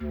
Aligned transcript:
Do 0.00 0.06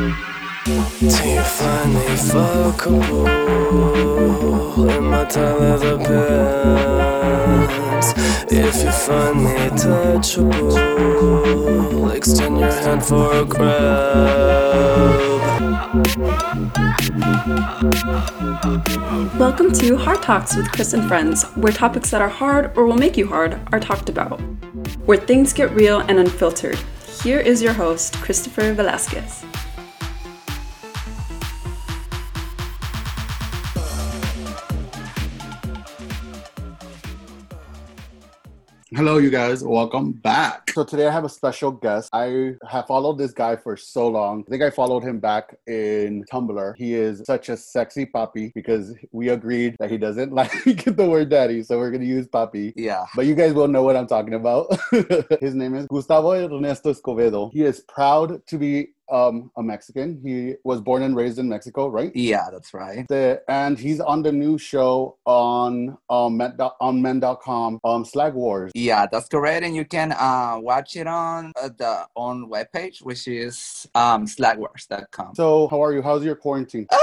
you 0.00 0.41
find 0.64 1.92
me 1.92 2.06
fuckable 2.30 3.26
in 4.96 5.04
my 5.04 5.24
the 5.24 5.98
pants? 6.86 8.12
If 8.52 8.84
you 8.84 8.92
find 8.92 9.42
me 9.42 9.56
touchable, 9.76 10.76
extend 12.14 12.60
your 12.60 12.70
hand 12.70 13.04
for 13.04 13.34
a 13.34 13.44
grab. 13.44 14.12
Welcome 19.38 19.72
to 19.72 19.96
Hard 19.96 20.22
Talks 20.22 20.54
with 20.54 20.70
Chris 20.70 20.92
and 20.92 21.08
Friends, 21.08 21.42
where 21.56 21.72
topics 21.72 22.10
that 22.10 22.22
are 22.22 22.28
hard 22.28 22.70
or 22.78 22.86
will 22.86 22.96
make 22.96 23.16
you 23.16 23.26
hard 23.26 23.58
are 23.72 23.80
talked 23.80 24.08
about, 24.08 24.40
where 25.06 25.18
things 25.18 25.52
get 25.52 25.72
real 25.72 25.98
and 26.00 26.20
unfiltered. 26.20 26.78
Here 27.24 27.40
is 27.40 27.60
your 27.62 27.72
host, 27.72 28.14
Christopher 28.18 28.72
Velasquez. 28.74 29.44
Hello, 38.94 39.16
you 39.16 39.30
guys. 39.30 39.64
Welcome 39.64 40.12
back. 40.12 40.70
So 40.72 40.84
today 40.84 41.06
I 41.06 41.10
have 41.10 41.24
a 41.24 41.28
special 41.28 41.72
guest. 41.72 42.10
I 42.12 42.56
have 42.68 42.86
followed 42.86 43.16
this 43.16 43.32
guy 43.32 43.56
for 43.56 43.74
so 43.74 44.06
long. 44.08 44.44
I 44.46 44.50
think 44.50 44.62
I 44.62 44.68
followed 44.68 45.02
him 45.02 45.18
back 45.18 45.56
in 45.66 46.26
Tumblr. 46.30 46.74
He 46.76 46.92
is 46.92 47.22
such 47.24 47.48
a 47.48 47.56
sexy 47.56 48.04
puppy 48.04 48.52
because 48.54 48.94
we 49.10 49.30
agreed 49.30 49.76
that 49.78 49.90
he 49.90 49.96
doesn't 49.96 50.32
like 50.34 50.52
the 50.84 51.08
word 51.08 51.30
daddy, 51.30 51.62
so 51.62 51.78
we're 51.78 51.90
gonna 51.90 52.04
use 52.04 52.28
puppy. 52.28 52.74
Yeah. 52.76 53.06
But 53.16 53.24
you 53.24 53.34
guys 53.34 53.54
will 53.54 53.66
know 53.66 53.82
what 53.82 53.96
I'm 53.96 54.06
talking 54.06 54.34
about. 54.34 54.78
His 55.40 55.54
name 55.54 55.74
is 55.74 55.86
Gustavo 55.86 56.32
Ernesto 56.32 56.92
Escobedo. 56.92 57.50
He 57.50 57.62
is 57.62 57.80
proud 57.88 58.46
to 58.46 58.58
be 58.58 58.88
um, 59.12 59.50
a 59.56 59.62
Mexican. 59.62 60.20
He 60.22 60.54
was 60.64 60.80
born 60.80 61.02
and 61.02 61.14
raised 61.14 61.38
in 61.38 61.48
Mexico, 61.48 61.88
right? 61.88 62.10
Yeah, 62.14 62.48
that's 62.50 62.74
right. 62.74 63.06
The, 63.08 63.42
and 63.48 63.78
he's 63.78 64.00
on 64.00 64.22
the 64.22 64.32
new 64.32 64.58
show 64.58 65.18
on 65.26 65.98
um, 66.10 66.36
men, 66.38 66.56
on 66.80 67.02
men.com, 67.02 67.78
um, 67.84 68.04
Slag 68.04 68.34
Wars. 68.34 68.72
Yeah, 68.74 69.06
that's 69.10 69.28
correct. 69.28 69.64
And 69.64 69.76
you 69.76 69.84
can 69.84 70.12
uh, 70.12 70.58
watch 70.58 70.96
it 70.96 71.06
on 71.06 71.52
uh, 71.60 71.68
the 71.76 72.06
on 72.16 72.48
webpage, 72.48 73.02
which 73.02 73.28
is 73.28 73.86
um, 73.94 74.26
slagwars.com. 74.26 75.34
So, 75.34 75.68
how 75.68 75.82
are 75.82 75.92
you? 75.92 76.02
How's 76.02 76.24
your 76.24 76.36
quarantine? 76.36 76.86
Ah, 76.90 76.98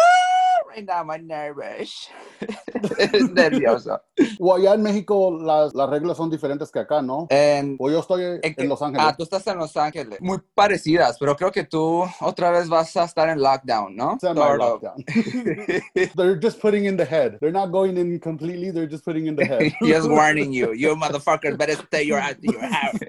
right 0.69 0.85
now 0.85 1.03
I'm 1.09 1.27
nervous. 1.27 2.09
Nervioso. 3.33 3.99
O 4.39 4.55
allá 4.55 4.73
en 4.73 4.83
México 4.83 5.37
las, 5.41 5.73
las 5.73 5.89
reglas 5.89 6.17
son 6.17 6.29
diferentes 6.29 6.71
que 6.71 6.79
acá, 6.79 7.01
¿no? 7.01 7.27
En, 7.29 7.75
O 7.79 7.89
yo 7.89 7.99
estoy 7.99 8.23
en 8.41 8.55
que- 8.55 8.63
en 8.63 8.69
Los 8.69 8.81
Ángeles. 8.81 9.05
Ah, 9.07 9.15
tú 9.15 9.23
estás 9.23 9.45
en 9.47 9.57
Los 9.57 9.75
Ángeles. 9.77 10.19
Muy 10.21 10.39
parecidas, 10.53 11.17
pero 11.19 11.35
creo 11.35 11.51
que 11.51 11.63
tú 11.63 12.03
otra 12.21 12.51
vez 12.51 12.69
vas 12.69 12.95
a 12.97 13.05
estar 13.05 13.29
en 13.29 13.41
lockdown, 13.41 13.95
¿no? 13.95 14.17
Semi-lockdown. 14.19 15.03
they're 16.15 16.39
just 16.41 16.59
putting 16.61 16.85
in 16.85 16.97
the 16.97 17.05
head. 17.05 17.37
They're 17.39 17.51
not 17.51 17.71
going 17.71 17.97
in 17.97 18.19
completely. 18.19 18.71
They're 18.71 18.89
just 18.89 19.03
putting 19.05 19.27
in 19.27 19.35
the 19.35 19.45
head. 19.45 19.73
Just 19.81 20.09
warning 20.09 20.51
you, 20.53 20.73
you 20.73 20.95
motherfuckers 20.95 21.57
better 21.57 21.75
stay 21.87 22.03
your 22.03 22.19
out 22.19 22.37
your 22.41 22.59
house. 22.61 22.99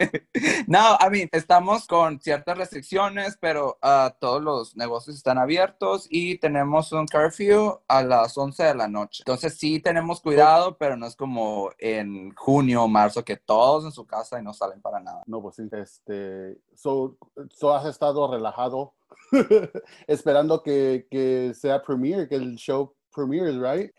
no, 0.66 0.96
I 0.98 1.08
mean, 1.10 1.28
estamos 1.32 1.86
con 1.86 2.20
ciertas 2.20 2.56
restricciones, 2.56 3.36
pero 3.40 3.78
ah, 3.82 4.14
todos 4.20 4.42
los 4.42 4.76
negocios 4.76 5.16
están 5.16 5.38
abiertos 5.38 6.06
y 6.10 6.38
tenemos 6.38 6.92
un 6.92 7.06
curfew 7.06 7.49
a 7.88 8.02
las 8.02 8.36
11 8.36 8.62
de 8.62 8.74
la 8.74 8.88
noche. 8.88 9.22
Entonces 9.26 9.56
sí 9.56 9.80
tenemos 9.80 10.20
cuidado, 10.20 10.76
pero 10.78 10.96
no 10.96 11.06
es 11.06 11.16
como 11.16 11.70
en 11.78 12.34
junio 12.34 12.84
o 12.84 12.88
marzo 12.88 13.24
que 13.24 13.36
todos 13.36 13.84
en 13.84 13.92
su 13.92 14.06
casa 14.06 14.38
y 14.38 14.42
no 14.42 14.52
salen 14.52 14.80
para 14.80 15.00
nada. 15.00 15.22
No, 15.26 15.42
pues 15.42 15.56
sí. 15.56 15.68
Este, 15.72 16.58
so, 16.74 17.16
so 17.50 17.74
has 17.74 17.86
estado 17.86 18.30
relajado 18.30 18.94
esperando 20.06 20.62
que, 20.62 21.06
que 21.10 21.52
sea 21.54 21.82
premiere, 21.82 22.28
que 22.28 22.36
el 22.36 22.56
show 22.56 22.94
premieres, 23.10 23.56
right? 23.56 23.90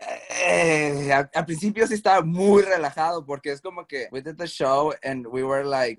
Eh, 0.44 1.12
al, 1.12 1.30
al 1.34 1.46
principio 1.46 1.86
sí 1.88 1.96
estaba 1.96 2.22
muy 2.22 2.64
relajado 2.64 3.26
porque 3.26 3.52
es 3.52 3.62
como 3.62 3.86
que 3.86 4.08
we 4.12 4.22
did 4.22 4.38
the 4.38 4.48
show 4.48 4.94
and 5.04 5.28
we 5.28 5.44
were 5.44 5.64
like, 5.64 5.98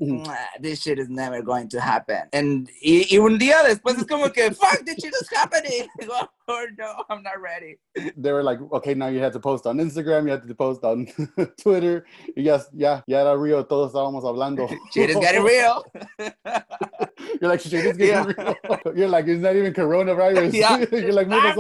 this 0.61 0.81
shit 0.81 0.99
is 0.99 1.09
never 1.09 1.43
going 1.43 1.69
to 1.69 1.81
happen. 1.81 2.29
And, 2.33 2.69
y, 2.81 3.07
y 3.11 3.19
un 3.19 3.39
día 3.39 3.63
después 3.63 3.99
es 3.99 4.07
como 4.07 4.31
que, 4.31 4.51
fuck, 4.53 4.85
this 4.85 4.97
shit 4.97 5.15
is 5.21 5.29
happening. 5.33 5.87
Oh 6.49 6.67
no, 6.77 7.05
I'm 7.09 7.23
not 7.23 7.41
ready. 7.41 7.79
They 8.17 8.33
were 8.33 8.43
like, 8.43 8.59
okay, 8.73 8.95
now 8.95 9.07
you 9.07 9.21
had 9.21 9.33
to 9.35 9.41
post 9.41 9.65
on 9.65 9.79
Instagram, 9.79 10.25
you 10.25 10.33
had 10.33 10.47
to 10.47 10.55
post 10.55 10.83
on 10.83 11.07
Twitter. 11.63 12.05
Y 12.37 12.43
ya, 12.43 12.59
ya, 12.75 13.03
ya 13.07 13.21
era 13.21 13.37
real, 13.37 13.65
todos 13.65 13.93
estábamos 13.93 14.25
hablando. 14.25 14.69
Shit 14.93 15.11
is 15.11 15.17
getting 15.17 15.45
real. 15.45 15.85
You're 17.41 17.51
like, 17.51 17.61
shit 17.61 17.73
is 17.85 17.97
getting 17.97 18.35
real. 18.37 18.55
You're 18.97 19.09
like, 19.09 19.27
it's 19.27 19.43
not 19.43 19.57
even 19.57 19.73
coronavirus. 19.73 20.53
Yeah. 20.63 20.85
You're 20.93 21.13
like, 21.13 21.29
March. 21.29 21.57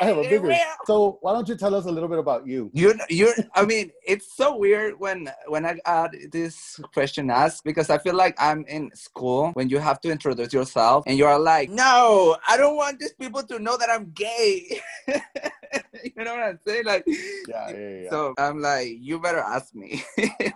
I 0.00 0.04
have 0.04 0.16
a 0.16 0.20
It's 0.20 0.28
bigger. 0.30 0.48
real. 0.48 0.58
So 0.86 1.18
why 1.22 1.32
don't 1.32 1.48
you 1.48 1.56
tell 1.56 1.74
us 1.74 1.86
a 1.86 1.90
little 1.90 2.08
bit 2.08 2.18
about 2.18 2.46
you? 2.46 2.70
You, 2.74 2.94
you. 3.08 3.32
I 3.54 3.64
mean, 3.64 3.90
it's 4.06 4.32
so 4.34 4.56
weird 4.56 4.98
when 4.98 5.30
when 5.48 5.64
I 5.64 5.78
got 5.86 6.10
this 6.32 6.80
question 6.92 7.30
asked 7.30 7.64
because 7.64 7.90
I 7.90 7.98
feel 7.98 8.14
like 8.14 8.34
I'm 8.38 8.64
in 8.66 8.90
school 8.94 9.50
when 9.54 9.68
you 9.68 9.78
have 9.78 10.00
to 10.02 10.10
introduce 10.10 10.52
yourself 10.52 11.04
and 11.06 11.16
you're 11.18 11.38
like, 11.38 11.70
no, 11.70 12.36
I 12.46 12.56
don't 12.56 12.76
want 12.76 12.98
these 13.00 13.14
people 13.14 13.42
to 13.44 13.58
know 13.58 13.76
that 13.76 13.88
I'm 13.90 14.10
gay. 14.12 14.80
you 15.08 16.24
know 16.24 16.34
what 16.34 16.42
I'm 16.42 16.58
saying? 16.66 16.84
Like, 16.84 17.04
Yeah, 17.06 17.70
yeah, 17.70 17.88
yeah. 18.04 18.10
so 18.10 18.34
I'm 18.38 18.60
like, 18.60 18.88
you 19.00 19.18
better 19.20 19.38
ask 19.40 19.74
me 19.74 20.02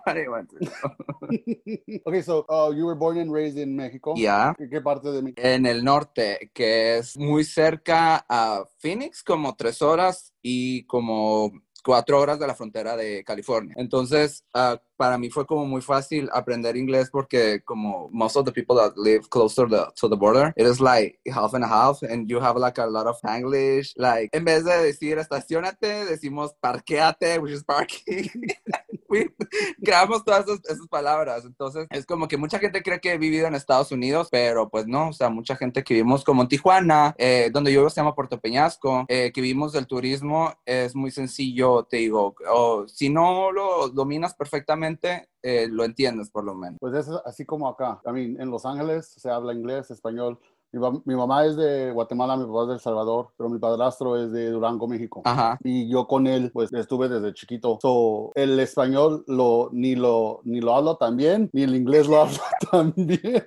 what 0.05 0.17
I 0.17 0.29
want 0.29 0.51
to 0.51 0.65
know. 0.65 2.01
okay, 2.07 2.23
so 2.23 2.45
uh, 2.49 2.71
you 2.75 2.85
were 2.85 2.95
born 2.95 3.19
and 3.19 3.33
raised 3.33 3.59
in 3.59 3.75
Mexico. 3.77 4.15
Yeah. 4.17 4.38
¿Qué, 4.57 4.69
qué 4.69 4.81
parte 4.81 5.11
de 5.11 5.23
México? 5.23 5.43
En 5.43 5.67
el 5.67 5.85
norte, 5.85 6.51
que 6.55 6.99
es 6.99 7.17
muy 7.17 7.45
cerca 7.45 8.25
a 8.29 8.65
Phoenix, 8.79 9.23
como 9.23 9.57
tres 9.57 9.83
horas 9.83 10.33
y 10.43 10.85
como 10.87 11.53
cuatro 11.85 12.21
horas 12.21 12.39
de 12.39 12.47
la 12.47 12.55
frontera 12.55 12.97
de 12.97 13.25
California. 13.25 13.75
Entonces, 13.79 14.45
ah, 14.55 14.81
para 14.97 15.17
mí 15.17 15.31
fue 15.31 15.47
como 15.47 15.65
muy 15.65 15.81
fácil 15.81 16.29
aprender 16.33 16.77
inglés 16.77 17.09
porque 17.11 17.63
como 17.65 18.09
most 18.11 18.37
of 18.37 18.45
the 18.45 18.53
people 18.53 18.77
that 18.77 18.93
live 18.97 19.29
closer 19.31 19.67
to 19.69 19.77
the, 19.77 19.87
to 19.99 20.09
the 20.09 20.17
border, 20.17 20.53
it 20.57 20.67
is 20.67 20.81
like 20.81 21.19
half 21.33 21.55
and 21.55 21.65
a 21.65 21.69
half 21.69 22.03
and 22.03 22.29
you 22.29 22.41
have 22.41 22.59
like 22.59 22.79
a 22.79 22.87
lot 22.87 23.07
of 23.07 23.19
English. 23.25 23.95
Like, 23.97 24.29
en 24.33 24.45
vez 24.45 24.65
de 24.65 24.77
decir 24.83 25.19
estacionate, 25.19 26.05
decimos 26.05 26.53
parqueate, 26.61 27.39
which 27.41 27.53
is 27.53 27.65
parking. 27.65 28.29
We- 29.11 29.35
creamos 29.83 30.25
todas 30.25 30.47
esas, 30.47 30.61
esas 30.67 30.87
palabras. 30.89 31.45
Entonces, 31.45 31.87
es 31.91 32.07
como 32.07 32.29
que 32.29 32.37
mucha 32.37 32.59
gente 32.59 32.83
cree 32.83 33.01
que 33.01 33.13
he 33.13 33.19
vivido 33.19 33.47
en 33.47 33.55
Estados 33.55 33.91
Unidos, 33.93 34.29
pero 34.31 34.69
pues 34.69 34.87
no, 34.87 35.09
o 35.09 35.13
sea, 35.13 35.31
mucha 35.31 35.57
gente 35.57 35.83
que 35.83 35.95
vivimos 35.95 36.25
como 36.25 36.43
en 36.43 36.49
Tijuana, 36.49 37.15
eh, 37.19 37.51
donde 37.53 37.73
yo 37.73 37.81
vivo 37.81 37.91
se 37.91 38.01
llama 38.01 38.15
Puerto 38.15 38.39
Peñasco, 38.41 39.05
eh, 39.09 39.33
que 39.33 39.41
vivimos 39.41 39.73
del 39.73 39.87
turismo, 39.87 40.53
es 40.65 40.95
muy 40.95 41.11
sencillo, 41.11 41.85
te 41.85 41.99
digo, 41.99 42.35
o 42.51 42.87
si 42.87 43.09
no 43.11 43.51
lo 43.53 43.89
dominas 43.89 44.35
perfectamente, 44.35 45.29
eh, 45.43 45.69
lo 45.71 45.85
entiendes 45.85 46.31
por 46.31 46.45
lo 46.45 46.55
menos. 46.55 46.79
Pues 46.81 46.95
es 46.95 47.09
así 47.25 47.45
como 47.45 47.69
acá. 47.69 48.01
I 48.07 48.11
mean, 48.13 48.41
en 48.41 48.51
Los 48.51 48.67
Ángeles 48.67 49.07
se 49.17 49.31
habla 49.31 49.53
inglés, 49.53 49.91
español. 49.91 50.39
Mi, 50.71 50.81
mi 51.05 51.15
mamá 51.15 51.47
es 51.47 51.57
de 51.57 51.93
Guatemala, 51.93 52.37
mi 52.37 52.45
papá 52.45 52.63
es 52.63 52.69
de 52.69 52.75
El 52.75 52.81
Salvador, 52.81 53.29
pero 53.37 53.49
mi 53.49 53.59
padrastro 53.59 54.23
es 54.23 54.33
de 54.33 54.51
Durango, 54.51 54.87
México. 54.87 55.23
Ajá. 55.25 55.59
Y 55.65 55.89
yo 55.89 56.07
con 56.07 56.27
él, 56.27 56.51
pues 56.53 56.73
estuve 56.73 57.09
desde 57.09 57.33
chiquito. 57.33 57.79
So, 57.81 58.33
el 58.35 58.59
español 58.61 59.25
lo, 59.27 59.71
ni, 59.73 59.95
lo, 59.95 60.41
ni 60.45 60.61
lo 60.61 60.75
hablo 60.75 60.97
tan 60.97 61.17
bien, 61.17 61.49
ni 61.53 61.63
el 61.63 61.75
inglés 61.75 62.07
lo 62.07 62.21
hablo 62.21 62.39
tan 62.71 62.93
bien. 62.97 63.47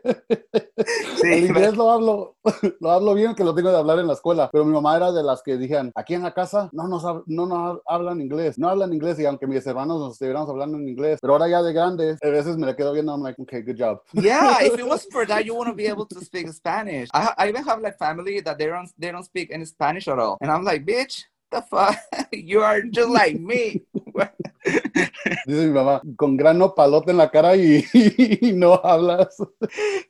el 1.23 1.45
inglés 1.45 1.77
lo 1.77 1.91
hablo, 1.91 2.35
lo 2.79 2.91
hablo 2.91 3.13
bien, 3.13 3.35
que 3.35 3.43
lo 3.43 3.53
tengo 3.53 3.69
de 3.69 3.77
hablar 3.77 3.99
en 3.99 4.07
la 4.07 4.13
escuela. 4.13 4.49
Pero 4.51 4.65
mi 4.65 4.73
mamá 4.73 4.97
era 4.97 5.11
de 5.11 5.21
las 5.21 5.43
que 5.43 5.57
dijeron, 5.57 5.91
aquí 5.93 6.15
en 6.15 6.23
la 6.23 6.33
casa 6.33 6.69
no 6.71 6.87
nos, 6.87 7.03
no 7.27 7.45
nos 7.45 7.79
hablan 7.85 8.19
inglés, 8.19 8.57
no 8.57 8.67
hablan 8.67 8.93
inglés. 8.93 9.19
Y 9.19 9.25
aunque 9.25 9.45
mis 9.45 9.65
hermanos 9.67 9.99
nos 9.99 10.13
estuviéramos 10.13 10.49
hablando 10.49 10.77
en 10.77 10.89
inglés, 10.89 11.19
pero 11.21 11.33
ahora 11.33 11.47
ya 11.47 11.61
de 11.61 11.73
grandes, 11.73 12.17
a 12.23 12.29
veces 12.29 12.57
me 12.57 12.65
le 12.65 12.75
quedo 12.75 12.93
viendo, 12.93 13.11
I'm 13.11 13.21
like, 13.21 13.39
okay, 13.39 13.61
good 13.61 13.77
job. 13.77 14.01
Yeah, 14.13 14.57
if 14.61 14.73
it 14.73 14.85
wasn't 14.87 15.11
for 15.11 15.27
that, 15.27 15.45
you 15.45 15.55
wouldn't 15.55 15.77
be 15.77 15.87
able 15.87 16.07
to 16.07 16.19
speak 16.21 16.51
Spanish. 16.51 17.10
I, 17.13 17.33
I 17.37 17.49
even 17.49 17.63
have 17.63 17.81
like 17.81 17.97
family 17.97 18.39
that 18.41 18.57
they 18.57 18.67
don't 18.67 18.91
they 18.97 19.11
don't 19.11 19.23
speak 19.23 19.49
any 19.51 19.65
Spanish 19.65 20.07
at 20.07 20.19
all, 20.19 20.37
and 20.41 20.51
I'm 20.51 20.63
like, 20.63 20.85
bitch, 20.85 21.23
the 21.51 21.61
fuck, 21.61 21.97
you 22.31 22.61
are 22.61 22.81
just 22.81 23.09
like 23.09 23.39
me. 23.39 23.81
Dice 25.45 25.65
mi 25.67 25.71
mamá, 25.71 26.01
con 26.15 26.37
grano 26.37 26.73
palote 26.75 27.11
en 27.11 27.17
la 27.17 27.29
cara 27.31 27.55
y, 27.55 27.83
y 28.41 28.53
no 28.53 28.73
hablas. 28.83 29.35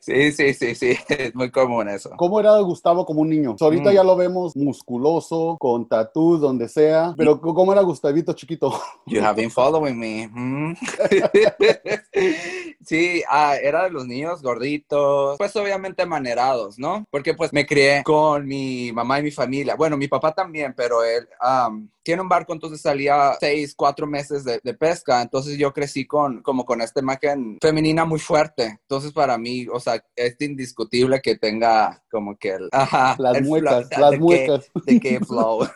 sí, 0.00 0.32
sí, 0.32 0.54
sí, 0.54 0.74
sí, 0.74 0.96
es 1.08 1.34
muy 1.34 1.50
común 1.50 1.88
eso. 1.88 2.10
¿Cómo 2.16 2.40
era 2.40 2.58
Gustavo 2.60 3.04
como 3.06 3.20
un 3.22 3.30
niño? 3.30 3.56
So, 3.58 3.66
ahorita 3.66 3.90
Mm. 3.90 3.94
ya 3.94 4.04
lo 4.04 4.16
vemos 4.16 4.56
musculoso, 4.56 5.56
con 5.58 5.88
tatús, 5.88 6.40
donde 6.40 6.68
sea, 6.68 7.14
pero 7.16 7.40
¿cómo 7.40 7.72
era 7.72 7.82
Gustavito 7.82 8.32
chiquito? 8.34 8.72
You 9.06 9.22
have 9.22 9.36
been 9.40 9.50
following 9.50 9.98
me. 9.98 10.28
hmm? 10.28 10.72
sí, 12.84 13.22
ah, 13.30 13.56
era 13.60 13.84
de 13.84 13.90
los 13.90 14.06
niños 14.06 14.42
gorditos, 14.42 15.36
pues 15.38 15.54
obviamente 15.56 16.04
manerados, 16.06 16.78
¿no? 16.78 17.04
Porque 17.10 17.34
pues 17.34 17.52
me 17.52 17.66
crié 17.66 18.02
con 18.04 18.46
mi 18.46 18.92
mamá 18.92 19.20
y 19.20 19.24
mi 19.24 19.30
familia. 19.30 19.74
Bueno, 19.76 19.96
mi 19.96 20.08
papá 20.08 20.32
también, 20.34 20.74
pero 20.76 21.02
él, 21.04 21.28
am, 21.40 21.88
tiene 22.02 22.22
un 22.22 22.28
barco, 22.28 22.52
entonces 22.52 22.80
salía 22.80 23.36
seis, 23.38 23.74
cuatro 23.76 24.06
meses 24.06 24.44
de, 24.44 24.60
de, 24.62 24.74
pesca, 24.74 25.22
entonces 25.22 25.56
yo 25.58 25.72
crecí 25.72 26.06
con, 26.06 26.42
como 26.42 26.64
con 26.64 26.80
esta 26.80 27.00
imagen 27.00 27.58
femenina 27.60 28.04
muy 28.04 28.18
fuerte, 28.18 28.78
entonces 28.82 29.12
para 29.12 29.38
mí, 29.38 29.66
o 29.72 29.78
sea, 29.78 30.02
es 30.16 30.36
indiscutible 30.40 31.20
que 31.20 31.36
tenga 31.36 32.02
como 32.10 32.36
que 32.36 32.50
el, 32.50 32.68
ajá, 32.72 33.16
las 33.18 33.36
el 33.36 33.44
muecas, 33.44 33.88
flow, 33.88 34.00
las 34.00 34.10
de 34.10 34.18
muecas. 34.18 34.70
Que, 34.86 34.94
de 34.94 35.00
que 35.00 35.20
flow. 35.24 35.66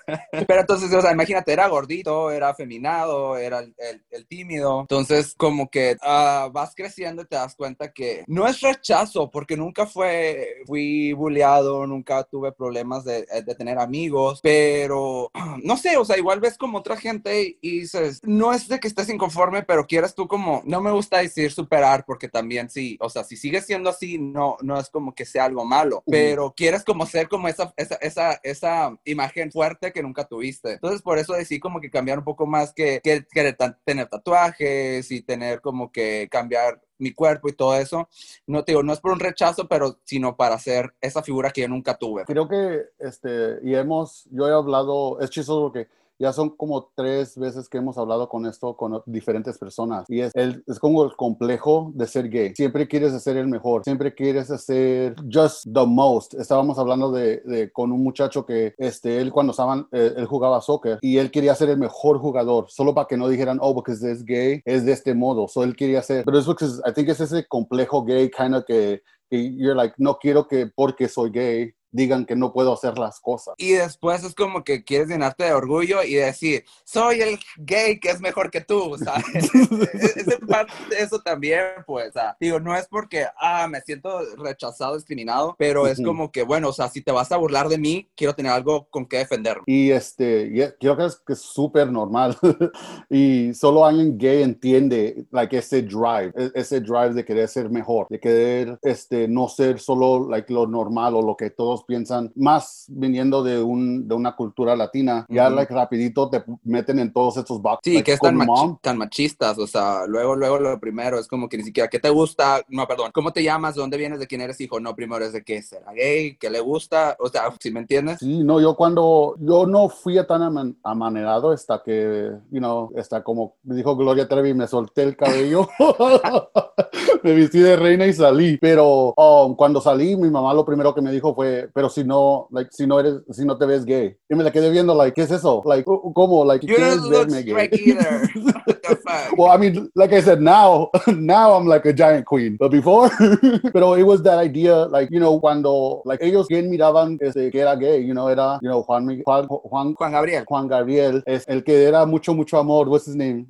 Pero 0.47 0.61
entonces, 0.61 0.93
o 0.93 1.01
sea, 1.01 1.13
imagínate, 1.13 1.53
era 1.53 1.69
gordito, 1.69 2.31
era 2.31 2.51
afeminado, 2.51 3.37
era 3.37 3.61
el, 3.61 3.75
el, 3.79 4.05
el 4.11 4.27
tímido, 4.27 4.83
entonces 4.83 5.35
como 5.37 5.71
que 5.71 5.97
uh, 6.03 6.51
vas 6.51 6.75
creciendo 6.75 7.23
y 7.23 7.27
te 7.27 7.37
das 7.37 7.55
cuenta 7.55 7.93
que 7.93 8.25
no 8.27 8.47
es 8.47 8.61
rechazo, 8.61 9.31
porque 9.31 9.57
nunca 9.57 9.87
fue, 9.87 10.63
fui 10.67 11.13
bulleado, 11.13 11.87
nunca 11.87 12.25
tuve 12.25 12.53
problemas 12.53 13.05
de, 13.05 13.27
de 13.27 13.55
tener 13.55 13.79
amigos, 13.79 14.41
pero 14.43 15.31
no 15.63 15.77
sé, 15.77 15.97
o 15.97 16.05
sea, 16.05 16.16
igual 16.17 16.41
ves 16.41 16.59
como 16.59 16.79
otra 16.79 16.97
gente 16.97 17.59
y 17.61 17.81
dices, 17.81 18.21
no 18.23 18.53
es 18.53 18.69
de 18.69 18.81
que 18.81 18.89
estés 18.89 19.09
inconforme, 19.09 19.63
pero 19.63 19.87
quieres 19.87 20.15
tú 20.15 20.29
como, 20.29 20.63
no 20.65 20.81
me 20.81 20.91
gusta 20.91 21.19
decir 21.19 21.53
superar, 21.53 22.05
porque 22.07 22.29
también 22.29 22.71
sí, 22.71 22.97
o 23.01 23.09
sea, 23.09 23.25
si 23.25 23.37
sigues 23.37 23.67
siendo 23.67 23.91
así, 23.91 24.19
no, 24.19 24.57
no 24.63 24.79
es 24.79 24.91
como 24.91 25.15
que 25.15 25.25
sea 25.25 25.45
algo 25.45 25.65
malo, 25.65 26.03
pero 26.07 26.55
quieres 26.57 26.85
como 26.85 27.07
ser 27.07 27.29
como 27.29 27.49
esa, 27.49 27.73
esa, 27.77 27.97
esa, 27.97 28.41
esa 28.43 28.97
imagen 29.05 29.51
fuerte 29.51 29.93
que 29.93 30.03
nunca 30.03 30.25
tuviste. 30.25 30.73
Entonces, 30.75 31.03
por 31.03 31.19
eso 31.19 31.35
decidí 31.35 31.61
como 31.61 31.81
que 31.81 31.91
cambiar 31.91 32.19
un 32.19 32.25
poco 32.25 32.47
más 32.47 32.73
que, 32.73 33.01
que, 33.03 33.27
que 33.31 33.57
tener 33.85 34.09
tatuajes 34.09 35.11
y 35.11 35.23
tener 35.23 35.61
como 35.61 35.91
que 35.93 36.29
cambiar 36.31 36.81
mi 36.99 37.13
cuerpo 37.13 37.49
y 37.49 37.53
todo 37.53 37.75
eso. 37.77 38.09
No 38.47 38.65
te 38.65 38.73
digo, 38.73 38.83
no 38.83 38.93
es 38.93 39.01
por 39.01 39.13
un 39.13 39.21
rechazo, 39.21 39.69
pero 39.69 39.99
sino 40.05 40.37
para 40.37 40.59
ser 40.59 40.95
esa 41.01 41.23
figura 41.23 41.51
que 41.51 41.63
yo 41.63 41.69
nunca 41.69 41.97
tuve. 41.97 42.25
Creo 42.25 42.49
que, 42.49 42.83
este, 42.99 43.59
y 43.63 43.75
hemos, 43.75 44.27
yo 44.31 44.49
he 44.49 44.53
hablado, 44.53 45.21
es 45.21 45.31
chistoso 45.31 45.63
porque 45.63 45.89
ya 46.19 46.33
son 46.33 46.51
como 46.51 46.91
tres 46.95 47.37
veces 47.37 47.69
que 47.69 47.79
hemos 47.79 47.99
hablado 47.99 48.29
con 48.29 48.47
esto 48.47 48.77
con 48.77 49.03
diferentes 49.07 49.59
personas 49.59 50.05
y 50.09 50.21
es, 50.21 50.33
el, 50.35 50.63
es 50.67 50.79
como 50.79 51.05
el 51.05 51.15
complejo 51.17 51.93
de 51.95 52.07
ser 52.07 52.29
gay. 52.29 52.55
Siempre 52.55 52.89
quieres 52.89 53.21
ser 53.23 53.37
el 53.37 53.49
mejor, 53.49 53.83
siempre 53.85 54.15
quieres 54.15 54.49
ser 54.63 55.15
just 55.33 55.65
the 55.73 55.87
most. 55.87 56.35
Estábamos 56.35 56.79
hablando 56.79 57.11
de, 57.11 57.41
de 57.45 57.71
con 57.71 57.93
un 57.93 58.03
muchacho 58.03 58.45
que 58.47 58.75
este, 58.79 59.21
él 59.21 59.33
cuando 59.33 59.51
estaban, 59.51 59.87
eh, 59.93 60.15
él 60.17 60.27
jugaba 60.27 60.61
soccer 60.61 60.99
y 61.01 61.19
él 61.19 61.31
quería 61.31 61.55
ser 61.55 61.71
el 61.71 61.79
mejor 61.79 62.19
jugador, 62.19 62.67
solo 62.69 62.95
para 62.95 63.07
que 63.07 63.17
no 63.17 63.29
dijeran, 63.29 63.59
oh, 63.61 63.75
porque 63.75 63.93
es 63.93 64.25
gay, 64.25 64.61
es 64.65 64.85
de 64.85 64.93
este 64.93 65.15
modo. 65.15 65.49
So 65.49 65.63
él 65.65 65.77
quería 65.77 66.03
ser, 66.03 66.25
pero 66.25 66.39
es 66.39 66.47
porque 66.47 66.65
I 66.65 66.93
think 66.95 67.09
es 67.09 67.21
ese 67.21 67.47
complejo 67.47 68.05
gay 68.05 68.31
kind 68.31 68.55
of 68.55 68.65
que, 68.65 69.03
que 69.29 69.57
you're 69.57 69.75
like, 69.75 69.95
no 69.99 70.19
quiero 70.19 70.47
que 70.47 70.67
porque 70.75 71.09
soy 71.09 71.31
gay 71.31 71.73
digan 71.97 72.27
que 72.27 72.37
no 72.37 72.53
puedo 72.53 72.73
hacer 72.73 72.99
las 72.99 73.21
cosas. 73.21 73.55
Y 73.59 73.73
después 73.73 74.23
es 74.23 74.35
como 74.35 74.63
que 74.63 74.85
quieres 74.85 75.09
llenarte 75.09 75.45
de 75.45 75.53
orgullo 75.53 76.03
y 76.03 76.15
decir, 76.15 76.65
soy 76.85 77.21
el 77.21 77.39
gay 77.57 77.99
que 77.99 78.11
es 78.11 78.21
mejor 78.21 78.51
que 78.51 78.61
tú, 78.61 78.97
¿sabes? 79.03 79.25
es 79.95 80.39
parte 80.47 80.73
de 80.91 81.03
eso 81.03 81.21
también, 81.21 81.65
pues, 81.87 82.13
digo, 82.41 82.61
no 82.61 82.77
es 82.77 82.87
porque, 82.89 83.27
ah, 83.41 83.67
me 83.69 83.81
siento 83.81 84.21
rechazado, 84.37 84.95
discriminado, 84.95 85.57
pero 85.59 85.87
es 85.87 86.01
como 86.03 86.31
que, 86.31 86.43
bueno, 86.43 86.69
o 86.69 86.73
sea, 86.73 86.89
si 86.89 87.01
te 87.01 87.13
vas 87.13 87.33
a 87.33 87.37
burlar 87.37 87.69
de 87.69 87.79
mí, 87.79 88.09
quiero 88.15 88.35
tener 88.35 88.53
algo 88.53 88.87
con 88.91 89.07
que 89.07 89.19
defenderme. 89.19 89.65
Y 89.67 89.91
este, 89.91 90.75
creo 90.79 90.97
que 90.97 91.07
es 91.07 91.17
que 91.17 91.33
es 91.33 91.41
súper 91.41 91.91
normal. 91.91 92.37
y 93.11 93.55
solo 93.55 93.85
alguien 93.85 94.19
gay 94.19 94.43
entiende, 94.43 95.27
like, 95.31 95.57
ese 95.57 95.83
drive, 95.83 96.33
ese 96.55 96.81
drive 96.81 97.15
de 97.15 97.25
querer 97.25 97.49
ser 97.49 97.71
mejor, 97.71 98.07
de 98.11 98.21
querer, 98.21 98.79
este, 98.83 99.29
no 99.29 99.49
ser 99.49 99.79
solo, 99.79 100.29
like, 100.29 100.53
lo 100.53 100.67
normal 100.67 101.15
o 101.15 101.23
lo 101.23 101.37
que 101.37 101.51
todos 101.51 101.85
piensan, 101.87 102.33
más 102.35 102.87
viniendo 102.89 103.43
de, 103.43 103.63
un, 103.63 104.09
de 104.09 104.15
una 104.15 104.35
cultura 104.35 104.75
latina, 104.75 105.27
ya, 105.29 105.49
uh 105.49 105.53
-huh. 105.53 105.55
like, 105.55 105.75
rapidito 105.75 106.29
te 106.29 106.43
meten 106.65 106.99
en 106.99 107.13
todos 107.13 107.37
estos 107.37 107.61
boxes. 107.63 107.81
Sí, 107.85 107.95
like, 107.95 108.05
que 108.05 108.13
es 108.13 108.21
tan, 108.21 108.37
machi 108.37 108.77
tan 108.81 108.99
machistas, 108.99 109.59
o 109.59 109.67
sea, 109.67 110.07
luego, 110.07 110.35
luego 110.35 110.59
lo 110.59 110.81
primero 110.81 111.19
es 111.19 111.29
como 111.29 111.49
que 111.49 111.59
ni 111.59 111.65
siquiera, 111.65 111.89
¿qué 111.89 111.99
te 111.99 112.11
gusta? 112.11 112.63
No, 112.69 112.87
perdón, 112.87 113.11
¿cómo 113.13 113.33
te 113.33 113.43
llamas? 113.43 113.75
¿De 113.75 113.81
dónde 113.81 113.97
vienes? 113.97 114.19
¿De 114.19 114.27
quién 114.27 114.41
eres 114.41 114.61
hijo? 114.61 114.81
No, 114.81 114.95
primero 114.95 115.25
es 115.25 115.33
de 115.33 115.45
qué 115.45 115.63
será 115.63 115.93
gay, 115.93 116.37
qué 116.37 116.51
le 116.51 116.61
gusta, 116.61 117.17
o 117.19 117.29
sea, 117.29 117.43
¿sí 117.61 117.71
me 117.71 117.81
entiendes? 117.81 118.19
Sí, 118.19 118.43
no, 118.43 118.61
yo 118.61 118.75
cuando, 118.75 119.37
yo 119.39 119.67
no 119.67 119.89
fui 119.89 120.17
tan 120.27 120.43
aman 120.43 120.77
amanerado 120.83 121.51
hasta 121.51 121.83
que, 121.85 122.31
you 122.51 122.59
know, 122.59 122.91
hasta 122.99 123.23
como 123.23 123.57
dijo 123.63 123.97
Gloria 123.97 124.29
Trevi, 124.29 124.55
me 124.55 124.67
solté 124.67 125.03
el 125.03 125.17
cabello, 125.17 125.69
me 127.23 127.35
vestí 127.35 127.59
de 127.59 127.77
reina 127.77 128.07
y 128.07 128.13
salí, 128.13 128.57
pero 128.59 129.13
um, 129.17 129.55
cuando 129.55 129.81
salí, 129.81 130.17
mi 130.17 130.31
mamá 130.31 130.55
lo 130.55 130.65
primero 130.65 130.95
que 130.95 131.03
me 131.03 131.11
dijo 131.11 131.35
fue, 131.35 131.69
pero 131.77 131.91
si 131.91 132.05
no, 132.05 132.49
like, 132.53 132.71
si 132.73 132.87
no 132.87 132.99
eres, 132.99 133.17
si 133.33 133.45
no 133.45 133.59
te 133.59 133.67
ves 133.67 133.85
gay. 133.85 134.17
Y 134.31 134.35
me 134.35 134.43
la 134.43 134.51
quedé 134.51 134.71
viendo, 134.71 134.95
like, 134.95 135.13
¿qué 135.15 135.25
es 135.25 135.31
eso? 135.31 135.61
Like, 135.67 135.85
¿cómo? 135.85 136.43
Like, 136.43 136.67
You 136.67 136.75
¿quieres 136.75 136.97
don't 136.97 137.11
look 137.11 137.29
verme 137.29 137.43
gay? 137.43 137.69
either. 137.71 138.31
What 138.67 138.83
the 138.83 138.97
fuck? 138.97 139.37
well, 139.37 139.51
I 139.51 139.59
mean, 139.59 139.91
like 139.95 140.11
I 140.15 140.23
said, 140.23 140.41
now, 140.41 140.89
now 141.07 141.53
I'm 141.53 141.67
like 141.67 141.85
a 141.85 141.93
giant 141.93 142.25
queen. 142.25 142.57
But 142.59 142.71
before, 142.71 143.11
pero 143.75 143.93
it 143.93 144.05
was 144.05 144.23
that 144.23 144.39
idea, 144.39 144.87
like, 144.87 145.11
you 145.11 145.21
know, 145.21 145.39
cuando, 145.39 146.01
like, 146.07 146.23
ellos 146.23 146.47
quien 146.47 146.71
miraban 146.71 147.19
este, 147.21 147.51
que 147.51 147.61
era 147.61 147.77
gay, 147.77 148.01
you 148.03 148.15
know, 148.15 148.29
era, 148.29 148.59
you 148.63 148.71
know, 148.71 148.83
Juan, 148.83 149.23
Juan, 149.23 149.47
Juan, 149.47 149.95
Juan 149.95 150.13
Gabriel, 150.13 150.45
Juan 150.47 150.69
Gabriel, 150.69 151.23
es 151.27 151.45
el 151.47 151.63
que 151.63 151.85
era 151.85 152.07
mucho, 152.07 152.33
mucho 152.33 152.57
amor. 152.59 152.89
What's 152.89 153.07
his 153.07 153.17
name? 153.17 153.49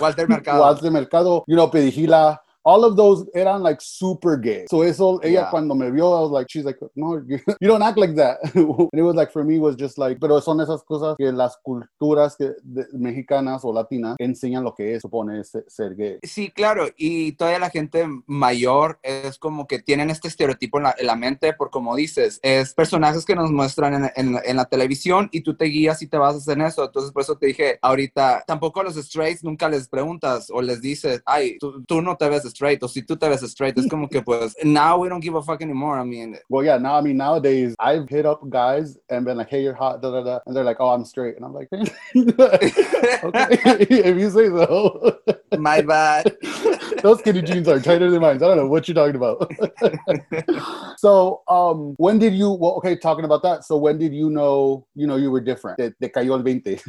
Walter 0.00 0.28
Mercado. 0.28 0.60
Walter 0.60 0.92
Mercado, 0.92 1.42
you 1.48 1.56
know, 1.56 1.68
Pedigila. 1.68 2.38
All 2.70 2.84
of 2.84 2.96
those 2.96 3.24
eran 3.34 3.62
like 3.62 3.80
super 3.80 4.36
gay. 4.36 4.66
So 4.68 4.82
eso, 4.82 5.18
ella 5.22 5.32
Yeah. 5.44 5.50
cuando 5.50 5.74
me 5.74 5.90
vio, 5.90 6.06
I 6.12 6.20
was 6.20 6.30
like, 6.30 6.48
she's 6.50 6.64
like, 6.66 6.78
no, 6.94 7.16
you, 7.26 7.38
you 7.62 7.66
don't 7.68 7.82
act 7.82 7.96
like 7.96 8.14
that. 8.16 8.36
and 8.54 8.88
it 8.92 9.02
was 9.02 9.14
like, 9.14 9.32
for 9.32 9.42
me, 9.42 9.58
was 9.58 9.74
just 9.76 9.96
like, 9.96 10.18
pero 10.20 10.38
son 10.42 10.60
esas 10.60 10.82
cosas 10.84 11.16
que 11.16 11.32
las 11.32 11.56
culturas 11.62 12.36
que, 12.36 12.50
de- 12.62 12.86
mexicanas 12.92 13.64
o 13.64 13.72
latinas 13.72 14.16
enseñan 14.18 14.64
lo 14.64 14.74
que 14.74 14.94
es, 14.94 15.00
supone 15.02 15.42
ser, 15.44 15.64
ser 15.68 15.94
gay. 15.96 16.18
Sí, 16.22 16.50
claro, 16.50 16.88
y 16.98 17.32
todavía 17.32 17.58
la 17.58 17.70
gente 17.70 18.06
mayor 18.26 18.98
es 19.02 19.38
como 19.38 19.66
que 19.66 19.78
tienen 19.78 20.10
este 20.10 20.28
estereotipo 20.28 20.76
en 20.78 20.84
la, 20.84 20.94
en 20.98 21.06
la 21.06 21.16
mente, 21.16 21.54
por 21.54 21.70
como 21.70 21.96
dices, 21.96 22.38
es 22.42 22.74
personajes 22.74 23.24
que 23.24 23.34
nos 23.34 23.50
muestran 23.50 23.94
en, 23.94 24.10
en- 24.14 24.40
en 24.44 24.56
la 24.56 24.66
televisión 24.66 25.30
y 25.32 25.40
tú 25.40 25.56
te 25.56 25.64
guías 25.66 26.02
y 26.02 26.06
te 26.06 26.18
basas 26.18 26.46
en 26.48 26.60
eso. 26.60 26.84
Entonces, 26.84 27.12
por 27.12 27.22
eso 27.22 27.36
te 27.36 27.46
dije, 27.46 27.78
ahorita, 27.80 28.44
tampoco 28.46 28.80
a 28.80 28.84
los 28.84 28.96
straights 28.96 29.42
nunca 29.42 29.68
les 29.70 29.88
preguntas 29.88 30.50
o 30.52 30.60
les 30.60 30.82
dices, 30.82 31.22
ay, 31.24 31.56
tú, 31.58 31.82
tú 31.84 32.02
no 32.02 32.16
te 32.16 32.28
ves 32.28 32.44
straight, 32.44 32.57
o 32.82 32.88
si 32.88 33.02
tú 33.02 33.18
te 33.18 33.28
ves 33.28 33.42
straight, 33.42 33.78
es 33.78 33.86
como 33.88 34.08
que 34.08 34.22
pues, 34.22 34.54
now 34.64 34.98
we 34.98 35.08
don't 35.08 35.22
give 35.22 35.34
a 35.34 35.42
fuck 35.42 35.62
anymore. 35.62 35.98
I 35.98 36.04
mean, 36.04 36.36
Well, 36.48 36.64
yeah, 36.64 36.78
now, 36.78 36.96
I 36.96 37.00
mean, 37.00 37.16
nowadays, 37.16 37.74
I've 37.78 38.08
hit 38.08 38.26
up 38.26 38.48
guys 38.48 38.98
and 39.08 39.24
been 39.24 39.36
like, 39.36 39.48
hey, 39.48 39.62
you're 39.62 39.74
hot, 39.74 40.02
da 40.02 40.10
da 40.10 40.22
da. 40.22 40.38
And 40.46 40.56
they're 40.56 40.64
like, 40.64 40.78
oh, 40.80 40.90
I'm 40.90 41.04
straight. 41.04 41.36
And 41.36 41.44
I'm 41.44 41.54
like, 41.54 41.68
okay, 41.72 41.92
if 42.14 44.16
you 44.16 44.30
say 44.30 44.48
so. 44.48 45.18
my 45.58 45.80
bad. 45.80 46.36
Those 47.02 47.20
skinny 47.20 47.42
jeans 47.42 47.68
are 47.68 47.80
tighter 47.80 48.10
than 48.10 48.20
mine. 48.20 48.36
I 48.36 48.38
don't 48.38 48.56
know 48.56 48.66
what 48.66 48.88
you're 48.88 48.94
talking 48.94 49.16
about. 49.16 49.50
so, 50.98 51.42
um, 51.48 51.94
when 51.96 52.18
did 52.18 52.34
you? 52.34 52.50
Well, 52.50 52.72
okay, 52.78 52.96
talking 52.96 53.24
about 53.24 53.42
that. 53.42 53.64
So, 53.64 53.76
when 53.76 53.98
did 53.98 54.12
you 54.12 54.30
know? 54.30 54.86
You 54.94 55.06
know, 55.06 55.16
you 55.16 55.30
were 55.30 55.40
different. 55.40 55.78
Te, 55.78 55.90
te 56.00 56.08
cayó 56.08 56.34
el 56.34 56.42
20. 56.42 56.80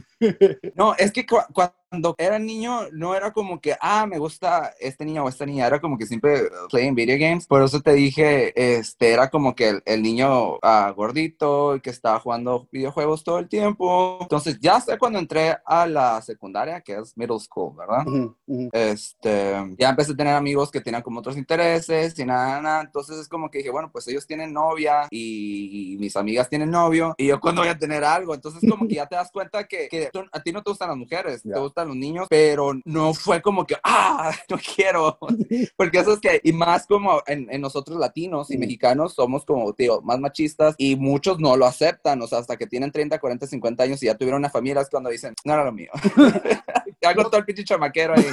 No, 0.76 0.96
es 0.98 1.12
que 1.12 1.24
cu- 1.24 1.42
cuando 1.89 2.15
era 2.17 2.38
niño 2.38 2.88
no 2.91 3.15
era 3.15 3.31
como 3.34 3.60
que, 3.60 3.75
ah, 3.81 4.05
me 4.05 4.19
gusta 4.19 4.74
este 4.79 5.05
niño 5.05 5.24
o 5.24 5.29
esta 5.29 5.46
niña, 5.46 5.65
era 5.65 5.81
como 5.81 5.98
que 5.98 6.05
siempre 6.05 6.43
uh, 6.43 6.67
playing 6.69 6.93
video 6.96 7.17
games. 7.19 7.48
Por 7.48 7.63
eso 7.63 7.81
te 7.81 7.93
dije, 7.93 8.53
este, 8.77 9.12
era 9.12 9.29
como 9.29 9.55
que 9.55 9.69
el, 9.69 9.81
el 9.86 10.03
niño 10.03 10.60
ah, 10.62 10.93
gordito 10.96 11.75
y 11.75 11.81
que 11.81 11.89
estaba 11.89 12.19
jugando 12.19 12.67
videojuegos 12.72 13.24
todo 13.24 13.39
el 13.39 13.50
tiempo. 13.50 14.19
Entonces, 14.22 14.60
ya 14.60 14.79
sé 14.79 14.98
cuando 15.00 15.17
entré 15.19 15.58
a 15.65 15.88
la 15.88 16.22
secundaria, 16.22 16.81
que 16.81 16.93
es 16.98 17.17
middle 17.17 17.39
school, 17.39 17.75
¿verdad? 17.75 18.05
Mhm, 18.05 18.36
mhm. 18.46 18.69
Este, 18.72 19.75
ya 19.79 19.89
empecé 19.89 20.12
a 20.12 20.15
tener 20.15 20.36
amigos 20.36 20.69
que 20.72 20.81
tenían 20.81 21.01
como 21.01 21.19
otros 21.19 21.38
intereses 21.38 22.17
y 22.19 22.25
nada, 22.25 22.62
nada. 22.62 22.81
Entonces 22.81 23.17
es 23.17 23.27
como 23.27 23.50
que 23.50 23.60
dije, 23.60 23.72
bueno, 23.72 23.89
pues 23.91 24.08
ellos 24.08 24.27
tienen 24.27 24.53
novia 24.53 25.08
y, 25.10 25.98
mis 26.00 26.15
amigas 26.15 26.48
tienen 26.50 26.69
novio 26.69 27.13
y 27.17 27.27
yo 27.27 27.39
cuando 27.39 27.62
voy 27.62 27.69
a 27.69 27.77
tener 27.77 28.03
algo. 28.03 28.36
Entonces 28.36 28.62
como 28.69 28.88
que 28.88 28.96
ya 28.96 29.08
te 29.08 29.15
das 29.15 29.31
cuenta 29.31 29.67
que, 29.67 29.89
que 29.89 30.10
tú- 30.13 30.24
a 30.31 30.39
ti 30.41 30.51
no 30.51 30.62
te 30.62 30.69
gustan 30.69 30.89
las 30.89 30.98
mujeres, 30.98 31.41
Ya. 31.43 31.55
te 31.55 31.60
gustan 31.80 31.88
los 31.88 31.98
niños, 31.98 32.28
pero 32.30 32.74
no 32.86 33.14
fue 33.14 33.42
como 33.42 33.66
que, 33.66 33.76
ah, 33.84 34.32
no 34.50 34.58
quiero. 34.76 35.18
Porque 35.78 36.00
eso 36.00 36.14
es 36.14 36.20
que, 36.20 36.42
y 36.44 36.52
más 36.54 36.86
como 36.86 37.22
en, 37.28 37.48
en 37.52 37.62
nosotros 37.62 37.98
latinos 37.98 38.52
y 38.52 38.58
Mm. 38.58 38.60
mexicanos 38.60 39.14
somos 39.14 39.46
como, 39.46 39.72
tío, 39.74 40.02
más 40.02 40.20
machistas 40.20 40.76
y 40.78 40.96
muchos 40.96 41.40
no 41.40 41.56
lo 41.56 41.66
aceptan, 41.66 42.22
o 42.22 42.28
sea, 42.28 42.40
hasta 42.40 42.58
que 42.58 42.68
tienen 42.68 42.92
30, 42.92 43.20
40, 43.20 43.48
50 43.48 43.84
años 43.84 44.04
y 44.04 44.08
ya 44.08 44.16
tuvieron 44.16 44.40
una 44.40 44.50
familia 44.50 44.82
es 44.82 44.90
cuando 44.90 45.10
dicen, 45.10 45.34
no 45.46 45.54
era 45.54 45.64
lo 45.64 45.72
mío. 45.72 45.92
Hago 47.06 47.24
todo 47.30 47.38
el 47.38 47.46
pinche 47.46 47.64
chamaquero 47.64 48.14
ahí. 48.16 48.26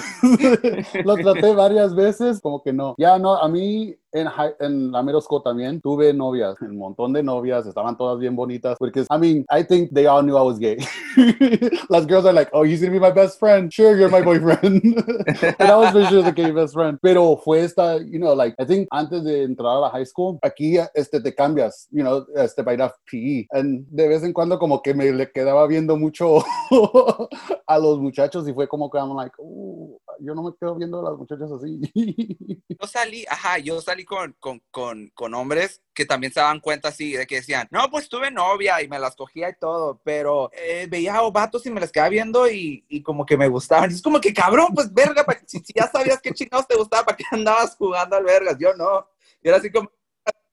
Lo 1.05 1.15
traté 1.17 1.55
varias 1.55 1.95
veces, 1.95 2.41
como 2.41 2.63
que 2.63 2.73
no. 2.73 2.97
Ya 2.99 3.17
no, 3.19 3.37
a 3.37 3.49
mí 3.49 3.97
en, 4.17 4.29
en 4.61 4.93
la 4.93 5.21
school 5.21 5.43
también 5.43 5.81
tuve 5.81 6.13
novias, 6.13 6.57
un 6.61 6.77
montón 6.77 7.13
de 7.13 7.23
novias, 7.23 7.67
estaban 7.67 7.97
todas 7.97 8.19
bien 8.19 8.35
bonitas. 8.35 8.77
Porque, 8.79 9.05
I 9.11 9.19
mean, 9.19 9.45
I 9.51 9.63
think 9.63 9.93
they 9.93 10.07
all 10.07 10.23
knew 10.23 10.37
I 10.37 10.43
was 10.43 10.59
gay. 10.59 10.79
Las 11.89 12.07
girls 12.07 12.25
are 12.27 12.33
like, 12.33 12.51
oh, 12.53 12.63
he's 12.65 12.81
gonna 12.81 12.93
be 12.93 12.99
my 12.99 13.11
best 13.11 13.39
friend. 13.39 13.73
Sure, 13.73 13.97
you're 13.97 14.11
my 14.11 14.23
boyfriend. 14.23 14.83
But 15.59 15.71
I 15.71 15.77
was 15.77 16.09
sure 16.09 16.23
the 16.23 16.33
gay 16.33 16.51
best 16.51 16.75
friend. 16.75 16.99
Pero 17.03 17.37
fue 17.37 17.61
esta, 17.65 17.99
you 17.99 18.19
know, 18.19 18.35
like, 18.35 18.55
I 18.59 18.65
think 18.65 18.89
antes 18.93 19.25
de 19.25 19.45
entrar 19.45 19.77
a 19.77 19.81
la 19.81 19.91
high 19.91 20.07
school, 20.07 20.39
aquí 20.43 20.77
este, 20.95 21.21
te 21.21 21.33
cambias, 21.35 21.89
you 21.91 22.03
know, 22.03 22.27
este, 22.37 22.63
para 22.65 22.75
ir 22.75 22.83
a 22.83 22.95
PE. 23.11 23.47
And 23.53 23.87
de 23.91 24.09
vez 24.09 24.23
en 24.23 24.33
cuando 24.33 24.59
como 24.59 24.83
que 24.83 24.95
me 24.95 25.11
le 25.13 25.31
quedaba 25.31 25.67
viendo 25.67 25.97
mucho 25.97 26.39
a 27.67 27.79
los 27.79 27.99
muchachos 27.99 28.49
y 28.49 28.53
fue 28.53 28.69
como 28.69 28.91
que 28.91 28.99
I'm 28.99 29.15
like, 29.17 29.35
"Uh, 29.39 29.97
yo 30.21 30.35
no 30.35 30.43
me 30.43 30.53
quedo 30.59 30.75
viendo 30.75 31.01
a 31.01 31.11
las 31.11 31.19
muchachas 31.19 31.51
así. 31.51 31.81
Yo 32.69 32.87
salí, 32.87 33.25
ajá, 33.29 33.59
yo 33.59 33.81
salí 33.81 34.05
con, 34.05 34.37
con, 34.39 34.61
con, 34.71 35.09
con 35.15 35.33
hombres 35.33 35.81
que 35.95 36.05
también 36.05 36.31
se 36.31 36.41
daban 36.41 36.61
cuenta 36.61 36.89
así, 36.89 37.13
de 37.13 37.27
que 37.27 37.37
decían, 37.37 37.67
no, 37.71 37.89
pues 37.91 38.07
tuve 38.07 38.31
novia 38.31 38.83
y 38.83 38.89
me 38.89 38.99
las 38.99 39.17
cogía 39.17 39.49
y 39.49 39.55
todo, 39.59 39.99
pero 40.05 40.51
eh, 40.53 40.87
veía 40.91 41.17
a 41.17 41.31
vatos 41.31 41.65
y 41.65 41.71
me 41.71 41.81
las 41.81 41.91
quedaba 41.91 42.11
viendo 42.11 42.51
y, 42.51 42.85
y 42.89 43.03
como 43.03 43.25
que 43.25 43.39
me 43.39 43.49
gustaban. 43.49 43.91
Es 43.91 44.03
como 44.03 44.21
que, 44.21 44.35
cabrón, 44.35 44.69
pues 44.75 44.93
verga, 44.93 45.25
si, 45.47 45.59
si 45.61 45.73
ya 45.75 45.89
sabías 45.91 46.21
qué 46.21 46.33
chingados 46.33 46.69
te 46.69 46.77
gustaba, 46.77 47.05
¿para 47.07 47.17
qué 47.17 47.25
andabas 47.31 47.77
jugando 47.77 48.17
al 48.17 48.25
vergas? 48.25 48.59
Yo 48.59 48.75
no. 48.75 49.09
Y 49.43 49.49
era 49.49 49.57
así 49.57 49.71
como, 49.71 49.91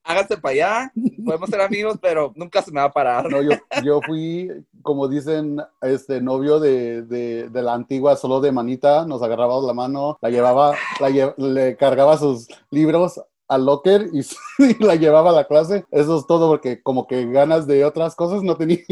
háganse 0.04 0.36
para 0.36 0.52
allá, 0.52 0.92
podemos 1.24 1.48
ser 1.50 1.60
amigos, 1.60 1.98
pero 2.00 2.32
nunca 2.36 2.62
se 2.62 2.70
me 2.70 2.80
va 2.80 2.86
a 2.86 2.92
parar. 2.92 3.28
No, 3.30 3.42
yo, 3.42 3.50
yo 3.82 4.00
fui, 4.02 4.50
como 4.82 5.08
dicen, 5.08 5.60
este 5.82 6.20
novio 6.20 6.60
de, 6.60 7.02
de, 7.02 7.48
de 7.48 7.62
la 7.62 7.74
antigua, 7.74 8.16
solo 8.16 8.40
de 8.40 8.52
manita, 8.52 9.06
nos 9.06 9.22
agarrábamos 9.22 9.64
la 9.64 9.72
mano, 9.74 10.18
la 10.20 10.30
llevaba, 10.30 10.74
la 11.00 11.10
lle- 11.10 11.34
le 11.36 11.76
cargaba 11.76 12.16
sus 12.18 12.46
libros 12.70 13.20
al 13.46 13.66
locker 13.66 14.08
y, 14.12 14.20
y 14.58 14.82
la 14.84 14.94
llevaba 14.96 15.30
a 15.30 15.34
la 15.34 15.44
clase. 15.44 15.84
Eso 15.90 16.18
es 16.18 16.26
todo 16.26 16.48
porque 16.48 16.82
como 16.82 17.06
que 17.06 17.26
ganas 17.30 17.66
de 17.66 17.84
otras 17.84 18.14
cosas 18.14 18.42
no 18.42 18.56
tenía. 18.56 18.84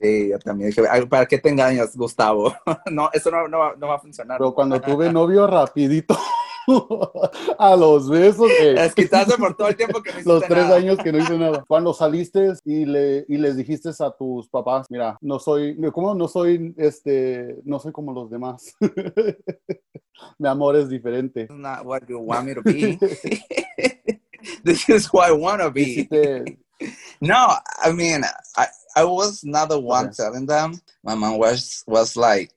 Sí, 0.00 0.28
yo 0.30 0.38
también 0.38 0.70
dije, 0.70 0.82
"Ay, 0.90 1.04
¿para 1.06 1.26
qué 1.26 1.38
te 1.38 1.48
engañas, 1.50 1.96
Gustavo? 1.96 2.54
No, 2.90 3.10
eso 3.12 3.30
no, 3.30 3.46
no, 3.48 3.74
no 3.76 3.86
va 3.88 3.96
a 3.96 4.00
funcionar. 4.00 4.38
Pero 4.38 4.54
cuando 4.54 4.80
tuve 4.80 5.12
novio 5.12 5.46
rapidito, 5.46 6.16
a 7.58 7.76
los 7.76 8.08
besos, 8.08 8.50
eh, 8.60 8.74
Desquitarse 8.74 9.36
por 9.38 9.56
todo 9.56 9.68
el 9.68 9.76
tiempo 9.76 10.02
que 10.02 10.12
no 10.12 10.34
los 10.34 10.42
tres 10.44 10.64
nada. 10.64 10.76
años 10.76 10.98
que 11.02 11.12
no 11.12 11.18
hice 11.18 11.38
nada. 11.38 11.64
Cuando 11.66 11.92
saliste 11.94 12.52
y, 12.64 12.84
le, 12.84 13.24
y 13.28 13.36
les 13.38 13.56
dijiste 13.56 13.90
a 13.98 14.10
tus 14.10 14.48
papás, 14.48 14.86
mira, 14.90 15.16
no 15.20 15.38
soy, 15.38 15.76
¿cómo? 15.92 16.14
No 16.14 16.28
soy, 16.28 16.74
este, 16.76 17.56
no 17.64 17.78
soy 17.80 17.92
como 17.92 18.12
los 18.12 18.30
demás. 18.30 18.72
Mi 20.38 20.48
amor 20.48 20.76
es 20.76 20.88
diferente. 20.88 21.46
This 21.46 21.50
is 21.56 21.60
not 21.62 21.84
what 21.86 22.02
you 22.08 22.18
want 22.18 22.46
me 22.46 22.54
to 22.54 22.62
be. 22.62 22.98
this 24.64 24.88
is 24.88 25.06
who 25.06 25.20
I 25.20 25.30
want 25.32 25.60
to 25.62 25.70
be. 25.70 26.06
Hiciste- 26.10 26.58
No, 27.20 27.48
I 27.82 27.92
mean, 27.92 28.22
I, 28.56 28.66
I 28.96 29.04
was 29.04 29.42
not 29.44 29.68
the 29.68 29.78
one 29.78 30.06
Okay. 30.06 30.14
telling 30.16 30.46
them. 30.46 30.80
My 31.02 31.14
mom 31.14 31.38
was, 31.38 31.82
was 31.86 32.16
like, 32.16 32.50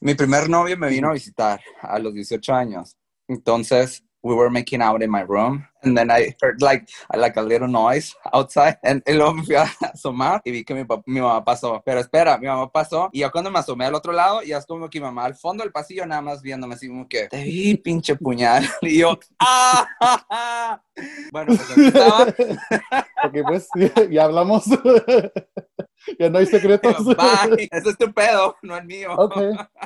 mi 0.00 0.14
primer 0.14 0.48
novio 0.48 0.76
me 0.78 0.88
vino 0.88 1.10
a 1.10 1.12
visitar 1.14 1.58
a 1.82 1.98
los 1.98 2.14
18 2.14 2.52
años. 2.54 2.94
Entonces, 3.30 4.02
we 4.22 4.34
were 4.34 4.50
making 4.50 4.82
out 4.82 5.02
in 5.02 5.10
my 5.10 5.22
room. 5.22 5.66
And 5.82 5.96
then 5.96 6.10
I 6.10 6.34
heard 6.42 6.60
like, 6.60 6.90
like 7.14 7.38
a 7.38 7.42
little 7.42 7.68
noise 7.68 8.14
outside. 8.34 8.76
And, 8.84 9.02
y 9.06 9.14
luego 9.14 9.34
me 9.34 9.44
fui 9.44 9.54
a 9.54 9.64
asomar 9.80 10.42
y 10.44 10.50
vi 10.50 10.64
que 10.64 10.74
mi, 10.74 10.84
mi 11.06 11.20
mamá 11.20 11.42
pasó. 11.42 11.82
Pero 11.84 12.00
espera, 12.00 12.36
mi 12.38 12.46
mamá 12.46 12.70
pasó. 12.70 13.08
Y 13.12 13.20
ya 13.20 13.30
cuando 13.30 13.50
me 13.50 13.58
asomé 13.58 13.86
al 13.86 13.94
otro 13.94 14.12
lado, 14.12 14.42
ya 14.42 14.58
es 14.58 14.66
como 14.66 14.90
que 14.90 15.00
mi 15.00 15.06
mamá 15.06 15.24
al 15.24 15.34
fondo 15.34 15.62
del 15.62 15.72
pasillo 15.72 16.04
nada 16.04 16.20
más 16.20 16.42
viéndome 16.42 16.74
así 16.74 16.88
como 16.88 17.08
que, 17.08 17.28
te 17.28 17.42
vi, 17.42 17.76
pinche 17.76 18.14
puñal. 18.16 18.68
Y 18.82 18.98
yo, 18.98 19.18
¡ah! 19.38 19.88
ja, 20.00 20.26
ja". 20.30 20.84
Bueno, 21.32 21.56
pues 21.56 21.70
así 21.70 21.86
estaba. 21.86 22.26
Porque 23.22 23.42
pues 23.42 23.68
ya 24.10 24.24
hablamos. 24.24 24.64
ya 26.18 26.28
no 26.28 26.38
hay 26.38 26.46
secretos. 26.46 27.06
Bye. 27.06 27.68
Ese 27.70 27.90
es 27.90 27.96
tu 27.96 28.12
pedo, 28.12 28.54
no 28.60 28.76
el 28.76 28.84
mío. 28.84 29.14
Ok. 29.16 29.36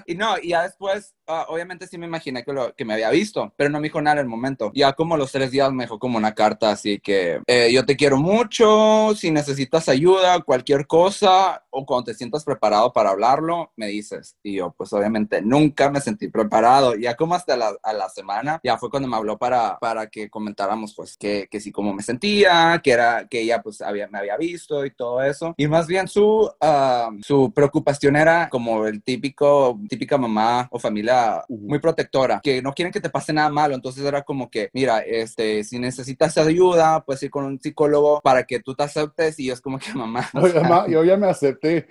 Y 0.07 0.17
no, 0.17 0.39
y 0.39 0.49
ya 0.49 0.63
después, 0.63 1.15
ah, 1.26 1.47
obviamente 1.49 1.87
sí 1.87 1.99
me 1.99 2.07
imaginé 2.07 2.45
que, 2.45 2.52
lo, 2.52 2.75
que 2.75 2.85
me 2.85 2.95
había 2.95 3.11
visto, 3.11 3.52
pero 3.57 3.71
no 3.71 3.81
me 3.81 3.88
dijo 3.88 4.00
nada 4.00 4.21
en 4.21 4.26
el 4.26 4.28
momento. 4.28 4.71
Ya 4.75 4.93
como 4.93 5.16
los 5.16 5.33
tres 5.33 5.50
días 5.50 5.73
me 5.73 5.85
dejó 5.85 5.99
como 5.99 6.19
una 6.19 6.35
carta 6.35 6.71
así 6.71 6.99
que 6.99 7.40
eh, 7.47 7.71
yo 7.73 7.85
te 7.85 7.97
quiero 7.97 8.16
mucho, 8.16 9.14
si 9.16 9.31
necesitas 9.31 9.88
ayuda, 9.88 10.40
cualquier 10.40 10.87
cosa, 10.87 11.64
o 11.71 11.85
cuando 11.85 12.04
te 12.04 12.14
sientas 12.14 12.45
preparado 12.45 12.93
para 12.93 13.11
hablarlo, 13.11 13.73
me 13.76 13.87
dices. 13.88 14.37
Y 14.43 14.57
yo, 14.57 14.75
pues 14.76 14.93
obviamente 14.93 15.43
nunca 15.43 15.90
me 15.90 16.00
sentí 16.00 16.28
preparado. 16.28 16.95
Ya 16.97 17.16
como 17.16 17.35
hasta 17.35 17.57
la, 17.57 17.73
a 17.83 17.93
la 17.93 18.09
semana, 18.09 18.61
ya 18.62 18.78
fue 18.78 18.90
cuando 18.90 19.09
me 19.09 19.16
habló 19.16 19.38
para, 19.38 19.78
para 19.78 20.09
que 20.09 20.31
comentáramos 20.31 20.95
pues 20.95 21.16
que, 21.16 21.49
que 21.50 21.61
sí, 21.61 21.73
cómo 21.73 21.93
me 21.93 22.02
sentía, 22.02 22.81
que 22.83 22.93
era, 22.93 23.26
que 23.28 23.40
ella 23.40 23.62
pues 23.62 23.81
había, 23.81 24.09
me 24.09 24.19
había 24.19 24.37
visto 24.37 24.85
y 24.85 24.90
todo 24.90 25.23
eso. 25.23 25.54
Y 25.57 25.66
más 25.66 25.87
bien 25.87 26.09
su, 26.09 26.50
ah, 26.61 27.11
su 27.23 27.52
preocupación 27.52 28.16
era 28.16 28.49
como 28.49 28.87
el 28.87 29.02
típico, 29.02 29.78
típica 29.88 30.19
mamá 30.19 30.69
o 30.71 30.78
familia 30.78 31.13
Muy 31.49 31.78
protectora, 31.78 32.40
que 32.42 32.62
no 32.62 32.73
quieren 32.73 32.92
que 32.92 33.00
te 33.00 33.11
pase 33.11 33.33
nada 33.33 33.49
malo. 33.50 33.75
Entonces 33.75 34.04
era 34.04 34.23
como 34.23 34.50
que, 34.50 34.71
mira, 34.73 35.00
este, 35.00 35.64
si 35.64 35.78
necesitas 35.78 36.37
ayuda, 36.38 37.04
puedes 37.04 37.23
ir 37.23 37.30
con 37.30 37.44
un 37.44 37.61
psicólogo 37.61 38.21
para 38.23 38.44
que 38.44 38.61
tú 38.61 38.75
te 38.75 38.85
aceptes. 38.85 39.38
Y 39.38 39.47
yo 39.47 39.54
es 39.54 39.61
como 39.61 39.78
que, 39.78 39.92
mamá, 39.94 40.28
o 40.35 40.49
sea, 40.49 40.87
yo 40.88 41.04
ya 41.04 41.16
me 41.16 41.28
acepté. 41.28 41.87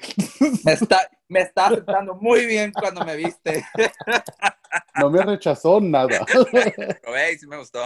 me 0.63 0.73
está, 0.73 0.99
me 1.27 1.41
está 1.41 1.67
aceptando 1.67 2.15
muy 2.15 2.45
bien 2.45 2.71
cuando 2.71 3.05
me 3.05 3.15
viste. 3.15 3.63
No 4.99 5.09
me 5.09 5.21
rechazó 5.23 5.79
nada. 5.79 6.25
Probé 7.01 7.33
y 7.33 7.37
sí 7.37 7.47
me 7.47 7.57
gustó. 7.57 7.81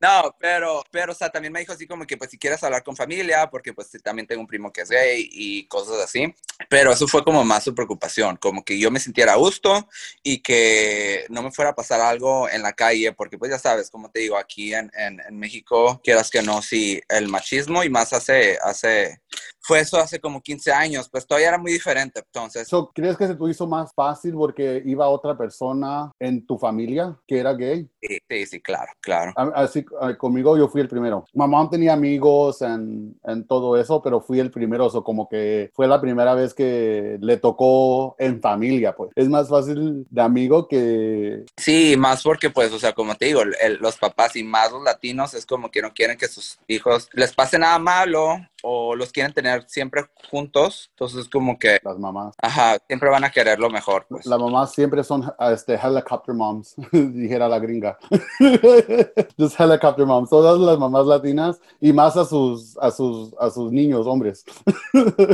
No, 0.00 0.34
pero, 0.38 0.82
pero, 0.90 1.12
o 1.12 1.14
sea, 1.14 1.30
también 1.30 1.52
me 1.52 1.60
dijo 1.60 1.72
así 1.72 1.86
como 1.86 2.06
que, 2.06 2.16
pues, 2.16 2.30
si 2.30 2.38
quieres 2.38 2.62
hablar 2.62 2.82
con 2.82 2.96
familia, 2.96 3.48
porque, 3.50 3.72
pues, 3.72 3.90
también 4.02 4.26
tengo 4.26 4.40
un 4.40 4.46
primo 4.46 4.72
que 4.72 4.82
es 4.82 4.90
gay 4.90 5.28
y 5.30 5.66
cosas 5.66 6.00
así. 6.00 6.34
Pero 6.68 6.92
eso 6.92 7.06
fue 7.06 7.24
como 7.24 7.44
más 7.44 7.64
su 7.64 7.74
preocupación, 7.74 8.36
como 8.36 8.64
que 8.64 8.78
yo 8.78 8.90
me 8.90 9.00
sintiera 9.00 9.32
a 9.32 9.36
gusto 9.36 9.88
y 10.22 10.42
que 10.42 11.26
no 11.28 11.42
me 11.42 11.50
fuera 11.50 11.70
a 11.70 11.74
pasar 11.74 12.00
algo 12.00 12.48
en 12.48 12.62
la 12.62 12.72
calle, 12.72 13.12
porque, 13.12 13.38
pues, 13.38 13.50
ya 13.50 13.58
sabes, 13.58 13.90
como 13.90 14.10
te 14.10 14.20
digo, 14.20 14.36
aquí 14.36 14.74
en, 14.74 14.90
en, 14.94 15.20
en 15.20 15.38
México, 15.38 16.00
quieras 16.02 16.30
que 16.30 16.42
no, 16.42 16.62
sí, 16.62 17.00
el 17.08 17.28
machismo 17.28 17.84
y 17.84 17.90
más 17.90 18.12
hace, 18.12 18.58
hace, 18.62 19.20
fue 19.66 19.80
eso 19.80 19.98
hace 19.98 20.20
como 20.20 20.40
15 20.40 20.72
años, 20.72 21.08
pues 21.10 21.26
todavía 21.26 21.48
era 21.48 21.58
muy 21.58 21.72
diferente. 21.72 22.20
Entonces, 22.20 22.68
So, 22.68 22.90
¿Crees 22.94 23.16
que 23.16 23.26
se 23.26 23.34
te 23.34 23.44
hizo 23.50 23.66
más 23.66 23.92
fácil 23.94 24.34
porque 24.34 24.82
iba 24.84 25.08
otra 25.08 25.36
persona 25.36 26.12
en 26.20 26.46
tu 26.46 26.56
familia 26.58 27.16
que 27.26 27.38
era 27.38 27.52
gay? 27.52 27.88
sí, 28.00 28.18
sí, 28.28 28.46
sí, 28.46 28.60
claro, 28.60 28.92
claro. 29.00 29.32
Así 29.54 29.80
eh, 30.02 30.16
conmigo 30.16 30.56
yo 30.56 30.68
fui 30.68 30.80
el 30.80 30.88
primero. 30.88 31.24
Mamá 31.34 31.68
tenía 31.70 31.92
amigos 31.92 32.62
en, 32.62 33.18
en 33.24 33.46
todo 33.46 33.76
eso, 33.76 34.00
pero 34.02 34.20
fui 34.20 34.38
el 34.40 34.50
primero. 34.50 34.88
So, 34.90 35.02
como 35.02 35.28
que 35.28 35.70
fue 35.74 35.88
la 35.88 36.00
primera 36.00 36.34
vez 36.34 36.54
que 36.54 37.18
le 37.20 37.36
tocó 37.38 38.14
en 38.18 38.40
familia, 38.40 38.94
pues. 38.94 39.10
Es 39.16 39.28
más 39.28 39.48
fácil 39.48 40.06
de 40.08 40.22
amigo 40.22 40.68
que... 40.68 41.44
Sí, 41.56 41.96
más 41.96 42.22
porque, 42.22 42.50
pues, 42.50 42.72
o 42.72 42.78
sea, 42.78 42.92
como 42.92 43.14
te 43.16 43.26
digo, 43.26 43.42
el- 43.42 43.78
los 43.80 43.96
papás 43.96 44.36
y 44.36 44.44
más 44.44 44.70
los 44.72 44.82
latinos 44.82 45.34
es 45.34 45.44
como 45.46 45.70
que 45.70 45.82
no 45.82 45.92
quieren 45.92 46.16
que 46.16 46.28
sus 46.28 46.58
hijos 46.68 47.08
les 47.12 47.32
pase 47.34 47.58
nada 47.58 47.78
malo 47.78 48.36
o 48.62 48.94
los 48.94 49.12
quieren 49.12 49.32
tener 49.32 49.55
siempre 49.66 50.04
juntos. 50.30 50.88
Entonces, 50.90 51.28
como 51.28 51.58
que, 51.58 51.78
Las 51.82 51.98
mamás. 51.98 52.34
ajá, 52.42 52.76
siempre 52.86 53.08
van 53.10 53.24
a 53.24 53.30
querer 53.30 53.58
lo 53.58 53.70
mejor, 53.70 54.06
pues. 54.08 54.26
Las 54.26 54.38
mamás 54.38 54.72
siempre 54.72 55.02
son 55.04 55.30
este, 55.52 55.74
helicopter 55.74 56.34
moms, 56.34 56.74
dijera 56.92 57.48
la 57.48 57.58
gringa. 57.58 57.98
Just 59.38 59.58
helicopter 59.58 60.06
moms. 60.06 60.30
Todas 60.30 60.58
las 60.58 60.78
mamás 60.78 61.06
latinas 61.06 61.60
y 61.80 61.92
más 61.92 62.16
a 62.16 62.24
sus, 62.24 62.76
a 62.78 62.90
sus, 62.90 63.34
a 63.38 63.50
sus 63.50 63.72
niños, 63.72 64.06
hombres. 64.06 64.44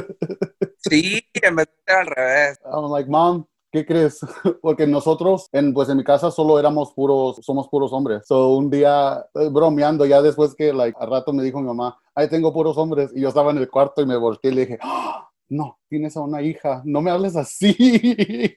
Sí, 0.84 1.24
en 1.34 1.54
vez 1.56 1.68
de 1.86 1.92
al 1.92 2.06
revés. 2.06 2.58
I'm 2.64 2.90
like, 2.90 3.08
mom, 3.08 3.46
¿qué 3.72 3.84
crees? 3.86 4.20
Porque 4.62 4.86
nosotros, 4.86 5.48
en, 5.52 5.74
pues 5.74 5.88
en 5.88 5.96
mi 5.98 6.04
casa 6.04 6.30
solo 6.30 6.58
éramos 6.58 6.92
puros, 6.94 7.38
somos 7.42 7.68
puros 7.68 7.92
hombres. 7.92 8.22
So 8.26 8.50
un 8.56 8.70
día, 8.70 9.24
eh, 9.34 9.48
bromeando, 9.50 10.04
ya 10.06 10.22
después 10.22 10.54
que, 10.54 10.72
like, 10.72 10.96
al 11.00 11.10
rato 11.10 11.32
me 11.32 11.42
dijo 11.42 11.60
mi 11.60 11.66
mamá, 11.66 11.98
ay, 12.14 12.28
tengo 12.28 12.52
puros 12.52 12.76
hombres. 12.78 13.10
Y 13.14 13.20
yo 13.22 13.28
estaba 13.28 13.50
en 13.50 13.58
el 13.58 13.70
cuarto 13.70 14.02
y 14.02 14.06
me 14.06 14.16
volteé 14.16 14.52
y 14.52 14.54
le 14.54 14.60
dije, 14.62 14.78
"Ah, 14.82 15.28
no, 15.48 15.78
tienes 15.88 16.16
a 16.16 16.20
una 16.22 16.42
hija, 16.42 16.82
no 16.84 17.00
me 17.02 17.10
hables 17.10 17.36
así. 17.36 17.74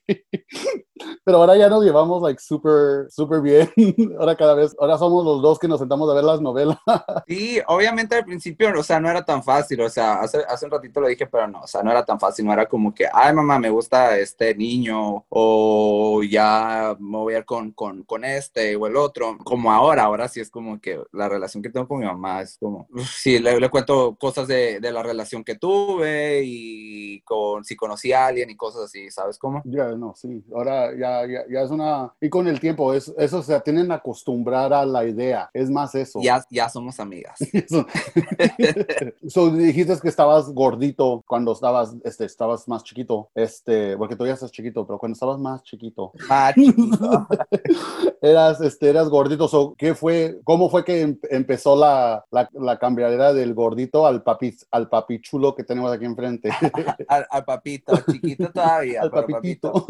Pero 1.24 1.38
ahora 1.38 1.58
ya 1.58 1.70
nos 1.70 1.84
llevamos, 1.84 2.22
like, 2.22 2.42
súper, 2.42 3.10
súper 3.10 3.42
bien. 3.42 3.70
Ahora 4.20 4.36
cada 4.36 4.54
vez, 4.54 4.76
ahora 4.80 4.98
somos 4.98 5.26
los 5.26 5.42
dos 5.42 5.60
que 5.60 5.68
nos 5.68 5.80
sentamos 5.80 6.10
a 6.10 6.14
ver 6.14 6.24
las 6.24 6.42
novelas. 6.42 6.78
Sí, 7.28 7.60
obviamente 7.68 8.16
al 8.16 8.26
principio, 8.26 8.72
o 8.78 8.84
sea, 8.84 9.00
no 9.00 9.10
era 9.10 9.26
tan 9.26 9.44
fácil, 9.44 9.82
o 9.82 9.90
sea, 9.90 10.20
hace, 10.22 10.40
hace 10.48 10.66
un 10.66 10.72
ratito 10.72 11.02
lo 11.02 11.08
dije, 11.08 11.26
pero 11.26 11.48
no, 11.48 11.62
o 11.62 11.68
sea, 11.68 11.82
no 11.82 11.92
era 11.92 12.06
tan 12.06 12.20
fácil, 12.20 12.46
no 12.46 12.54
era 12.54 12.68
como 12.68 12.94
que, 12.94 13.08
ay, 13.12 13.34
mamá, 13.34 13.58
me 13.58 13.70
gusta 13.70 14.18
este 14.18 14.54
niño, 14.54 15.26
o 15.30 16.22
ya 16.24 16.96
me 17.00 17.18
voy 17.18 17.34
a 17.34 17.40
ir 17.40 17.46
con, 17.46 17.72
con, 17.72 18.04
con 18.04 18.24
este 18.24 18.76
o 18.76 18.88
el 18.88 18.96
otro, 18.96 19.38
como 19.44 19.72
ahora, 19.72 20.04
ahora 20.04 20.28
sí 20.28 20.40
es 20.40 20.50
como 20.50 20.80
que 20.80 21.02
la 21.14 21.28
relación 21.28 21.64
que 21.64 21.70
tengo 21.70 21.88
con 21.88 22.00
mi 22.00 22.06
mamá 22.06 22.42
es 22.42 22.58
como, 22.60 22.88
sí, 23.06 23.40
le, 23.40 23.60
le 23.60 23.70
cuento 23.70 24.16
cosas 24.20 24.48
de, 24.48 24.80
de 24.80 24.92
la 24.92 25.04
relación 25.04 25.44
que 25.44 25.56
tuve 25.56 26.42
y 26.46 27.22
con 27.22 27.64
si 27.64 27.76
conocí 27.76 28.14
a 28.14 28.28
alguien 28.28 28.50
y 28.50 28.56
cosas 28.56 28.84
así, 28.84 29.10
¿sabes 29.10 29.38
cómo? 29.38 29.62
Ya, 29.66 29.90
no, 29.96 30.14
sí. 30.16 30.44
Ahora 30.54 30.95
ya 30.98 31.26
ya, 31.26 31.46
ya, 31.50 31.62
es 31.62 31.72
una... 31.72 32.14
Y 32.22 32.30
con 32.30 32.48
el 32.48 32.60
tiempo, 32.60 32.94
es, 32.94 33.14
eso 33.18 33.42
se 33.42 33.60
tienen 33.62 33.92
a 33.92 33.96
acostumbrar 33.96 34.74
a 34.74 34.86
la 34.86 35.06
idea, 35.06 35.50
es 35.54 35.70
más 35.70 35.96
eso. 35.96 36.20
Ya, 36.22 36.44
ya 36.50 36.70
somos 36.70 37.00
amigas. 37.00 37.40
So, 39.28 39.50
dijiste 39.50 39.96
que 40.02 40.10
estabas 40.10 40.52
gordito 40.54 41.24
cuando 41.28 41.52
estabas, 41.54 41.96
este, 42.04 42.26
estabas 42.26 42.68
más 42.68 42.84
chiquito, 42.84 43.30
este, 43.34 43.98
porque 43.98 44.16
todavía 44.16 44.34
estás 44.36 44.52
chiquito, 44.52 44.86
pero 44.86 45.00
cuando 45.00 45.14
estabas 45.14 45.40
más 45.40 45.64
chiquito, 45.64 46.12
eras, 48.22 48.62
este, 48.62 48.90
eras 48.90 49.10
gordito. 49.10 49.48
So, 49.48 49.74
¿qué 49.78 49.96
fue, 49.96 50.40
cómo 50.44 50.70
fue 50.70 50.84
que 50.84 51.02
em- 51.02 51.20
empezó 51.30 51.76
la, 51.76 52.24
la, 52.32 52.50
la 52.54 52.78
cambiadera 52.78 53.34
del 53.34 53.54
gordito 53.54 54.06
al 54.06 54.24
papi, 54.24 54.56
al 54.72 54.90
papi 54.90 55.22
chulo 55.22 55.56
que 55.56 55.64
tenemos 55.64 55.92
aquí 55.92 56.06
enfrente? 56.06 56.50
al, 57.08 57.26
al 57.30 57.46
papito, 57.46 57.98
chiquito 58.12 58.52
todavía. 58.52 59.02
al 59.02 59.12
papitito. 59.12 59.86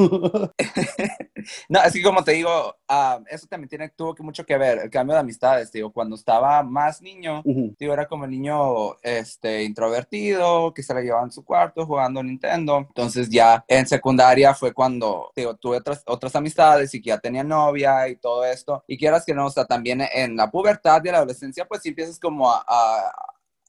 No, 1.70 1.80
así 1.80 2.02
como 2.02 2.24
te 2.24 2.32
digo, 2.34 2.76
ah, 2.88 3.20
eso 3.30 3.48
también 3.48 3.70
tiene, 3.70 3.90
tuvo 3.90 4.16
que 4.16 4.24
mucho 4.24 4.46
que 4.46 4.58
ver, 4.58 4.80
el 4.80 4.90
cambio 4.90 5.14
de 5.14 5.20
amistades, 5.22 5.72
digo, 5.72 5.92
cuando 5.92 6.16
estaba 6.16 6.64
más 6.64 7.02
niño, 7.02 7.42
Ujú. 7.46 7.76
digo, 7.78 7.94
era 7.94 8.08
como 8.08 8.26
el 8.26 8.32
niño 8.32 8.96
este, 9.02 9.64
introvertido, 9.64 10.74
que 10.74 10.84
se 10.84 10.94
la 10.94 11.02
llevaba 11.02 11.24
en 11.24 11.32
su 11.32 11.44
cuarto 11.44 11.86
jugando 11.86 12.24
Nintendo, 12.24 12.78
entonces 12.80 13.30
ya 13.30 13.64
en 13.68 13.86
secundaria 13.88 14.54
fue 14.54 14.74
cuando, 14.74 15.32
digo, 15.36 15.56
tuve 15.56 15.78
otras, 15.78 16.02
otras 16.06 16.36
amistades 16.36 16.94
y 16.94 17.02
que 17.02 17.10
ya 17.10 17.20
tenía 17.20 17.44
novia 17.44 18.08
y 18.08 18.16
todo 18.18 18.44
esto, 18.46 18.84
y 18.88 18.98
quieras 18.98 19.26
que 19.26 19.34
no, 19.34 19.46
o 19.48 19.50
sea, 19.52 19.66
también 19.66 20.02
en 20.14 20.36
la 20.36 20.50
pubertad 20.50 21.02
y 21.04 21.10
la 21.12 21.18
adolescencia, 21.18 21.66
pues 21.66 21.82
sí 21.82 21.90
empiezas 21.90 22.20
como 22.20 22.52
a, 22.52 22.64
a, 22.68 23.12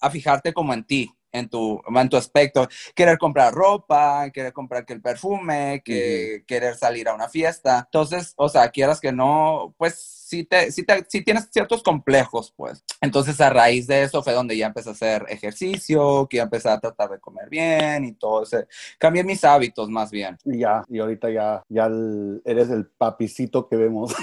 a 0.00 0.10
fijarte 0.10 0.52
como 0.52 0.72
en 0.74 0.84
ti. 0.84 1.10
En 1.36 1.48
tu, 1.48 1.80
en 1.94 2.08
tu 2.08 2.16
aspecto, 2.16 2.68
querer 2.94 3.18
comprar 3.18 3.52
ropa, 3.54 4.30
querer 4.30 4.52
comprar 4.52 4.84
que 4.84 4.92
el 4.94 5.02
perfume, 5.02 5.82
que 5.84 6.44
querer 6.46 6.74
salir 6.76 7.08
a 7.08 7.14
una 7.14 7.28
fiesta. 7.28 7.82
Entonces, 7.86 8.32
o 8.36 8.48
sea, 8.48 8.70
quieras 8.70 9.00
que 9.00 9.12
no, 9.12 9.74
pues 9.78 9.94
sí, 9.98 10.44
te, 10.44 10.72
sí, 10.72 10.84
te, 10.84 11.04
sí 11.08 11.22
tienes 11.22 11.48
ciertos 11.52 11.82
complejos, 11.82 12.52
pues. 12.56 12.84
Entonces, 13.00 13.40
a 13.40 13.50
raíz 13.50 13.86
de 13.86 14.02
eso 14.02 14.22
fue 14.22 14.32
donde 14.32 14.56
ya 14.56 14.66
empecé 14.66 14.88
a 14.88 14.92
hacer 14.92 15.24
ejercicio, 15.28 16.26
que 16.28 16.38
ya 16.38 16.44
empecé 16.44 16.68
a 16.68 16.80
tratar 16.80 17.10
de 17.10 17.20
comer 17.20 17.48
bien 17.48 18.04
y 18.04 18.12
todo 18.12 18.42
ese. 18.42 18.66
Cambié 18.98 19.22
mis 19.22 19.44
hábitos 19.44 19.88
más 19.88 20.10
bien. 20.10 20.36
Y 20.44 20.58
ya, 20.60 20.82
y 20.88 20.98
ahorita 20.98 21.30
ya, 21.30 21.62
ya 21.68 21.86
el- 21.86 22.42
eres 22.44 22.70
el 22.70 22.86
papicito 22.86 23.68
que 23.68 23.76
vemos. 23.76 24.14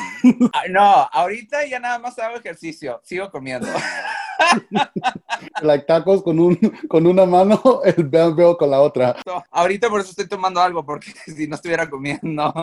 Ah, 0.54 0.64
No, 0.70 0.82
ahorita 1.12 1.66
ya 1.68 1.80
nada 1.80 2.00
más 2.00 2.18
hago 2.20 2.38
ejercicio, 2.38 3.00
sigo 3.04 3.30
comiendo. 3.32 3.68
like 5.62 5.86
tacos 5.86 6.24
con, 6.24 6.40
un, 6.40 6.56
con 6.88 7.06
una 7.08 7.26
mano, 7.26 7.82
el 7.84 8.06
veo 8.06 8.58
con 8.58 8.70
la 8.70 8.82
otra. 8.82 9.16
No, 9.26 9.44
ahorita 9.52 9.90
por 9.90 10.02
eso 10.02 10.12
estoy 10.12 10.28
tomando 10.28 10.62
algo, 10.62 10.86
porque 10.86 11.14
si 11.26 11.48
no 11.48 11.56
estuviera 11.56 11.90
comiendo. 11.90 12.54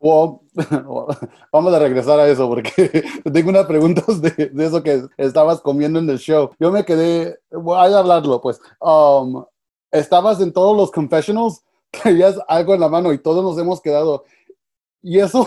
Well, 0.00 0.40
vamos 1.52 1.74
a 1.74 1.78
regresar 1.78 2.20
a 2.20 2.28
eso 2.28 2.48
porque 2.48 3.04
tengo 3.32 3.50
unas 3.50 3.66
preguntas 3.66 4.20
de, 4.20 4.30
de 4.30 4.66
eso 4.66 4.82
que 4.82 5.04
estabas 5.16 5.60
comiendo 5.60 5.98
en 5.98 6.08
el 6.10 6.18
show. 6.18 6.50
Yo 6.58 6.70
me 6.70 6.84
quedé, 6.84 7.38
voy 7.50 7.76
a 7.76 7.98
hablarlo, 7.98 8.40
pues. 8.40 8.60
Um, 8.80 9.44
estabas 9.90 10.40
en 10.40 10.52
todos 10.52 10.76
los 10.76 10.90
confessionals, 10.90 11.62
traías 11.90 12.38
algo 12.48 12.74
en 12.74 12.80
la 12.80 12.88
mano 12.88 13.12
y 13.12 13.18
todos 13.18 13.42
nos 13.42 13.58
hemos 13.58 13.80
quedado. 13.80 14.24
Y 15.02 15.20
eso 15.20 15.46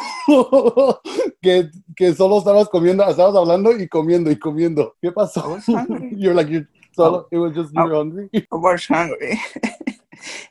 que, 1.42 1.70
que 1.96 2.14
solo 2.14 2.38
estabas 2.40 2.70
comiendo, 2.70 3.08
estabas 3.08 3.36
hablando 3.36 3.72
y 3.72 3.88
comiendo 3.88 4.32
y 4.32 4.38
comiendo. 4.38 4.96
¿Qué 5.02 5.12
pasó? 5.12 5.58
You're 6.12 6.34
like, 6.36 6.52
you're 6.52 6.68
solo, 6.96 7.28
it 7.32 7.38
was 7.38 7.54
just 7.54 7.74
you 7.74 7.82
were 7.82 7.96
hungry. 7.96 8.30
I 8.34 8.46
was 8.52 8.86
hungry. 8.88 9.40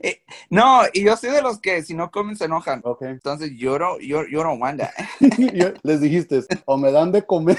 Eh, 0.00 0.22
No, 0.50 0.82
y 0.94 1.04
yo 1.04 1.14
soy 1.16 1.30
de 1.30 1.42
los 1.42 1.60
que 1.60 1.82
si 1.82 1.92
no 1.94 2.10
comen 2.10 2.36
se 2.36 2.46
enojan. 2.46 2.80
Okay. 2.82 3.08
Entonces 3.08 3.50
yo 3.56 3.78
no, 3.78 3.98
yo, 3.98 4.22
yo 4.26 4.42
no 4.42 4.54
want 4.54 4.80
that. 4.80 4.90
Y 5.20 5.60
Les 5.82 6.00
dijiste, 6.00 6.42
o 6.64 6.78
me 6.78 6.90
dan 6.90 7.12
de 7.12 7.24
comer. 7.24 7.58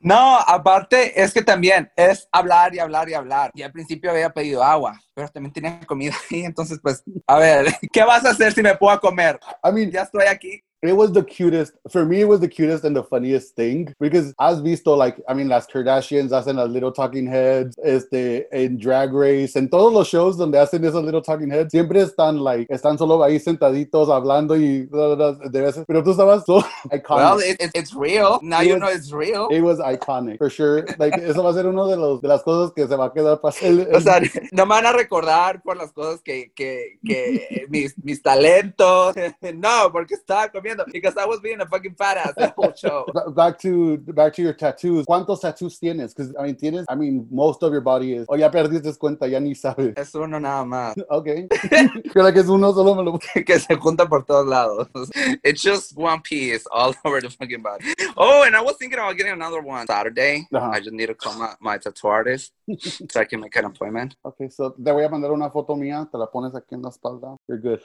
No, 0.00 0.38
aparte 0.38 1.20
es 1.22 1.32
que 1.32 1.42
también 1.42 1.90
es 1.96 2.28
hablar 2.32 2.74
y 2.74 2.80
hablar 2.80 3.08
y 3.08 3.14
hablar. 3.14 3.52
Y 3.54 3.62
al 3.62 3.70
principio 3.70 4.10
había 4.10 4.30
pedido 4.30 4.64
agua, 4.64 5.00
pero 5.14 5.28
también 5.28 5.52
tenía 5.52 5.78
comida 5.86 6.14
ahí. 6.30 6.44
Entonces, 6.44 6.80
pues, 6.82 7.04
a 7.26 7.38
ver, 7.38 7.66
¿qué 7.92 8.02
vas 8.02 8.24
a 8.24 8.30
hacer 8.30 8.52
si 8.52 8.62
me 8.62 8.76
puedo 8.76 8.98
comer? 8.98 9.38
I 9.64 9.70
mean, 9.72 9.90
Ya 9.92 10.02
estoy 10.02 10.26
aquí. 10.26 10.60
It 10.82 10.96
was 10.96 11.12
the 11.12 11.22
cutest. 11.22 11.74
For 11.90 12.04
me, 12.04 12.22
it 12.22 12.28
was 12.28 12.40
the 12.40 12.48
cutest 12.48 12.82
and 12.84 12.96
the 12.96 13.04
funniest 13.04 13.54
thing 13.54 13.94
because 14.00 14.34
has 14.40 14.60
visto 14.60 14.96
like 14.96 15.16
I 15.28 15.34
mean 15.34 15.48
las 15.48 15.66
Kardashians 15.68 16.30
hacen 16.32 16.56
las 16.56 16.68
little 16.70 16.90
talking 16.90 17.24
heads, 17.26 17.76
este 17.84 18.48
en 18.50 18.78
Drag 18.78 19.12
Race, 19.14 19.56
en 19.56 19.68
todos 19.68 19.92
los 19.92 20.08
shows 20.08 20.36
donde 20.36 20.58
hacen 20.58 20.84
esos 20.84 21.04
little 21.04 21.22
talking 21.22 21.50
heads 21.52 21.70
siempre 21.70 22.00
están 22.02 22.42
like 22.42 22.66
están 22.68 22.98
solo 22.98 23.22
ahí 23.22 23.38
sentaditos 23.38 24.08
hablando 24.10 24.56
y 24.56 24.86
de 24.86 25.60
veces. 25.60 25.84
Pero 25.86 26.02
tú 26.02 26.10
estabas 26.10 26.44
so 26.44 26.58
iconic. 26.90 27.08
Well, 27.10 27.38
it, 27.38 27.62
it- 27.62 27.70
it's 27.74 27.94
real. 27.94 28.40
Now 28.42 28.60
It 28.62 28.66
you 28.66 28.72
was- 28.74 28.80
know 28.80 28.90
it's 28.90 29.12
real. 29.12 29.48
It 29.52 29.62
was 29.62 29.78
iconic 29.78 30.38
for 30.38 30.50
sure. 30.50 30.84
Like 30.98 31.14
eso 31.16 31.44
va 31.44 31.50
a 31.50 31.54
ser 31.54 31.66
uno 31.68 31.86
de 31.86 31.96
los 31.96 32.20
de 32.20 32.26
las 32.26 32.42
cosas 32.42 32.72
que 32.74 32.88
se 32.88 32.96
va 32.96 33.04
a 33.06 33.12
quedar 33.12 33.40
para 33.40 33.54
el, 33.62 33.86
O 33.94 34.00
sea, 34.00 34.20
no 34.52 34.66
me 34.66 34.70
van 34.74 34.86
a 34.86 34.92
recordar 34.92 35.62
por 35.62 35.76
las 35.76 35.92
cosas 35.92 36.20
que, 36.22 36.50
que, 36.56 36.98
que 37.06 37.66
mis, 37.70 37.94
mis 38.02 38.20
talentos. 38.20 39.14
No, 39.54 39.92
porque 39.92 40.14
estaba 40.14 40.48
comiendo. 40.48 40.71
Because 40.92 41.16
I 41.16 41.24
was 41.26 41.40
being 41.40 41.60
a 41.60 41.66
fucking 41.66 41.94
fat 41.94 42.16
ass 42.16 42.32
the 42.36 42.52
whole 42.56 42.72
show. 42.74 43.06
Back 43.34 43.58
to 43.60 43.98
back 43.98 44.34
to 44.34 44.42
your 44.42 44.52
tattoos. 44.52 45.06
¿Cuántos 45.06 45.40
tattoos 45.40 45.78
tienes? 45.78 46.14
Because 46.14 46.34
I 46.38 46.44
mean, 46.44 46.56
tienes. 46.56 46.84
I 46.88 46.94
mean, 46.94 47.26
most 47.30 47.62
of 47.62 47.72
your 47.72 47.80
body 47.80 48.14
is. 48.14 48.26
Oh, 48.28 48.36
ya 48.36 48.50
perdiste 48.50 48.96
cuenta, 48.98 49.28
ya 49.28 49.38
ni 49.40 49.54
sabes. 49.54 49.94
Es 49.96 50.14
uno 50.14 50.38
nada 50.38 50.64
más. 50.64 50.94
Okay. 51.12 51.46
La 52.14 52.32
que 52.32 52.40
es 52.40 52.48
uno 52.48 52.72
solo 52.72 52.94
me 52.94 53.02
lo. 53.02 53.18
que 53.18 53.58
se 53.58 53.76
junta 53.76 54.08
por 54.08 54.24
todos 54.24 54.46
lados. 54.46 54.88
It's 55.44 55.62
just 55.62 55.96
one 55.96 56.20
piece 56.20 56.66
all 56.72 56.94
over 57.04 57.20
the 57.20 57.30
fucking 57.30 57.62
body. 57.62 57.92
Oh, 58.16 58.44
and 58.44 58.56
I 58.56 58.60
was 58.60 58.76
thinking 58.76 58.98
about 58.98 59.16
getting 59.16 59.32
another 59.32 59.60
one 59.60 59.86
Saturday. 59.86 60.46
Uh-huh. 60.52 60.70
I 60.72 60.80
just 60.80 60.92
need 60.92 61.06
to 61.06 61.14
call 61.14 61.34
my, 61.34 61.54
my 61.60 61.78
tattoo 61.78 62.08
artist 62.08 62.52
so 63.10 63.20
I 63.20 63.24
can 63.24 63.40
make 63.40 63.54
an 63.56 63.66
appointment. 63.66 64.16
Okay, 64.24 64.48
so 64.48 64.70
te 64.70 64.90
voy 64.90 65.04
a 65.04 65.08
mandar 65.08 65.32
una 65.32 65.50
foto 65.50 65.76
mía, 65.76 66.08
te 66.10 66.18
la 66.18 66.26
pones 66.26 66.54
aquí 66.54 66.74
en 66.74 66.82
la 66.82 66.90
espalda. 66.90 67.36
You're 67.48 67.58
good. 67.58 67.80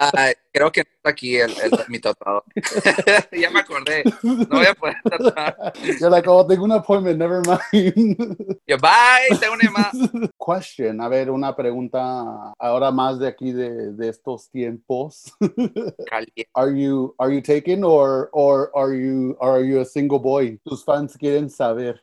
Ah, 0.00 0.32
creo 0.52 0.70
que 0.70 0.80
está 0.80 1.10
aquí 1.10 1.36
el, 1.36 1.50
el, 1.50 1.72
mi 1.88 1.98
tatuador. 1.98 2.44
ya 3.32 3.50
me 3.50 3.60
acordé. 3.60 4.04
No 4.22 4.46
voy 4.58 4.66
a 4.66 4.74
poder 4.74 4.96
tatuar. 5.02 5.72
You're 5.98 6.10
like, 6.10 6.28
oh, 6.28 6.46
tengo 6.46 6.64
un 6.64 6.72
appointment, 6.72 7.18
never 7.18 7.42
mind. 7.46 8.60
Yo, 8.66 8.76
bye, 8.78 9.36
tengo 9.40 9.54
una 9.54 9.70
más. 9.70 10.30
Question, 10.38 11.00
a 11.00 11.08
ver, 11.08 11.30
una 11.30 11.56
pregunta 11.56 12.52
ahora 12.58 12.90
más 12.90 13.18
de 13.18 13.28
aquí 13.28 13.52
de, 13.52 13.92
de 13.92 14.08
estos 14.08 14.50
tiempos. 14.50 15.32
Caliente. 16.06 16.48
Are 16.54 16.70
you 16.70 17.14
are 17.18 17.32
you 17.32 17.40
taken 17.40 17.82
or 17.84 18.28
or 18.32 18.70
are 18.74 18.94
you 18.94 19.36
are 19.40 19.64
you 19.64 19.80
a 19.80 19.84
single 19.84 20.18
boy? 20.18 20.58
Tus 20.64 20.84
fans 20.84 21.16
quieren 21.16 21.48
saber. 21.48 22.00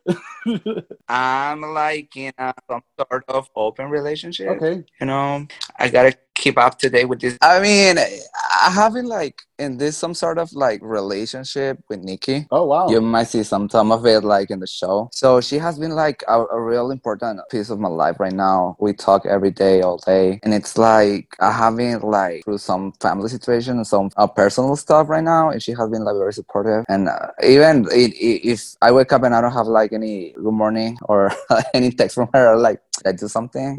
I'm 1.08 1.62
like 1.62 2.16
in 2.16 2.34
a, 2.38 2.54
some 2.68 2.82
sort 2.98 3.24
of 3.28 3.50
open 3.56 3.90
relationship. 3.90 4.50
Okay. 4.50 4.84
you 5.00 5.06
know 5.06 5.46
i 5.78 5.90
gotta 5.90 6.18
keep 6.40 6.58
up 6.58 6.80
to 6.80 6.90
date 6.90 7.06
with 7.06 7.20
this? 7.20 7.38
I 7.42 7.60
mean 7.60 7.98
i 8.00 8.70
haven't 8.70 9.06
like 9.06 9.44
in 9.60 9.78
this 9.78 9.98
some 9.98 10.14
sort 10.14 10.38
of 10.38 10.52
like 10.54 10.80
relationship 10.82 11.80
with 11.90 12.00
nikki. 12.00 12.48
Oh 12.52 12.66
wow. 12.66 12.90
you 12.90 13.02
might 13.02 13.28
see 13.28 13.44
some 13.44 13.70
some 13.70 13.92
of 13.92 14.06
it 14.06 14.24
like 14.24 14.50
in 14.50 14.60
the 14.60 14.68
show. 14.68 15.10
So 15.14 15.42
she 15.42 15.58
has 15.58 15.78
been 15.78 15.92
like 15.92 16.24
a, 16.28 16.42
a 16.46 16.62
real 16.62 16.92
important 16.92 17.42
piece 17.52 17.70
of 17.70 17.80
my 17.80 17.90
life 17.90 18.20
right 18.20 18.34
now. 18.34 18.76
We 18.80 18.94
talk 18.94 19.26
every 19.26 19.52
day 19.52 19.82
all 19.82 19.98
day. 19.98 20.40
And 20.44 20.54
it's 20.54 20.78
like 20.78 21.36
i 21.40 21.52
haven't 21.52 22.04
like 22.04 22.44
through 22.46 22.58
some 22.60 22.94
family 23.02 23.30
situation 23.30 23.78
and 23.78 23.86
some 23.88 24.10
uh, 24.18 24.28
personal 24.28 24.76
stuff 24.76 25.10
right 25.10 25.24
now. 25.24 25.50
And 25.50 25.62
she 25.62 25.72
has 25.74 25.90
been 25.90 26.04
like 26.04 26.16
very 26.16 26.34
supportive. 26.34 26.86
And 26.88 27.10
uh, 27.10 27.28
even 27.44 27.86
i- 27.92 28.14
i- 28.30 28.42
if 28.54 28.76
i 28.82 28.92
wake 28.92 29.12
up 29.14 29.24
and 29.24 29.36
i 29.36 29.42
don't 29.42 29.54
have 29.54 29.68
like 29.68 29.92
any 29.94 30.32
good 30.34 30.54
morning 30.64 30.98
or 31.04 31.32
any 31.74 31.92
text 31.92 32.16
from 32.16 32.30
her 32.34 32.56
like 32.56 32.80
did 32.98 33.08
i 33.08 33.12
do 33.14 33.28
something? 33.30 33.78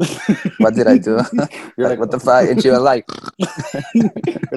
What 0.57 0.73
did 0.73 0.87
i 0.87 0.97
do? 0.97 1.19
You're 1.77 1.89
like, 1.89 1.99
what 1.99 2.09
the 2.09 2.19
fuck? 2.19 2.49
And 2.49 2.59
she 2.61 2.69
was 2.71 2.79
like, 2.81 3.05
You're 3.93 4.09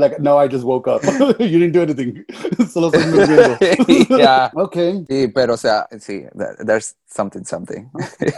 like, 0.06 0.18
no, 0.20 0.38
I 0.38 0.48
just 0.48 0.64
woke 0.64 0.88
up. 0.88 1.02
you 1.38 1.58
didn't 1.58 1.72
do 1.72 1.82
anything. 1.82 2.24
Solo 2.68 2.90
yeah. 4.10 4.50
Okay. 4.56 5.04
Sí, 5.08 5.28
pero 5.28 5.54
o 5.54 5.56
sea, 5.56 5.86
sí, 5.98 6.26
there's 6.64 6.94
something, 7.06 7.44
something. 7.44 7.90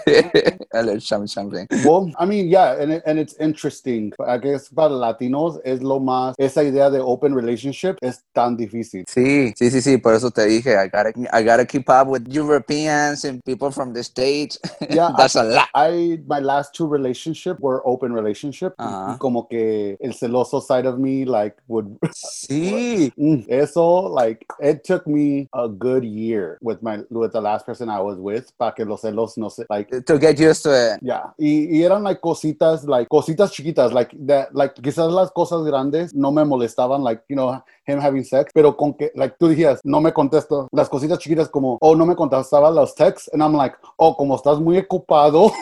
there's 0.04 1.06
something, 1.06 1.26
something. 1.26 1.66
Well, 1.84 2.12
I 2.18 2.26
mean, 2.26 2.48
yeah, 2.48 2.80
and, 2.80 2.92
it, 2.92 3.02
and 3.06 3.18
it's 3.18 3.34
interesting. 3.40 4.12
I 4.26 4.38
guess 4.38 4.68
para 4.68 4.90
latinos 4.90 5.58
es 5.64 5.82
lo 5.82 6.00
más, 6.00 6.34
esa 6.38 6.62
idea 6.62 6.90
de 6.90 7.00
open 7.00 7.34
relationship 7.34 7.96
es 8.02 8.22
tan 8.34 8.56
difícil. 8.56 9.04
Sí, 9.08 9.52
sí, 9.56 9.70
sí, 9.70 9.80
sí, 9.80 9.96
por 9.98 10.14
eso 10.14 10.30
te 10.30 10.46
dije, 10.46 10.74
I 10.74 10.88
gotta, 10.88 11.12
I 11.32 11.42
gotta 11.42 11.64
keep 11.64 11.88
up 11.88 12.08
with 12.08 12.26
Europeans 12.28 13.24
and 13.24 13.42
people 13.44 13.70
from 13.70 13.92
the 13.92 14.02
States. 14.02 14.58
Yeah, 14.90 15.12
That's 15.16 15.36
a 15.36 15.42
lot. 15.42 15.68
I, 15.74 16.20
my 16.26 16.40
last 16.40 16.74
two 16.74 16.86
relationship 16.86 17.58
were 17.60 17.82
open 17.84 18.12
relationship. 18.12 18.74
Ajá. 18.78 19.14
Y 19.14 19.18
como 19.18 19.48
que 19.48 19.96
el 20.00 20.14
celoso 20.14 20.60
side 20.60 20.86
of 20.86 20.98
me, 20.98 21.24
like, 21.24 21.56
would, 21.68 21.98
Sí, 22.12 22.65
Sí. 22.68 23.12
Mm, 23.16 23.44
Eso, 23.48 24.08
like, 24.08 24.44
it 24.60 24.82
took 24.84 25.06
me 25.06 25.48
a 25.52 25.68
good 25.68 26.04
year 26.04 26.58
with 26.60 26.82
my 26.82 26.98
with 27.10 27.32
the 27.32 27.40
last 27.40 27.66
person 27.66 27.88
I 27.88 28.00
was 28.00 28.18
with 28.18 28.50
para 28.58 28.72
que 28.72 28.84
los 28.84 29.02
celos 29.02 29.36
no 29.36 29.48
se 29.48 29.64
like. 29.70 29.90
To 30.06 30.18
get 30.18 30.38
used 30.38 30.62
to 30.64 30.70
it. 30.70 31.00
Yeah, 31.02 31.32
y, 31.38 31.68
y 31.70 31.82
eran 31.82 32.02
like 32.02 32.20
cositas, 32.20 32.84
like 32.84 33.08
cositas 33.08 33.52
chiquitas, 33.52 33.92
like 33.92 34.14
that, 34.26 34.54
like 34.54 34.74
quizás 34.74 35.10
las 35.12 35.30
cosas 35.30 35.64
grandes 35.64 36.14
no 36.14 36.30
me 36.30 36.44
molestaban, 36.44 37.02
like 37.02 37.22
you 37.28 37.36
know 37.36 37.62
him 37.86 38.00
having 38.00 38.24
sex, 38.24 38.50
pero 38.52 38.76
con 38.76 38.94
que, 38.94 39.12
like 39.14 39.36
tú 39.38 39.48
decías, 39.48 39.80
no 39.84 40.00
me 40.00 40.12
contesto, 40.12 40.68
las 40.72 40.88
cositas 40.88 41.18
chiquitas 41.18 41.48
como, 41.48 41.78
oh, 41.80 41.94
no 41.94 42.04
me 42.04 42.16
contestaba 42.16 42.70
los 42.70 42.94
texts, 42.94 43.30
and 43.32 43.42
I'm 43.42 43.54
like, 43.54 43.76
oh, 43.96 44.16
como 44.16 44.34
estás 44.36 44.60
muy 44.60 44.78
ocupado. 44.78 45.52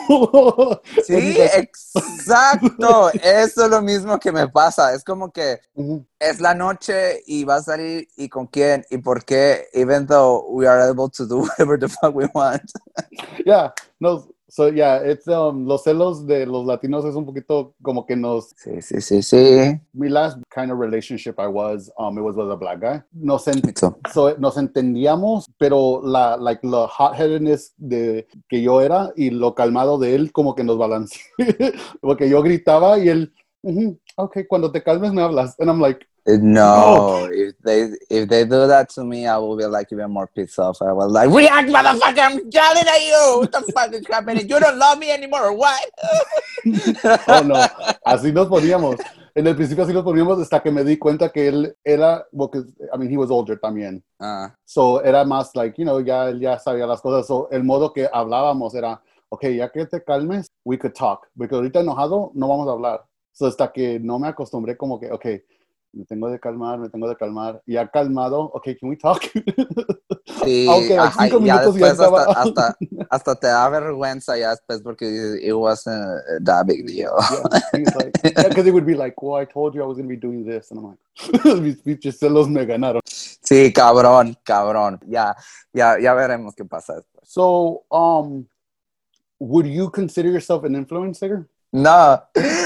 Sí, 1.05 1.37
exacto. 1.55 3.09
Eso 3.23 3.65
es 3.65 3.69
lo 3.69 3.81
mismo 3.81 4.19
que 4.19 4.31
me 4.31 4.47
pasa. 4.47 4.93
Es 4.93 5.03
como 5.03 5.31
que. 5.31 5.59
Es 6.19 6.39
la 6.39 6.53
noche 6.53 7.21
y 7.27 7.43
va 7.43 7.55
a 7.55 7.61
salir 7.61 8.07
y 8.15 8.29
con 8.29 8.47
quién 8.47 8.85
y 8.89 8.97
por 8.99 9.23
qué, 9.25 9.65
even 9.73 10.07
though 10.07 10.45
we 10.49 10.67
are 10.67 10.81
able 10.89 11.09
to 11.09 11.25
do 11.25 11.39
whatever 11.57 11.77
the 11.79 11.87
fuck 11.89 12.15
we 12.15 12.25
want. 12.33 12.61
Yeah, 13.45 13.71
no, 13.99 14.27
so 14.49 14.67
yeah, 14.71 14.97
it's 15.03 15.27
um, 15.27 15.65
los 15.67 15.83
celos 15.83 16.25
de 16.25 16.45
los 16.45 16.65
latinos 16.65 17.03
es 17.05 17.15
un 17.15 17.25
poquito 17.25 17.75
como 17.81 18.05
que 18.05 18.15
nos 18.15 18.53
Sí, 18.55 18.81
sí, 18.81 19.01
sí, 19.01 19.21
sí. 19.21 19.79
my 19.93 20.07
last 20.09 20.37
kind 20.49 20.71
of 20.71 20.79
relationship 20.79 21.35
I 21.37 21.47
was, 21.47 21.91
um, 21.99 22.17
it 22.17 22.21
was 22.21 22.35
with 22.35 22.49
a 22.49 22.55
black 22.55 22.79
guy. 22.79 23.01
Nos, 23.13 23.47
en- 23.47 23.61
so, 24.11 24.35
nos 24.39 24.57
entendíamos, 24.57 25.45
pero 25.59 26.01
la, 26.03 26.37
like, 26.37 26.65
la 26.65 26.87
hot-headedness 26.87 27.73
de 27.77 28.27
que 28.49 28.61
yo 28.61 28.81
era 28.81 29.11
y 29.15 29.29
lo 29.31 29.53
calmado 29.53 29.97
de 29.97 30.15
él 30.15 30.31
como 30.31 30.55
que 30.55 30.63
nos 30.63 30.77
balanceó. 30.77 31.21
Porque 32.01 32.29
yo 32.29 32.41
gritaba 32.41 32.97
y 32.99 33.09
él, 33.09 33.33
"Ujú, 33.65 33.99
ok, 34.17 34.45
cuando 34.47 34.71
te 34.71 34.81
calmes 34.81 35.11
me 35.11 35.21
hablas. 35.21 35.55
And 35.59 35.69
I'm 35.69 35.81
like, 35.81 36.05
No, 36.27 37.27
if 37.31 37.53
they 37.63 37.91
if 38.09 38.27
they 38.27 38.45
do 38.45 38.65
that 38.65 38.89
to 38.95 39.03
me, 39.03 39.27
I 39.27 39.37
will 39.37 39.55
be 39.55 39.65
like 39.65 39.91
even 39.91 40.09
more 40.09 40.27
pissed 40.27 40.57
off. 40.57 40.81
I 40.81 40.91
was 40.91 41.11
like, 41.11 41.29
react, 41.29 41.69
motherfucker! 41.69 42.19
I'm 42.19 42.41
yelling 42.49 42.87
at 42.87 43.01
you. 43.05 43.41
What 43.41 43.51
the 43.51 43.61
fuck 43.71 43.93
is 43.93 44.07
happening? 44.09 44.49
You 44.49 44.59
don't 44.59 44.77
love 44.79 44.97
me 44.97 45.11
anymore, 45.11 45.45
or 45.49 45.53
what? 45.53 45.85
oh 47.27 47.43
no, 47.43 47.55
así 48.07 48.31
nos 48.33 48.47
poníamos. 48.47 48.97
En 49.35 49.45
el 49.45 49.55
principio 49.55 49.83
así 49.83 49.93
nos 49.93 50.03
poníamos 50.03 50.39
hasta 50.41 50.63
que 50.63 50.71
me 50.71 50.83
di 50.83 50.97
cuenta 50.97 51.29
que 51.29 51.47
él 51.47 51.75
era, 51.83 52.25
porque, 52.35 52.59
I 52.91 52.97
mean, 52.97 53.11
he 53.11 53.17
was 53.17 53.29
older 53.29 53.59
también. 53.59 54.01
Ah, 54.19 54.55
So 54.65 55.01
era 55.03 55.25
más 55.25 55.55
like, 55.55 55.77
you 55.77 55.85
know, 55.85 55.99
ya 55.99 56.31
ya 56.31 56.57
sabía 56.57 56.87
las 56.87 57.01
cosas. 57.01 57.27
So 57.27 57.49
el 57.51 57.63
modo 57.63 57.93
que 57.93 58.09
hablábamos 58.11 58.73
era, 58.73 58.99
ok, 59.29 59.43
ya 59.49 59.69
que 59.69 59.85
te 59.85 60.01
calmes, 60.03 60.47
we 60.63 60.77
could 60.77 60.95
talk. 60.95 61.27
Porque 61.37 61.53
ahorita 61.53 61.81
enojado 61.81 62.31
no 62.33 62.47
vamos 62.47 62.67
a 62.67 62.71
hablar. 62.71 63.03
So 63.35 63.47
hasta 63.47 63.69
que 63.69 63.99
no 63.99 64.17
me 64.17 64.29
acostumbré 64.29 64.77
como 64.77 64.97
que, 64.97 65.11
ok, 65.11 65.25
me 65.91 66.05
tengo 66.05 66.29
de 66.29 66.39
calmar, 66.39 66.79
me 66.79 66.89
tengo 66.89 67.09
de 67.09 67.17
calmar. 67.17 67.61
Ya 67.65 67.85
calmado, 67.85 68.39
ok, 68.39 68.63
can 68.79 68.89
we 68.89 68.95
talk? 68.95 69.21
sí, 70.45 70.93
ajá, 70.97 71.25
cinco 71.25 71.41
y 71.41 71.47
ya 71.47 71.53
minutos 71.55 71.75
ya 71.77 71.87
después 71.87 72.13
hasta, 72.13 72.31
hasta, 72.31 72.77
hasta 73.09 73.35
te 73.35 73.47
da 73.47 73.67
vergüenza 73.67 74.37
ya 74.37 74.51
después 74.51 74.81
porque 74.81 75.37
it 75.41 75.51
wasn't 75.53 76.45
that 76.45 76.65
big 76.65 76.85
deal. 76.87 77.11
yeah, 77.19 77.59
he's 77.73 77.93
like, 77.95 78.13
because 78.47 78.65
it 78.65 78.71
would 78.71 78.85
be 78.85 78.95
like, 78.95 79.21
well, 79.21 79.35
I 79.35 79.43
told 79.43 79.75
you 79.75 79.83
I 79.83 79.85
was 79.85 79.97
going 79.97 80.07
to 80.07 80.15
be 80.15 80.19
doing 80.19 80.45
this. 80.45 80.71
And 80.71 80.79
I'm 80.79 80.85
like, 80.85 81.61
mis 81.61 81.81
pinches 81.81 82.17
celos 82.17 82.47
me 82.47 82.65
ganaron. 82.65 83.01
Sí, 83.05 83.73
cabrón, 83.73 84.37
cabrón. 84.45 85.01
Ya, 85.07 85.35
ya, 85.73 85.99
ya 85.99 86.13
veremos 86.13 86.55
qué 86.55 86.63
pasa 86.63 86.93
después. 86.95 87.27
So, 87.27 87.83
um, 87.91 88.47
would 89.39 89.67
you 89.67 89.89
consider 89.89 90.31
yourself 90.31 90.63
an 90.63 90.73
influencer? 90.73 91.47
No, 91.71 92.23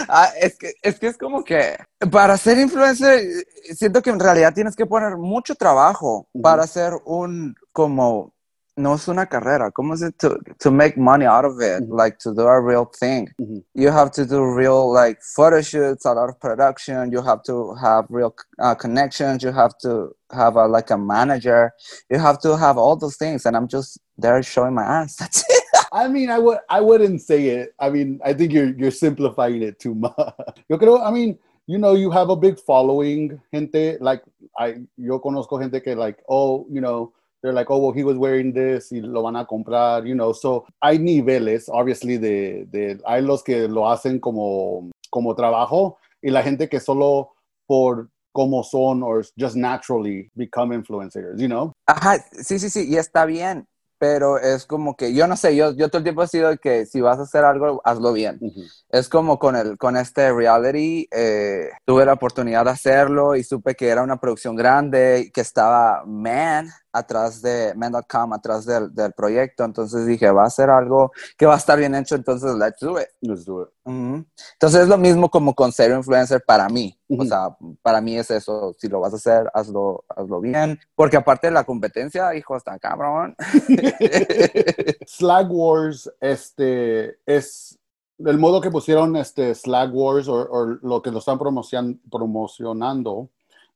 ah, 0.07 0.29
es, 0.39 0.57
que, 0.57 0.73
es 0.83 0.99
que 0.99 1.07
es 1.07 1.17
como 1.17 1.43
que 1.43 1.77
para 2.11 2.37
ser 2.37 2.57
influencer, 2.59 3.43
siento 3.75 4.01
que 4.01 4.09
en 4.09 4.19
realidad 4.19 4.53
tienes 4.53 4.75
que 4.75 4.85
poner 4.85 5.17
mucho 5.17 5.55
trabajo 5.55 6.27
Ujú. 6.31 6.41
para 6.41 6.63
hacer 6.63 6.93
un, 7.05 7.55
como, 7.71 8.33
no 8.75 8.95
es 8.95 9.07
una 9.07 9.25
carrera, 9.25 9.71
¿cómo 9.71 9.95
es? 9.95 10.01
To, 10.17 10.37
to 10.59 10.71
make 10.71 10.95
money 10.95 11.25
out 11.25 11.43
of 11.43 11.59
it, 11.59 11.81
Ujú. 11.81 11.97
like 11.97 12.17
to 12.19 12.33
do 12.33 12.47
a 12.47 12.61
real 12.61 12.85
thing. 12.85 13.27
Ujú. 13.39 13.63
You 13.73 13.89
have 13.91 14.11
to 14.11 14.25
do 14.25 14.45
real, 14.55 14.93
like, 14.93 15.19
photo 15.35 15.59
shoots, 15.61 16.05
a 16.05 16.13
lot 16.13 16.29
of 16.29 16.39
production, 16.39 17.11
you 17.11 17.21
have 17.21 17.41
to 17.43 17.73
have 17.75 18.05
real 18.09 18.33
uh, 18.59 18.75
connections, 18.75 19.43
you 19.43 19.51
have 19.51 19.73
to 19.81 20.15
have 20.31 20.55
a, 20.55 20.67
like 20.67 20.91
a 20.91 20.97
manager, 20.97 21.71
you 22.09 22.19
have 22.19 22.39
to 22.41 22.55
have 22.55 22.77
all 22.77 22.95
those 22.95 23.17
things, 23.17 23.45
and 23.45 23.57
I'm 23.57 23.67
just 23.67 23.99
there 24.17 24.41
showing 24.43 24.75
my 24.75 24.83
ass, 24.83 25.15
that's 25.19 25.43
it. 25.49 25.63
I 25.91 26.07
mean, 26.07 26.29
I 26.29 26.39
would, 26.39 26.59
I 26.69 26.81
wouldn't 26.81 27.21
say 27.21 27.47
it. 27.47 27.73
I 27.79 27.89
mean, 27.89 28.19
I 28.23 28.33
think 28.33 28.53
you're 28.53 28.73
you're 28.75 28.91
simplifying 28.91 29.61
it 29.61 29.79
too 29.79 29.95
much. 29.95 30.13
Yo 30.69 30.77
creo, 30.77 31.01
I 31.05 31.11
mean, 31.11 31.37
you 31.67 31.77
know, 31.77 31.93
you 31.93 32.11
have 32.11 32.29
a 32.29 32.35
big 32.35 32.59
following, 32.59 33.39
gente. 33.53 33.97
Like, 34.01 34.23
I, 34.57 34.81
yo 34.97 35.19
conozco 35.19 35.59
gente 35.61 35.81
que 35.83 35.95
like, 35.95 36.17
oh, 36.27 36.65
you 36.69 36.81
know, 36.81 37.13
they're 37.41 37.53
like, 37.53 37.69
oh, 37.69 37.77
well, 37.77 37.91
he 37.91 38.03
was 38.03 38.17
wearing 38.17 38.51
this, 38.51 38.91
y 38.91 38.99
lo 39.01 39.21
van 39.23 39.35
a 39.35 39.45
comprar, 39.45 40.07
you 40.07 40.15
know. 40.15 40.33
So 40.33 40.65
hay 40.81 40.97
niveles, 40.97 41.69
obviously, 41.69 42.17
de, 42.17 42.65
de, 42.71 42.99
hay 43.05 43.21
los 43.21 43.43
que 43.43 43.67
lo 43.67 43.87
hacen 43.87 44.19
como, 44.19 44.89
como 45.11 45.35
trabajo 45.35 45.97
y 46.21 46.31
la 46.31 46.41
gente 46.41 46.67
que 46.67 46.79
solo 46.79 47.33
por 47.67 48.09
como 48.33 48.63
son 48.63 49.03
or 49.03 49.23
just 49.37 49.55
naturally 49.55 50.29
become 50.35 50.71
influencers, 50.71 51.39
you 51.39 51.47
know. 51.47 51.71
Ajá, 51.85 52.17
sí, 52.31 52.59
sí, 52.59 52.69
sí, 52.69 52.87
y 52.89 52.97
está 52.97 53.25
bien, 53.25 53.67
pero 53.99 54.39
es 54.39 54.65
como 54.65 54.95
que, 54.95 55.13
yo 55.13 55.27
no 55.27 55.35
sé, 55.35 55.55
yo, 55.55 55.73
yo 55.73 55.89
todo 55.89 55.97
el 55.97 56.03
tiempo 56.03 56.23
he 56.23 56.27
sido 56.27 56.57
que 56.57 56.85
si 56.85 57.01
vas 57.01 57.19
a 57.19 57.23
hacer 57.23 57.43
algo, 57.43 57.81
hazlo 57.83 58.13
bien. 58.13 58.37
Ujú. 58.41 58.61
Es 58.89 59.09
como 59.09 59.37
con, 59.37 59.55
el, 59.55 59.77
con 59.77 59.97
este 59.97 60.31
reality, 60.31 61.07
eh, 61.11 61.69
tuve 61.85 62.05
la 62.05 62.13
oportunidad 62.13 62.63
de 62.63 62.71
hacerlo 62.71 63.35
y 63.35 63.43
supe 63.43 63.75
que 63.75 63.89
era 63.89 64.01
una 64.01 64.19
producción 64.19 64.55
grande, 64.55 65.29
que 65.33 65.41
estaba 65.41 66.03
Man 66.05 66.69
atrás 66.93 67.41
de, 67.41 67.73
Man.com 67.75 68.33
atrás 68.33 68.65
del, 68.65 68.95
del 68.95 69.11
proyecto, 69.13 69.65
entonces 69.65 70.05
dije, 70.05 70.31
va 70.31 70.45
a 70.45 70.49
ser 70.49 70.69
algo 70.69 71.11
que 71.37 71.45
va 71.45 71.55
a 71.55 71.57
estar 71.57 71.77
bien 71.77 71.93
hecho, 71.93 72.15
entonces 72.15 72.55
let's 72.55 72.79
do 72.79 72.99
it. 72.99 73.07
Let's 73.21 73.45
do 73.45 73.63
it. 73.63 73.69
Entonces 73.89 74.81
es 74.81 74.87
lo 74.87 74.97
mismo 74.97 75.29
como 75.29 75.53
con 75.53 75.71
ser 75.71 75.91
influencer 75.91 76.43
para 76.45 76.69
mí. 76.69 76.97
O 77.09 77.15
Ujú. 77.15 77.25
sea, 77.25 77.55
para 77.81 78.01
mí 78.01 78.17
es 78.17 78.29
eso. 78.31 78.75
Si 78.77 78.87
lo 78.87 78.99
vas 78.99 79.13
a 79.13 79.17
hacer, 79.17 79.49
hazlo, 79.53 80.03
hazlo 80.09 80.39
bien. 80.41 80.79
Porque 80.95 81.17
aparte 81.17 81.47
de 81.47 81.51
la 81.53 81.63
competencia, 81.63 82.33
hijo, 82.35 82.55
está 82.55 82.77
cabrón. 82.79 83.35
Slag 85.07 85.51
Wars, 85.51 86.11
este, 86.19 87.17
es 87.25 87.77
el 88.19 88.37
modo 88.37 88.61
que 88.61 88.71
pusieron 88.71 89.15
este 89.15 89.55
Slag 89.55 89.93
Wars 89.93 90.27
o, 90.27 90.33
o 90.35 90.65
lo 90.81 91.01
que 91.01 91.11
lo 91.11 91.19
están 91.19 91.39
promocion- 91.39 91.99
promocionando 92.11 93.29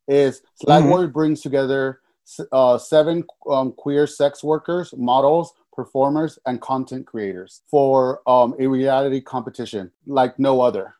es 0.06 0.44
Slag 0.56 0.84
Ujú. 0.84 0.94
Wars 0.94 1.14
brings 1.14 1.42
together 1.42 2.00
uh, 2.52 2.78
seven 2.78 3.26
um, 3.46 3.72
queer 3.72 4.08
sex 4.08 4.44
workers, 4.44 4.94
models, 4.98 5.54
performers, 5.76 6.40
and 6.46 6.62
content 6.62 7.06
creators 7.06 7.62
for 7.70 8.22
um, 8.28 8.56
a 8.60 8.68
reality 8.68 9.22
competition 9.22 9.92
like 10.06 10.38
no 10.40 10.62
other. 10.62 10.96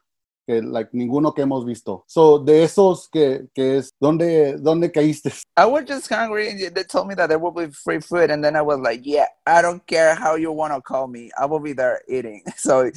Que, 0.46 0.62
like 0.62 0.92
ninguno 0.92 1.34
que 1.34 1.42
hemos 1.46 1.66
visto. 1.66 2.04
So, 2.06 2.38
de 2.38 2.64
esos 2.64 3.08
que, 3.10 3.48
que 3.56 3.78
es, 3.78 3.94
¿dónde, 4.02 4.58
¿dónde 4.62 4.92
caíste? 4.92 5.32
I 5.56 5.66
was 5.66 5.86
just 5.88 6.10
hungry 6.10 6.50
and 6.50 6.76
they 6.76 6.84
told 6.84 7.08
me 7.08 7.16
that 7.16 7.28
there 7.30 7.40
will 7.40 7.52
be 7.52 7.68
free 7.72 8.02
food. 8.02 8.30
And 8.30 8.44
then 8.44 8.58
I 8.58 8.62
was 8.62 8.80
like, 8.80 9.06
yeah, 9.06 9.28
I 9.46 9.62
don't 9.62 9.86
care 9.88 10.16
how 10.16 10.36
you 10.36 10.52
want 10.52 10.74
to 10.74 10.82
call 10.82 11.08
me. 11.08 11.32
I 11.40 11.46
will 11.46 11.62
be 11.62 11.72
there 11.72 12.02
eating. 12.10 12.44
So, 12.58 12.92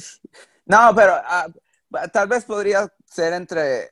no, 0.67 0.93
pero 0.93 1.21
ah, 1.23 1.47
tal 2.13 2.27
vez 2.27 2.43
podría 2.43 2.89
ser 3.05 3.31
entre 3.33 3.83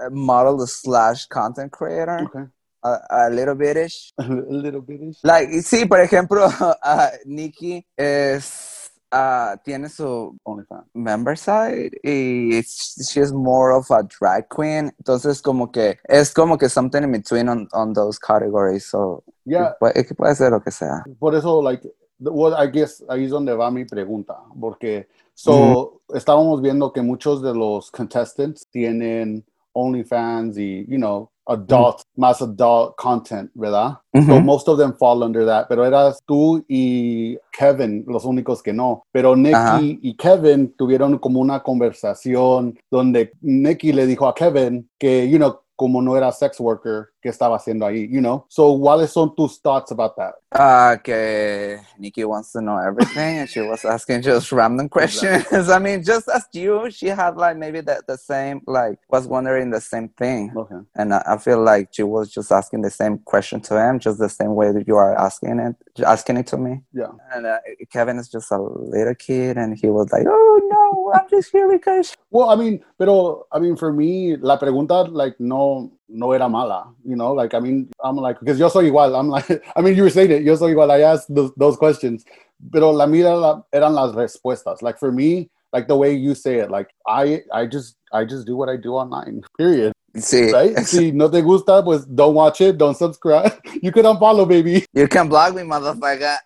eh, 0.00 0.10
model 0.10 0.66
slash 0.66 1.26
content 1.26 1.70
creator. 1.70 2.24
Okay. 2.24 2.46
A, 2.84 3.26
a 3.26 3.30
little 3.30 3.54
bitish. 3.54 4.12
A 4.18 4.22
little 4.28 4.82
bit. 4.82 5.16
Like, 5.22 5.48
sí, 5.62 5.86
por 5.88 6.00
ejemplo, 6.00 6.46
ah, 6.82 7.10
Nikki 7.24 7.82
es, 7.96 8.90
ah, 9.10 9.56
tiene 9.64 9.88
su 9.88 10.36
OnlyFans. 10.44 10.84
member 10.92 11.34
side 11.36 11.92
y 12.04 12.60
she 12.62 13.20
is 13.20 13.32
more 13.32 13.72
of 13.72 13.90
a 13.90 14.02
drag 14.02 14.48
queen. 14.50 14.92
Entonces, 14.98 15.40
como 15.40 15.70
que 15.72 15.98
es 16.08 16.32
como 16.34 16.58
que 16.58 16.68
something 16.68 17.02
in 17.04 17.12
between 17.12 17.48
on, 17.48 17.66
on 17.72 17.94
those 17.94 18.18
categories. 18.18 18.84
So, 18.84 19.24
Yeah, 19.46 19.74
puede, 19.80 20.06
que 20.06 20.14
puede 20.14 20.34
ser 20.34 20.50
lo 20.50 20.60
que 20.60 20.70
sea. 20.70 21.04
por 21.18 21.34
eso, 21.34 21.62
like, 21.62 21.82
what 22.18 22.52
I 22.58 22.66
guess 22.70 23.02
ahí 23.08 23.24
es 23.24 23.30
donde 23.30 23.54
va 23.54 23.70
mi 23.70 23.84
pregunta, 23.86 24.36
porque 24.60 25.08
so, 25.34 26.00
estábamos 26.14 26.60
viendo 26.62 26.92
que 26.92 27.00
muchos 27.02 27.40
de 27.42 27.54
los 27.54 27.90
contestants 27.90 28.66
tienen 28.70 29.44
OnlyFans 29.74 30.56
y, 30.58 30.86
you 30.88 30.96
know, 30.98 31.30
adult, 31.46 32.02
más 32.16 32.40
adult 32.40 32.94
content, 32.96 33.50
¿verdad? 33.54 33.98
So 34.26 34.40
most 34.40 34.68
of 34.68 34.78
them 34.78 34.94
fall 34.94 35.22
under 35.22 35.44
that, 35.44 35.66
pero 35.68 35.84
eras 35.84 36.18
tú 36.24 36.64
y 36.68 37.36
Kevin 37.52 38.04
los 38.06 38.24
únicos 38.24 38.62
que 38.62 38.72
no. 38.72 39.04
Pero 39.12 39.36
Nicky 39.36 39.98
y 40.02 40.16
Kevin 40.16 40.74
tuvieron 40.76 41.18
como 41.18 41.40
una 41.40 41.62
conversación 41.62 42.78
donde 42.90 43.32
Nicky 43.40 43.92
le 43.92 44.06
dijo 44.06 44.28
a 44.28 44.34
Kevin 44.34 44.88
que, 44.98 45.28
you 45.28 45.38
know, 45.38 45.60
como 45.76 46.00
no 46.00 46.16
era 46.16 46.30
sex 46.30 46.60
worker, 46.60 47.08
que 47.24 47.30
estaba 47.30 47.56
haciendo 47.56 47.86
ahí, 47.86 48.06
you 48.06 48.20
know? 48.20 48.44
So, 48.48 48.78
¿cuáles 48.78 49.10
son 49.10 49.34
tus 49.34 49.58
thoughts 49.58 49.90
about 49.90 50.14
that? 50.16 50.34
Uh, 50.52 50.98
que 51.02 51.80
Nikki 51.98 52.22
wants 52.22 52.52
to 52.52 52.60
know 52.60 52.76
everything 52.76 53.38
and 53.38 53.48
she 53.48 53.60
was 53.62 53.82
asking 53.82 54.20
just 54.20 54.52
random 54.52 54.90
questions. 54.90 55.70
I 55.70 55.78
mean, 55.78 56.04
just 56.04 56.28
as 56.28 56.46
you, 56.52 56.90
she 56.90 57.06
had 57.06 57.38
like 57.38 57.56
maybe 57.56 57.80
the, 57.80 58.02
the 58.06 58.18
same, 58.18 58.60
like, 58.66 58.98
was 59.08 59.26
wondering 59.26 59.70
the 59.70 59.80
same 59.80 60.10
thing. 60.10 60.52
Okay. 60.54 60.76
And 60.96 61.14
I, 61.14 61.22
I 61.26 61.38
feel 61.38 61.62
like 61.62 61.88
she 61.92 62.02
was 62.02 62.30
just 62.30 62.52
asking 62.52 62.82
the 62.82 62.90
same 62.90 63.16
question 63.16 63.62
to 63.62 63.80
him, 63.82 63.98
just 63.98 64.18
the 64.18 64.28
same 64.28 64.54
way 64.54 64.70
that 64.70 64.86
you 64.86 64.96
are 64.96 65.16
asking 65.18 65.60
it, 65.60 65.76
asking 66.04 66.36
it 66.36 66.46
to 66.48 66.58
me. 66.58 66.82
Yeah. 66.92 67.12
And 67.34 67.46
uh, 67.46 67.58
Kevin 67.90 68.18
is 68.18 68.28
just 68.28 68.52
a 68.52 68.58
little 68.58 69.14
kid 69.14 69.56
and 69.56 69.78
he 69.78 69.88
was 69.88 70.12
like, 70.12 70.26
oh 70.28 70.60
no, 70.70 71.18
I'm 71.18 71.26
just 71.30 71.52
here 71.52 71.72
because. 71.72 72.14
Well, 72.30 72.50
I 72.50 72.56
mean, 72.56 72.84
pero, 72.98 73.46
I 73.50 73.60
mean, 73.60 73.76
for 73.76 73.94
me, 73.94 74.36
la 74.36 74.58
pregunta, 74.58 75.08
like, 75.10 75.40
no, 75.40 75.90
no 76.08 76.32
era 76.32 76.48
mala, 76.48 76.92
you 77.04 77.13
know? 77.16 77.32
Like, 77.32 77.54
I 77.54 77.60
mean, 77.60 77.90
I'm 78.02 78.16
like, 78.16 78.40
because 78.40 78.58
yo 78.58 78.68
soy 78.68 78.90
igual. 78.90 79.18
I'm 79.18 79.28
like, 79.28 79.48
I 79.76 79.80
mean, 79.80 79.96
you 79.96 80.02
were 80.02 80.10
saying 80.10 80.30
it, 80.30 80.42
yo 80.42 80.56
soy 80.56 80.74
igual. 80.74 80.90
I 80.90 81.00
asked 81.00 81.34
those, 81.34 81.52
those 81.56 81.76
questions. 81.76 82.24
Pero 82.72 82.90
la 82.90 83.06
mira 83.06 83.36
la, 83.36 83.62
eran 83.72 83.94
las 83.94 84.14
respuestas. 84.14 84.82
Like, 84.82 84.98
for 84.98 85.12
me, 85.12 85.50
like 85.72 85.88
the 85.88 85.96
way 85.96 86.14
you 86.14 86.34
say 86.34 86.58
it, 86.58 86.70
like, 86.70 86.88
I, 87.06 87.42
I 87.52 87.66
just, 87.66 87.96
I 88.12 88.24
just 88.24 88.46
do 88.46 88.56
what 88.56 88.68
I 88.68 88.76
do 88.76 88.94
online, 88.94 89.42
period. 89.58 89.92
Sí. 90.16 90.52
Right? 90.52 90.78
si 90.86 91.10
no 91.10 91.28
te 91.28 91.42
gusta, 91.42 91.82
pues 91.82 92.06
don't 92.06 92.34
watch 92.34 92.60
it, 92.60 92.78
don't 92.78 92.96
subscribe. 92.96 93.52
You 93.82 93.92
can 93.92 94.04
unfollow, 94.04 94.48
baby. 94.48 94.86
You 94.94 95.08
can 95.08 95.28
block 95.28 95.54
me, 95.54 95.62
motherfucker. 95.62 96.36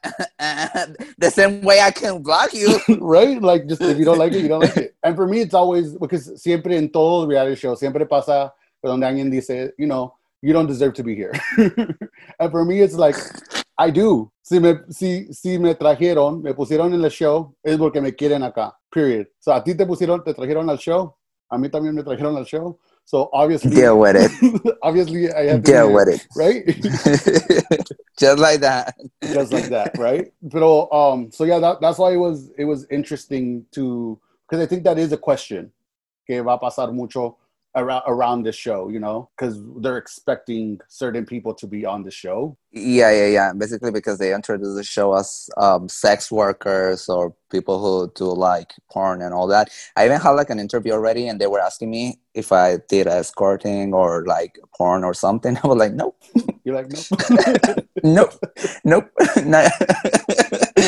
the 1.18 1.30
same 1.30 1.62
way 1.62 1.80
I 1.80 1.90
can 1.90 2.22
block 2.22 2.52
you. 2.52 2.80
right? 2.98 3.40
Like, 3.40 3.68
just 3.68 3.82
if 3.82 3.98
you 3.98 4.04
don't 4.04 4.18
like 4.18 4.32
it, 4.32 4.42
you 4.42 4.48
don't 4.48 4.60
like 4.60 4.76
it. 4.76 4.94
And 5.04 5.14
for 5.14 5.26
me, 5.26 5.40
it's 5.40 5.54
always 5.54 5.92
because 5.92 6.42
siempre 6.42 6.76
en 6.76 6.88
todo 6.88 7.26
reality 7.26 7.54
show, 7.54 7.76
siempre 7.76 8.06
pasa 8.06 8.52
pero 8.80 8.92
donde 8.92 9.06
alguien 9.06 9.30
dice, 9.30 9.74
you 9.76 9.86
know, 9.86 10.14
you 10.42 10.52
don't 10.52 10.66
deserve 10.66 10.94
to 10.94 11.02
be 11.02 11.14
here. 11.14 11.32
and 12.38 12.50
for 12.50 12.64
me, 12.64 12.80
it's 12.80 12.94
like, 12.94 13.16
I 13.76 13.90
do. 13.90 14.30
Si 14.42 14.58
me, 14.58 14.74
si, 14.90 15.32
si 15.32 15.58
me 15.58 15.74
trajeron, 15.74 16.42
me 16.42 16.52
pusieron 16.54 16.92
en 16.94 17.04
el 17.04 17.10
show, 17.10 17.54
es 17.64 17.76
porque 17.76 18.00
me 18.00 18.12
quieren 18.12 18.42
acá. 18.42 18.72
Period. 18.90 19.26
So 19.40 19.52
a 19.52 19.62
ti 19.62 19.74
te 19.74 19.84
pusieron, 19.84 20.24
te 20.24 20.32
trajeron 20.34 20.68
al 20.70 20.78
show. 20.78 21.14
A 21.50 21.58
mí 21.58 21.68
también 21.70 21.94
me 21.94 22.02
trajeron 22.02 22.36
al 22.36 22.44
show. 22.44 22.78
So 23.04 23.30
obviously, 23.32 23.70
Deal 23.74 23.98
with 23.98 24.16
it. 24.16 24.76
obviously, 24.82 25.32
I 25.32 25.44
have 25.46 25.62
to 25.62 25.72
Deal 25.72 25.92
with 25.92 26.08
here, 26.08 26.16
it. 26.16 26.26
right? 26.36 27.82
Just 28.18 28.38
like 28.38 28.60
that. 28.60 28.94
just 29.22 29.52
like 29.52 29.68
that, 29.70 29.96
right? 29.96 30.30
But 30.42 30.62
um, 30.90 31.30
so 31.32 31.44
yeah, 31.44 31.58
that, 31.58 31.80
that's 31.80 31.98
why 31.98 32.12
it 32.12 32.16
was 32.18 32.50
it 32.58 32.64
was 32.64 32.86
interesting 32.90 33.64
to 33.72 34.18
because 34.46 34.62
I 34.62 34.66
think 34.66 34.84
that 34.84 34.98
is 34.98 35.12
a 35.12 35.16
question 35.16 35.72
que 36.26 36.42
va 36.42 36.54
a 36.54 36.58
pasar 36.58 36.92
mucho 36.92 37.38
around 37.78 38.02
around 38.06 38.42
this 38.42 38.56
show, 38.56 38.88
you 38.88 39.00
know, 39.00 39.30
because 39.36 39.60
they're 39.80 39.96
expecting 39.96 40.80
certain 40.88 41.24
people 41.24 41.54
to 41.54 41.66
be 41.66 41.84
on 41.84 42.02
the 42.02 42.10
show. 42.10 42.56
Yeah, 42.72 43.10
yeah, 43.10 43.26
yeah. 43.26 43.52
Basically, 43.52 43.90
because 43.90 44.18
they 44.18 44.34
introduced 44.34 44.76
the 44.76 44.84
show 44.84 45.14
as 45.14 45.48
um, 45.56 45.88
sex 45.88 46.30
workers 46.30 47.08
or 47.08 47.34
people 47.50 47.80
who 47.80 48.12
do 48.14 48.26
like 48.32 48.72
porn 48.90 49.22
and 49.22 49.32
all 49.32 49.46
that. 49.46 49.70
I 49.96 50.04
even 50.04 50.20
had 50.20 50.30
like 50.30 50.50
an 50.50 50.60
interview 50.60 50.92
already, 50.92 51.28
and 51.28 51.40
they 51.40 51.46
were 51.46 51.60
asking 51.60 51.90
me 51.90 52.18
if 52.34 52.52
I 52.52 52.78
did 52.88 53.06
escorting 53.06 53.94
or 53.94 54.24
like 54.26 54.58
porn 54.76 55.04
or 55.04 55.14
something. 55.14 55.56
I 55.64 55.66
was 55.66 55.78
like, 55.78 55.94
nope, 55.94 56.16
You're 56.64 56.74
like, 56.74 56.88
no, 58.02 58.28
nope, 58.84 59.10
nope, 59.44 59.80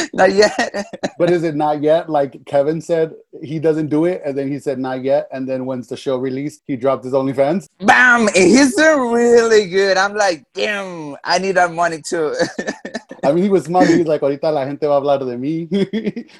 not, 0.20 0.33
yet. 0.33 0.87
but 1.18 1.30
is 1.30 1.42
it 1.44 1.54
not 1.54 1.83
yet? 1.83 2.09
Like 2.09 2.44
Kevin 2.46 2.80
said, 2.80 3.14
he 3.42 3.59
doesn't 3.59 3.88
do 3.88 4.04
it, 4.04 4.22
and 4.24 4.37
then 4.37 4.48
he 4.50 4.59
said 4.59 4.78
not 4.78 5.02
yet, 5.02 5.28
and 5.33 5.48
then 5.48 5.66
once 5.66 5.88
the 5.88 5.96
show 5.96 6.16
released, 6.16 6.62
he 6.66 6.76
dropped 6.76 7.04
his 7.04 7.12
OnlyFans. 7.12 7.66
Bam! 7.80 8.28
He's 8.35 8.74
doing 8.76 9.12
really 9.12 9.68
good. 9.68 9.96
I'm 9.96 10.14
like, 10.14 10.44
damn, 10.54 11.16
I 11.24 11.38
need 11.38 11.52
that 11.56 11.72
money 11.72 12.02
too. 12.02 12.35
I 13.24 13.33
mean, 13.33 13.44
he 13.44 13.50
was 13.50 13.64
smart. 13.64 13.87
He's 13.88 14.06
like, 14.06 14.22
ahorita 14.22 14.50
la 14.52 14.64
gente 14.64 14.87
va 14.87 14.94
a 14.96 15.00
hablar 15.00 15.18
de 15.20 15.37
mí. 15.37 15.68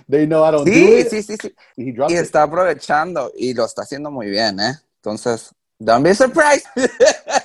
they 0.09 0.27
know 0.27 0.43
I 0.45 0.51
don't 0.51 0.65
do 0.65 0.71
sí, 0.73 1.01
it. 1.01 1.09
sí, 1.11 1.23
sí, 1.23 1.37
sí. 1.37 1.51
He 1.77 1.93
dropped 1.93 2.13
Y 2.13 2.17
it. 2.19 2.25
está 2.25 2.43
aprovechando 2.45 3.31
y 3.37 3.53
lo 3.55 3.65
está 3.67 3.83
haciendo 3.83 4.11
muy 4.11 4.31
bien, 4.31 4.59
¿eh? 4.61 4.75
Entonces, 5.03 5.51
don't 5.79 6.03
be 6.03 6.15
surprised. 6.15 6.67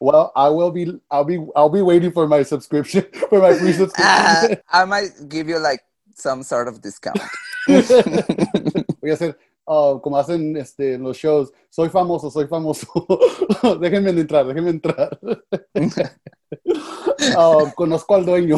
Well, 0.00 0.32
I 0.34 0.48
will 0.48 0.70
be. 0.70 0.98
I'll 1.10 1.24
be. 1.24 1.38
I'll 1.54 1.68
be 1.68 1.82
waiting 1.82 2.10
for 2.10 2.26
my 2.26 2.42
subscription 2.42 3.04
for 3.28 3.40
my 3.40 3.52
free 3.54 3.70
Uh, 3.76 3.84
subscription. 3.84 4.56
I 4.72 4.84
might 4.86 5.28
give 5.28 5.48
you 5.48 5.58
like 5.58 5.80
some 6.14 6.42
sort 6.42 6.68
of 6.68 6.80
discount. 6.80 7.20
Voy 7.68 9.12
a 9.12 9.16
hacer 9.16 9.36
ah, 9.70 9.98
como 10.02 10.18
hacen 10.18 10.56
este, 10.56 10.94
en 10.94 11.02
los 11.04 11.16
shows. 11.16 11.52
Soy 11.70 11.88
famoso, 11.88 12.30
soy 12.30 12.46
famoso. 12.48 12.86
déjenme 13.80 14.10
entrar, 14.10 14.44
déjenme 14.46 14.70
entrar. 14.70 15.18
Ah, 17.36 17.58
conozco 17.76 18.14
al 18.16 18.26
dueño. 18.26 18.56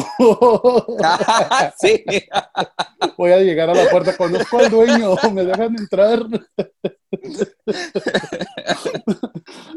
sí. 1.79 2.03
Voy 3.17 3.31
a 3.31 3.37
llegar 3.39 3.69
a 3.69 3.75
la 3.75 3.89
puerta. 3.89 4.17
Conozco 4.17 4.57
al 4.57 4.71
dueño. 4.71 5.15
¿Me 5.31 5.45
dejan 5.45 5.75
entrar? 5.77 6.23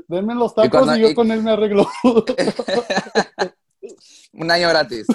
Denme 0.08 0.34
los 0.34 0.54
tacos 0.54 0.66
y, 0.66 0.70
cuando- 0.70 0.96
yo 0.96 1.08
y- 1.10 1.14
con 1.14 1.30
él 1.30 1.42
me 1.42 1.50
arreglo. 1.50 1.86
Un 4.32 4.50
año 4.50 4.68
gratis. 4.68 5.06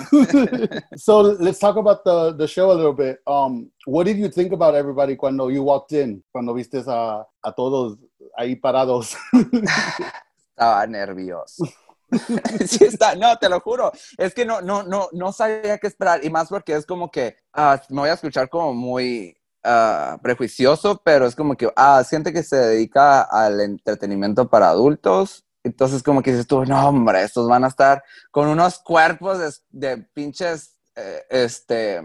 so 0.96 1.22
let's 1.40 1.60
talk 1.60 1.78
about 1.78 2.04
the, 2.04 2.36
the 2.38 2.48
show 2.48 2.72
a 2.72 2.76
little 2.76 2.94
bit. 2.94 3.20
Um, 3.28 3.72
what 3.86 4.06
did 4.06 4.18
you 4.18 4.30
think 4.30 4.52
about 4.54 4.76
everybody 4.76 5.16
cuando 5.16 5.50
you 5.50 5.64
walked 5.64 5.92
in? 5.92 6.24
Cuando 6.32 6.54
vistes 6.54 6.88
a, 6.88 7.26
a 7.44 7.52
todos 7.52 7.98
ahí 8.38 8.56
parados. 8.56 9.16
Estaba 10.56 10.86
nervioso. 10.88 11.66
Sí 12.68 12.84
está, 12.84 13.16
no, 13.16 13.38
te 13.38 13.48
lo 13.48 13.62
juro. 13.62 13.92
Es 14.18 14.34
que 14.34 14.46
no, 14.46 14.62
no, 14.62 14.84
no, 14.84 15.08
no 15.14 15.32
sabía 15.32 15.78
qué 15.78 15.88
esperar. 15.88 16.24
Y 16.26 16.30
más 16.30 16.50
porque 16.50 16.76
es 16.76 16.86
como 16.86 17.10
que 17.10 17.38
ah, 17.54 17.82
me 17.90 18.02
voy 18.02 18.10
a 18.10 18.14
escuchar 18.14 18.50
como 18.50 18.74
muy 18.74 19.38
ah, 19.64 20.20
prejuicioso, 20.22 21.02
pero 21.04 21.26
es 21.26 21.36
como 21.36 21.56
que 21.56 21.72
ah, 21.76 22.04
siente 22.04 22.34
que 22.34 22.44
se 22.44 22.58
dedica 22.58 23.22
al 23.22 23.62
entretenimiento 23.62 24.50
para 24.50 24.70
adultos. 24.70 25.46
Entonces, 25.64 26.04
como 26.04 26.22
que 26.22 26.32
dices 26.32 26.48
tú, 26.48 26.66
no, 26.66 26.88
hombre, 26.88 27.24
estos 27.24 27.48
van 27.48 27.64
a 27.64 27.68
estar 27.68 28.04
con 28.32 28.48
unos 28.48 28.80
cuerpos 28.80 29.40
de, 29.40 29.52
de 29.70 29.98
pinches, 30.14 30.78
eh, 30.96 31.24
este, 31.30 32.02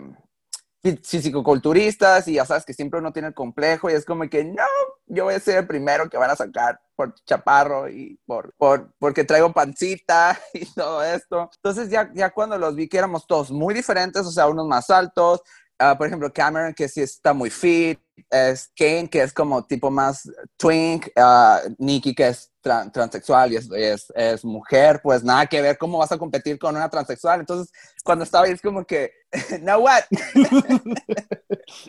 fisicoculturistas 1.03 2.29
y 2.29 2.35
ya 2.35 2.45
sabes 2.45 2.64
que 2.64 2.75
siempre 2.75 3.01
uno 3.01 3.12
tiene 3.12 3.29
el 3.29 3.35
complejo 3.35 3.90
y 3.90 3.95
es 3.95 4.05
como 4.05 4.29
que 4.29 4.45
no, 4.45 4.62
yo 5.07 5.25
voy 5.25 5.35
a 5.35 5.40
ser 5.40 5.59
el 5.59 5.66
primero 5.66 6.09
que 6.09 6.16
van 6.16 6.31
a 6.31 6.37
sacar 6.37 6.81
por 6.95 7.14
chaparro 7.25 7.88
y 7.88 8.19
por, 8.27 8.55
por 8.57 8.92
porque 8.99 9.25
traigo 9.25 9.53
pancita 9.53 10.38
y 10.55 10.66
todo 10.73 11.03
esto. 11.03 11.51
Entonces 11.57 11.90
ya, 11.90 12.11
ya 12.14 12.31
cuando 12.31 12.59
los 12.59 12.75
vi 12.75 12.88
que 12.88 12.99
éramos 12.99 13.27
todos 13.27 13.51
muy 13.51 13.75
diferentes, 13.75 14.25
o 14.25 14.31
sea, 14.31 14.49
unos 14.49 14.66
más 14.66 14.90
altos, 14.90 15.42
ah, 15.79 15.97
por 15.97 16.07
ejemplo, 16.07 16.33
Cameron 16.33 16.75
que 16.75 16.88
sí 16.88 17.01
está 17.01 17.33
muy 17.33 17.51
fit, 17.51 17.99
es 18.31 18.71
Kane 18.77 19.09
que 19.11 19.23
es 19.23 19.33
como 19.33 19.64
tipo 19.64 19.90
más 19.90 20.31
twink, 20.57 21.09
ah, 21.16 21.61
Nikki 21.79 22.14
que 22.14 22.29
es 22.29 22.53
tran- 22.66 22.90
transexual 22.90 23.52
y 23.52 23.57
es, 23.57 23.70
es, 23.70 24.12
es 24.14 24.44
mujer, 24.44 25.00
pues 25.02 25.22
nada 25.22 25.46
que 25.46 25.62
ver 25.62 25.79
cómo 25.79 25.98
vas 25.98 26.11
a 26.11 26.18
competir 26.18 26.59
con 26.59 26.74
una 26.74 26.88
transexual. 26.88 27.40
Entonces 27.40 27.72
cuando 28.05 28.24
estaba 28.24 28.46
ahí 28.46 28.52
es 28.52 28.61
como 28.61 28.85
que, 28.85 29.12
no 29.62 29.79
what? 29.79 30.02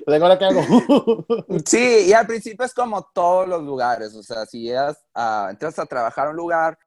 Like, 0.05 0.23
¿Ahora 0.23 0.37
qué 0.37 0.45
hago? 0.45 0.61
Sí, 1.65 2.05
y 2.07 2.13
al 2.13 2.27
principio 2.27 2.65
es 2.65 2.73
como 2.73 3.01
todos 3.13 3.47
los 3.47 3.63
lugares, 3.63 4.13
o 4.15 4.23
sea, 4.23 4.45
si 4.45 4.61
llegas 4.61 4.97
a, 5.13 5.47
entras 5.51 5.79
a 5.79 5.85
trabajar 5.85 6.27
a 6.27 6.29
un 6.31 6.35
lugar, 6.35 6.77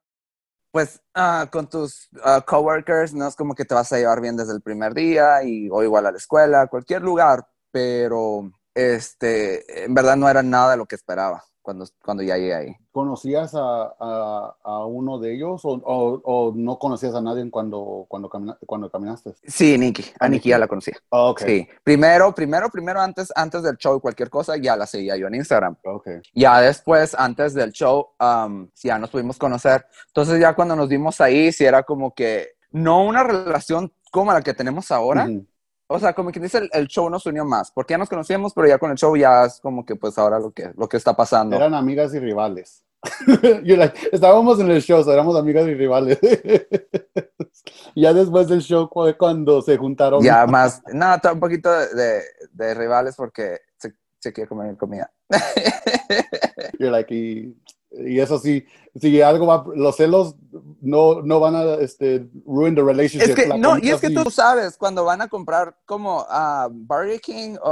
pues 0.71 1.01
ah, 1.15 1.49
con 1.51 1.69
tus 1.69 2.09
ah, 2.23 2.45
coworkers 2.47 3.13
no 3.13 3.27
es 3.27 3.35
como 3.35 3.55
que 3.55 3.65
te 3.65 3.75
vas 3.75 3.93
a 3.93 3.99
llevar 3.99 4.21
bien 4.21 4.37
desde 4.37 4.53
el 4.53 4.63
primer 4.63 4.95
día 4.95 5.43
y, 5.43 5.69
o 5.71 5.83
igual 5.83 6.07
a 6.07 6.13
la 6.13 6.19
escuela, 6.19 6.69
cualquier 6.69 7.03
lugar, 7.03 7.47
pero 7.73 8.53
este, 8.75 9.85
en 9.85 9.95
verdad 9.95 10.17
no 10.17 10.29
era 10.29 10.43
nada 10.43 10.73
de 10.73 10.77
lo 10.77 10.87
que 10.87 10.97
esperaba 10.97 11.45
cuando, 11.63 11.87
cuando 12.03 12.23
ya 12.23 12.37
llegué 12.37 12.55
ahí. 12.55 12.77
¿Conocías 12.91 13.55
a, 13.55 13.95
a, 14.01 14.57
a 14.65 14.87
uno 14.87 15.19
de 15.19 15.35
ellos 15.35 15.61
o, 15.65 15.71
o, 15.75 16.21
o 16.25 16.53
no 16.57 16.79
conocías 16.79 17.15
a 17.15 17.21
nadie 17.21 17.49
cuando, 17.51 18.07
cuando, 18.09 18.29
camina- 18.29 18.59
cuando 18.67 18.91
caminaste? 18.91 19.35
Sí, 19.47 19.79
Nikki, 19.79 20.05
a 20.19 20.25
¿A 20.25 20.29
Nikki 20.29 20.49
ya 20.49 20.59
la 20.59 20.67
conocía. 20.67 20.97
Ah, 21.11 21.25
ok. 21.27 21.43
Sí, 21.47 21.69
primero, 21.85 22.35
primero, 22.35 22.69
primero 22.71 23.01
antes, 23.01 23.31
antes 23.37 23.63
del 23.63 23.77
show 23.77 23.97
y 23.97 24.01
cualquier 24.01 24.29
cosa 24.31 24.57
ya 24.57 24.75
la 24.75 24.87
seguía 24.87 25.17
yo 25.17 25.29
en 25.29 25.37
Instagram. 25.37 25.77
Ok. 25.85 26.09
Ya 26.35 26.61
después, 26.61 27.15
antes 27.15 27.55
del 27.55 27.71
show, 27.73 28.09
um, 28.19 28.69
ya 28.83 28.99
nos 28.99 29.11
pudimos 29.11 29.39
conocer. 29.39 29.87
Entonces 30.09 30.41
ya 30.41 30.55
cuando 30.55 30.75
nos 30.75 30.89
vimos 30.89 31.21
ahí, 31.21 31.53
sí 31.53 31.65
era 31.65 31.83
como 31.85 32.13
que 32.15 32.49
no 32.73 33.05
una 33.05 33.23
relación 33.23 33.93
como 34.11 34.33
la 34.33 34.43
que 34.43 34.55
tenemos 34.55 34.91
ahora. 34.91 35.27
Ujú. 35.27 35.47
O 35.93 35.99
sea, 35.99 36.13
como 36.13 36.31
que 36.31 36.39
dice, 36.39 36.59
el, 36.59 36.71
el 36.73 36.87
show 36.87 37.11
nos 37.11 37.27
unió 37.27 37.45
más, 37.45 37.73
porque 37.73 37.95
ya 37.95 37.99
nos 37.99 38.09
conocíamos, 38.09 38.55
pero 38.55 38.69
ya 38.69 38.79
con 38.79 38.93
el 38.93 38.97
show 38.97 39.17
ya 39.17 39.47
es 39.47 39.59
como 39.61 39.85
que 39.85 39.97
pues 39.97 40.17
ahora 40.19 40.39
lo 40.39 40.53
que, 40.53 40.71
lo 40.77 40.89
que 40.89 40.97
está 40.97 41.17
pasando. 41.17 41.57
Eran 41.57 41.75
amigas 41.75 42.15
y 42.15 42.21
rivales. 42.21 42.85
You're 43.65 43.77
like, 43.77 43.99
estábamos 44.13 44.61
en 44.61 44.71
el 44.71 44.83
show, 44.83 45.03
so 45.03 45.13
éramos 45.13 45.37
amigas 45.37 45.67
y 45.67 45.75
rivales. 45.75 46.19
ya 47.97 48.13
después 48.13 48.47
del 48.47 48.61
show 48.61 48.89
fue 48.93 49.17
cuando 49.17 49.63
se 49.63 49.77
juntaron. 49.77 50.23
Ya 50.23 50.47
más, 50.47 50.81
no, 50.93 51.13
está 51.13 51.33
un 51.33 51.41
poquito 51.41 51.69
de, 51.73 51.89
de- 51.95 52.23
de 52.53 52.75
rivales 52.75 53.17
porque 53.17 53.59
se, 53.77 53.93
se 54.21 54.33
quiere 54.33 54.47
comer 54.49 54.77
comida. 54.77 55.11
You're 56.79 56.93
like, 56.93 57.13
y 57.13 57.57
Y 57.93 58.21
eso 58.21 58.39
sí, 58.39 58.65
si 59.01 59.21
algo 59.21 59.47
va, 59.47 59.65
los 59.75 59.97
celos 59.97 60.37
no, 60.81 61.23
no 61.23 61.41
van 61.41 61.57
a 61.57 61.75
este, 61.75 62.25
ruin 62.47 62.75
the 62.77 62.83
relationship. 62.83 63.31
Es 63.31 63.35
que, 63.35 63.47
La 63.49 63.57
no, 63.57 63.79
y 63.79 63.91
es 63.91 64.01
que 64.01 64.11
tú 64.11 64.31
sabes, 64.31 64.77
cuando 64.77 65.05
van 65.05 65.21
a 65.23 65.29
comprar 65.29 65.77
como 65.87 66.25
a 66.29 66.69
Burger 66.71 67.21
King 67.21 67.57
o, 67.63 67.71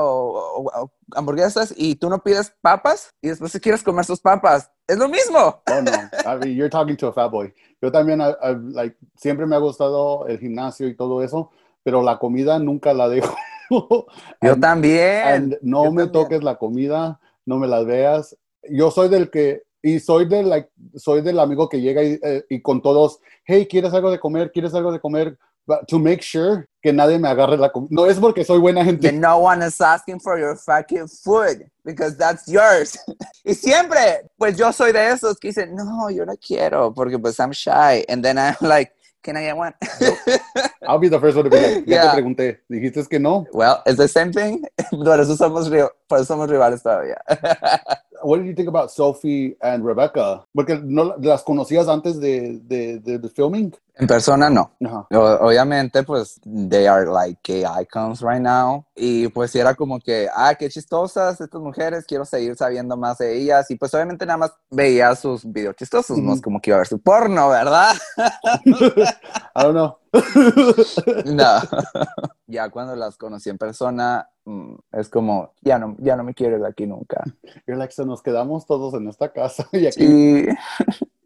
o- 0.57 0.83
o 0.83 0.91
hamburguesas 1.15 1.73
y 1.77 1.95
tú 1.95 2.11
no 2.11 2.23
pides 2.23 2.53
papas 2.61 3.15
y 3.23 3.29
después 3.29 3.53
si 3.53 3.61
quieres 3.61 3.83
comer 3.85 4.05
sus 4.05 4.21
papas, 4.21 4.71
es 4.89 4.99
lo 4.99 5.09
mismo. 5.09 5.39
Oh, 5.71 5.83
no. 5.83 5.93
I 5.93 6.37
mean, 6.41 6.57
you're 6.57 6.69
talking 6.71 6.97
to 6.97 7.07
a 7.09 7.13
fat 7.13 7.31
boy. 7.31 7.55
Yo 7.81 7.93
también, 7.93 8.21
I- 8.21 8.35
I- 8.43 8.73
like, 8.75 8.97
siempre 9.17 9.47
me 9.47 9.55
ha 9.55 9.61
gustado 9.61 10.27
el 10.27 10.39
gimnasio 10.41 10.89
y 10.89 10.97
todo 10.97 11.23
eso, 11.23 11.51
pero 11.85 12.03
la 12.03 12.19
comida 12.19 12.59
nunca 12.59 12.93
la 12.93 13.09
dejo. 13.09 13.35
Yo 13.71 14.07
And- 14.41 14.61
también. 14.63 15.23
and 15.27 15.59
no 15.63 15.85
yo 15.85 15.93
me 15.93 16.05
también. 16.05 16.13
toques 16.13 16.43
la 16.43 16.57
comida, 16.57 17.21
no 17.47 17.59
me 17.59 17.69
las 17.69 17.85
veas. 17.87 18.37
Yo 18.69 18.91
soy 18.91 19.09
del 19.09 19.31
que, 19.31 19.63
y 19.83 20.01
soy 20.01 20.27
del, 20.27 20.49
like, 20.49 20.69
soy 20.97 21.23
del 21.23 21.39
amigo 21.39 21.69
que 21.69 21.81
llega 21.81 22.03
y, 22.03 22.19
eh, 22.23 22.45
y 22.49 22.61
con 22.63 22.83
todos, 22.83 23.21
hey, 23.45 23.67
¿quieres 23.71 23.93
algo 23.95 24.11
de 24.11 24.19
comer? 24.19 24.51
¿Quieres 24.53 24.75
algo 24.75 24.93
de 24.93 25.01
comer? 25.01 25.39
But 25.67 25.87
to 25.89 25.99
make 25.99 26.23
sure 26.23 26.67
que 26.83 26.95
nadie 26.95 27.19
me 27.19 27.29
agarre 27.29 27.59
la 27.59 27.71
comida. 27.71 27.91
No 27.93 28.07
es 28.07 28.19
porque 28.19 28.43
soy 28.43 28.59
buena 28.59 28.83
gente. 28.83 29.13
no 29.13 29.37
one 29.37 29.63
is 29.67 29.79
asking 29.83 30.19
for 30.19 30.39
your 30.39 30.57
fucking 30.57 31.07
food 31.09 31.67
because 31.85 32.17
that's 32.17 32.47
yours. 32.49 32.99
y 33.45 33.53
siempre, 33.55 34.31
pues 34.39 34.57
yo 34.57 34.73
soy 34.73 34.93
de 34.93 35.11
esos 35.11 35.39
que 35.39 35.49
dicen, 35.49 35.75
no, 35.75 36.09
yo 36.11 36.25
no 36.25 36.35
quiero 36.39 36.95
porque 36.95 37.19
pues 37.19 37.39
I'm 37.39 37.51
shy. 37.53 38.03
And 38.09 38.25
then 38.25 38.39
I'm 38.39 38.57
like, 38.63 38.93
can 39.23 39.37
I 39.37 39.43
get 39.43 39.57
one? 39.59 39.75
I'll 40.89 40.99
be 40.99 41.11
the 41.11 41.21
first 41.21 41.37
one 41.37 41.45
to 41.45 41.51
be 41.51 41.61
like, 41.61 41.85
ya 41.87 41.97
Yeah. 41.97 42.11
te 42.13 42.17
pregunté, 42.17 42.61
dijiste 42.71 43.07
que 43.07 43.19
no. 43.19 43.45
well, 43.53 43.83
it's 43.85 43.99
the 43.99 44.09
same 44.09 44.33
thing. 44.33 44.63
Por 44.91 45.21
eso 45.21 45.37
somos, 45.37 45.69
ri- 45.69 45.87
por 46.09 46.19
eso 46.19 46.25
somos 46.35 46.49
rivales 46.49 46.83
todavía. 46.83 47.19
What 48.23 48.39
did 48.39 48.47
you 48.47 48.55
think 48.55 48.69
about 48.69 48.91
Sophie 48.91 49.57
and 49.61 49.85
Rebecca? 49.85 50.45
Porque 50.55 50.81
no 50.83 51.17
las 51.21 51.43
conocías 51.43 51.89
antes 51.89 52.19
de, 52.21 52.61
de, 52.63 52.99
de, 52.99 53.19
de 53.19 53.29
filming. 53.29 53.75
En 53.99 54.07
persona 54.07 54.49
no. 54.49 54.73
Ajá. 54.85 55.07
O- 55.13 55.47
obviamente, 55.49 56.03
pues, 56.05 56.41
they 56.71 56.87
are 56.87 57.07
like 57.07 57.41
gay 57.45 57.65
icons 57.83 58.21
right 58.23 58.41
now. 58.41 58.85
Y 58.95 59.29
pues 59.29 59.55
era 59.55 59.75
como 59.75 59.99
que, 60.01 60.29
ah, 60.35 60.55
qué 60.55 60.69
chistosas 60.69 61.41
estas 61.41 61.61
mujeres, 61.61 62.05
quiero 62.07 62.25
seguir 62.25 62.57
sabiendo 62.57 62.97
más 62.97 63.19
de 63.19 63.37
ellas. 63.37 63.71
Y 63.71 63.77
pues 63.77 63.93
obviamente 63.95 64.25
nada 64.25 64.37
más 64.39 64.53
veía 64.71 65.15
sus 65.15 65.45
videos 65.45 65.77
chistosos, 65.77 66.19
no 66.19 66.35
es 66.35 66.41
como 66.41 66.61
que 66.61 66.71
iba 66.71 66.77
a 66.77 66.81
ver 66.81 66.87
su 66.89 67.01
porno, 67.01 67.49
¿verdad? 67.49 67.95
I 68.67 69.63
don't 69.63 69.73
know. 69.73 69.97
No. 71.27 71.61
ya 72.47 72.71
cuando 72.71 72.97
las 72.97 73.17
conocí 73.19 73.51
en 73.51 73.59
persona, 73.59 74.29
mm, 74.45 74.75
es 74.93 75.09
como, 75.09 75.53
ya 75.61 75.79
no, 75.79 75.97
ya 75.99 76.17
no 76.17 76.25
me 76.25 76.35
quieres 76.35 76.63
aquí 76.65 76.87
nunca. 76.87 77.23
Se 77.91 78.05
nos 78.05 78.23
quedamos 78.23 78.67
todos 78.67 78.95
en 78.95 79.09
esta 79.09 79.33
casa 79.33 79.69
y 79.73 79.87
aquí. 79.87 80.07
Sí. 80.07 80.47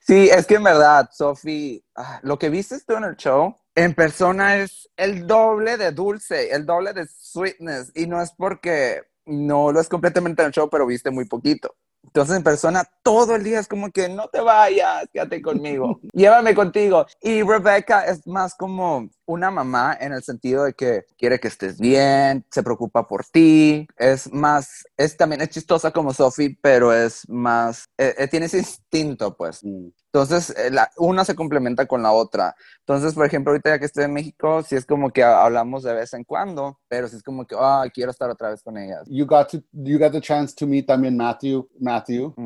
sí, 0.00 0.28
es 0.28 0.46
que 0.46 0.56
en 0.56 0.64
verdad, 0.64 1.08
Sophie, 1.12 1.84
ah, 1.94 2.20
lo 2.22 2.38
que 2.38 2.50
viste 2.50 2.78
tú 2.86 2.94
en 2.94 3.04
el 3.04 3.16
show, 3.16 3.54
en 3.74 3.94
persona 3.94 4.56
es 4.56 4.88
el 4.96 5.26
doble 5.26 5.76
de 5.76 5.92
dulce, 5.92 6.50
el 6.50 6.64
doble 6.64 6.92
de 6.92 7.06
sweetness. 7.06 7.92
Y 7.94 8.06
no 8.06 8.20
es 8.22 8.32
porque 8.32 9.02
no 9.26 9.72
lo 9.72 9.80
es 9.80 9.88
completamente 9.88 10.42
en 10.42 10.46
el 10.46 10.52
show, 10.52 10.68
pero 10.70 10.86
viste 10.86 11.10
muy 11.10 11.26
poquito. 11.26 11.74
Entonces 12.02 12.36
en 12.36 12.42
persona 12.42 12.84
todo 13.02 13.34
el 13.34 13.42
día 13.42 13.58
es 13.60 13.68
como 13.68 13.90
que 13.90 14.08
no 14.08 14.28
te 14.28 14.40
vayas, 14.40 15.08
quédate 15.12 15.42
conmigo, 15.42 16.00
llévame 16.12 16.54
contigo. 16.54 17.06
Y 17.20 17.42
Rebecca 17.42 18.06
es 18.06 18.26
más 18.26 18.54
como 18.54 19.10
una 19.26 19.50
mamá 19.50 19.96
en 20.00 20.12
el 20.12 20.22
sentido 20.22 20.64
de 20.64 20.72
que 20.74 21.04
quiere 21.18 21.38
que 21.40 21.48
estés 21.48 21.78
bien, 21.78 22.44
se 22.50 22.62
preocupa 22.62 23.06
por 23.06 23.24
ti, 23.24 23.86
es 23.96 24.32
más, 24.32 24.84
es 24.96 25.16
también 25.16 25.42
es 25.42 25.50
chistosa 25.50 25.90
como 25.90 26.12
Sophie, 26.14 26.56
pero 26.62 26.92
es 26.92 27.28
más, 27.28 27.88
eh, 27.98 28.14
eh, 28.18 28.28
tiene 28.28 28.46
ese 28.46 28.58
instinto 28.58 29.36
pues. 29.36 29.62
Mm. 29.64 29.88
Entonces, 30.12 30.50
eh, 30.56 30.70
la, 30.70 30.90
una 30.96 31.26
se 31.26 31.34
complementa 31.34 31.84
con 31.84 32.02
la 32.02 32.10
otra. 32.12 32.54
Entonces, 32.80 33.12
por 33.12 33.26
ejemplo, 33.26 33.50
ahorita 33.52 33.68
ya 33.70 33.78
que 33.78 33.84
estoy 33.84 34.04
en 34.04 34.14
México, 34.14 34.62
sí 34.62 34.74
es 34.74 34.86
como 34.86 35.10
que 35.10 35.22
ha- 35.22 35.42
hablamos 35.44 35.82
de 35.82 35.92
vez 35.92 36.14
en 36.14 36.24
cuando, 36.24 36.80
pero 36.88 37.06
sí 37.08 37.16
es 37.16 37.22
como 37.22 37.46
que, 37.46 37.54
ah, 37.58 37.84
quiero 37.92 38.10
estar 38.12 38.30
otra 38.30 38.48
vez 38.50 38.62
con 38.62 38.78
ellas. 38.78 39.02
You 39.08 39.26
got 39.26 39.50
to 39.50 39.58
you 39.72 39.98
got 39.98 40.12
the 40.12 40.20
chance 40.22 40.54
to 40.54 40.66
meet 40.66 40.86
también 40.86 41.16
Matthew, 41.18 41.68
Matthew, 41.78 42.28
Ujú. 42.28 42.40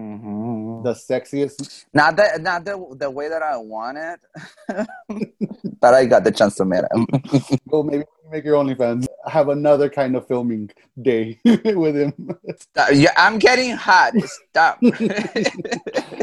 The 0.83 0.93
sexiest. 0.95 1.85
Not 1.95 2.17
the, 2.17 2.39
not 2.41 2.65
the, 2.65 2.97
the 2.99 3.11
way 3.11 3.29
that 3.29 3.43
I 3.43 3.57
want 3.57 3.99
it, 3.99 4.21
but 5.81 5.95
I 5.95 6.07
got 6.07 6.25
the 6.25 6.33
chance 6.33 6.57
to 6.57 6.65
meet 6.65 6.85
him. 6.93 7.07
Well, 7.67 7.83
maybe 7.85 8.05
make 8.31 8.45
your 8.45 8.57
only 8.57 8.75
OnlyFans. 8.75 9.07
Have 9.27 9.49
another 9.49 9.89
kind 9.89 10.17
of 10.17 10.27
filming 10.27 10.71
day 11.01 11.39
with 11.45 11.97
him. 11.97 12.37
Stop. 12.59 12.89
Yeah, 12.93 13.13
I'm 13.17 13.39
getting 13.39 13.73
hot. 13.73 14.15
Stop. 14.51 14.81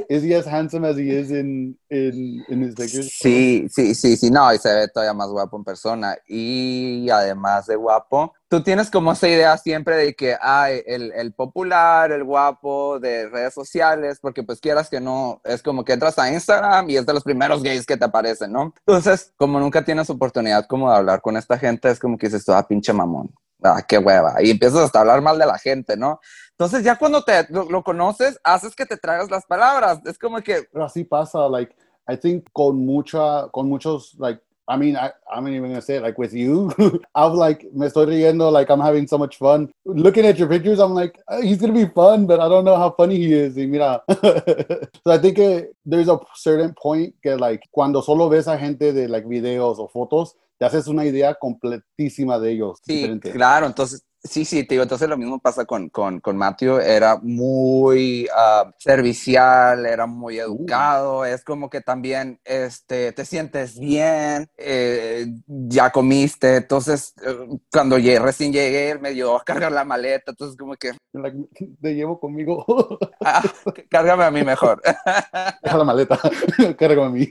Is 0.10 0.24
he 0.24 0.34
as 0.34 0.48
handsome 0.48 0.86
as 0.86 0.98
he 0.98 1.10
is 1.10 1.32
in 1.32 1.78
in 1.90 2.44
in 2.48 2.64
his? 2.64 2.76
Sí, 3.12 3.68
sí, 3.70 3.94
sí, 3.94 4.16
sí, 4.16 4.32
no, 4.32 4.54
y 4.54 4.58
se 4.58 4.74
ve 4.74 4.88
todavía 4.88 5.14
más 5.14 5.30
guapo 5.30 5.58
en 5.58 5.66
persona. 5.66 6.18
Y 6.28 7.10
además 7.10 7.66
de 7.66 7.76
guapo, 7.76 8.34
tú 8.48 8.64
tienes 8.64 8.90
como 8.90 9.12
esa 9.12 9.28
idea 9.28 9.58
siempre 9.58 9.98
de 9.98 10.14
que 10.16 10.38
hay 10.40 10.82
el, 10.86 11.12
el 11.12 11.34
popular, 11.34 12.12
el 12.12 12.24
guapo 12.24 13.00
de 13.00 13.28
redes 13.28 13.54
sociales, 13.54 14.20
porque 14.22 14.44
pues 14.44 14.62
quieras 14.62 14.90
que 14.90 15.02
no, 15.02 15.42
es 15.44 15.62
como 15.62 15.84
que 15.84 15.94
entras 15.94 16.18
a 16.20 16.32
Instagram 16.32 16.90
y 16.90 16.98
es 16.98 17.06
de 17.06 17.14
los 17.14 17.24
primeros 17.24 17.62
gays 17.62 17.86
que 17.86 17.98
te 17.98 18.06
aparecen, 18.06 18.54
¿no? 18.54 18.74
Entonces, 18.86 19.34
como 19.36 19.60
nunca 19.60 19.84
tienes 19.84 20.10
oportunidad 20.10 20.68
como 20.68 20.90
de 20.90 20.98
hablar 20.98 21.22
con 21.22 21.36
esta 21.36 21.58
gente, 21.58 21.90
es 21.90 22.00
como 22.00 22.18
que 22.18 22.28
dices, 22.28 22.48
ah, 22.50 22.66
pinche 22.66 22.94
mamón. 22.94 23.34
Ah, 23.64 23.82
qué 23.88 23.98
hueva. 23.98 24.36
Y 24.40 24.52
empiezas 24.52 24.82
hasta 24.82 25.00
a 25.00 25.02
hablar 25.02 25.22
mal 25.22 25.40
de 25.40 25.46
la 25.46 25.58
gente, 25.58 25.98
¿no? 25.98 26.20
Entonces 26.60 26.84
ya 26.84 26.98
cuando 26.98 27.24
te 27.24 27.46
lo, 27.50 27.66
lo 27.70 27.84
conoces, 27.84 28.40
haces 28.44 28.76
que 28.76 28.88
te 28.88 28.98
tragas 28.98 29.30
las 29.30 29.46
palabras. 29.46 30.00
Es 30.06 30.18
como 30.18 30.42
que, 30.42 30.64
Pero 30.72 30.86
así 30.86 31.04
pasa, 31.04 31.48
like, 31.48 31.76
I 32.10 32.18
think 32.18 32.46
con 32.52 32.84
mucha, 32.84 33.48
con 33.52 33.70
muchos, 33.70 34.16
like, 34.18 34.42
I 34.68 34.76
mean, 34.76 34.96
I, 34.98 35.12
I'm 35.32 35.44
not 35.44 35.54
even 35.54 35.70
gonna 35.70 35.82
say 35.82 35.98
it, 35.98 36.02
like, 36.02 36.18
with 36.18 36.34
you, 36.34 36.72
I'm 37.16 37.36
like, 37.36 37.64
me 37.74 37.86
estoy 37.86 38.08
riendo, 38.08 38.52
like, 38.52 38.70
I'm 38.72 38.82
having 38.82 39.08
so 39.08 39.20
much 39.20 39.38
fun. 39.38 39.70
Looking 39.86 40.26
at 40.26 40.40
your 40.40 40.50
pictures, 40.50 40.80
I'm 40.80 40.94
like, 40.96 41.20
"Uh, 41.28 41.42
he's 41.42 41.60
gonna 41.60 41.74
be 41.74 41.86
fun, 41.86 42.26
but 42.26 42.40
I 42.40 42.50
don't 42.50 42.66
know 42.66 42.76
how 42.76 42.90
funny 42.90 43.18
he 43.18 43.34
is. 43.34 43.56
Y 43.56 43.68
mira, 43.68 44.02
so 44.10 45.12
I 45.12 45.20
think 45.20 45.38
eh, 45.38 45.66
there's 45.86 46.10
a 46.10 46.20
certain 46.36 46.74
point 46.74 47.14
que, 47.22 47.38
like, 47.38 47.70
cuando 47.72 48.02
solo 48.02 48.30
ves 48.30 48.48
a 48.48 48.58
gente 48.58 48.92
de, 48.94 49.08
like, 49.08 49.28
videos 49.28 49.78
o 49.80 49.88
fotos, 49.88 50.36
te 50.58 50.66
haces 50.66 50.88
una 50.88 51.06
idea 51.06 51.36
completísima 51.36 52.40
de 52.40 52.52
ellos. 52.52 52.80
Sí, 52.84 52.96
diferente. 52.96 53.32
claro, 53.32 53.68
entonces, 53.68 54.04
sí, 54.24 54.46
sí, 54.46 54.64
te 54.64 54.76
digo, 54.76 54.84
entonces 54.84 55.10
lo 55.10 55.18
mismo 55.18 55.40
pasa 55.40 55.66
con, 55.66 55.90
con, 55.90 56.20
con 56.20 56.38
Matthew, 56.38 56.80
era 56.80 57.18
muy 57.22 58.28
ah, 58.36 58.72
servicial, 58.78 59.86
era 59.86 60.06
muy 60.06 60.40
educado, 60.40 61.26
es 61.26 61.44
como 61.44 61.70
que 61.70 61.82
también 61.82 62.40
este, 62.44 63.12
te 63.14 63.26
sientes 63.26 63.80
bien, 63.80 64.50
eh, 64.58 65.28
ya 65.48 65.92
comiste, 65.92 66.58
entonces 66.58 67.14
eh, 67.26 67.60
cuando 67.72 67.98
llegué, 67.98 68.20
recién 68.20 68.52
llegué, 68.52 68.98
me 69.00 69.10
ayudó 69.10 69.38
a 69.38 69.44
cargar 69.44 69.72
la 69.72 69.86
maleta, 69.86 70.32
entonces 70.32 70.58
como 70.58 70.76
que, 70.76 70.92
Like, 71.14 71.38
te 71.82 71.96
llevo 71.96 72.20
conmigo. 72.20 72.66
ah, 73.26 73.42
cárgame 73.90 74.24
a 74.26 74.32
mí 74.32 74.44
mejor. 74.44 74.82
Deja 75.64 75.78
la 75.78 75.84
maleta, 75.84 76.20
cárgame 76.78 77.06
a 77.06 77.10
mí. 77.10 77.26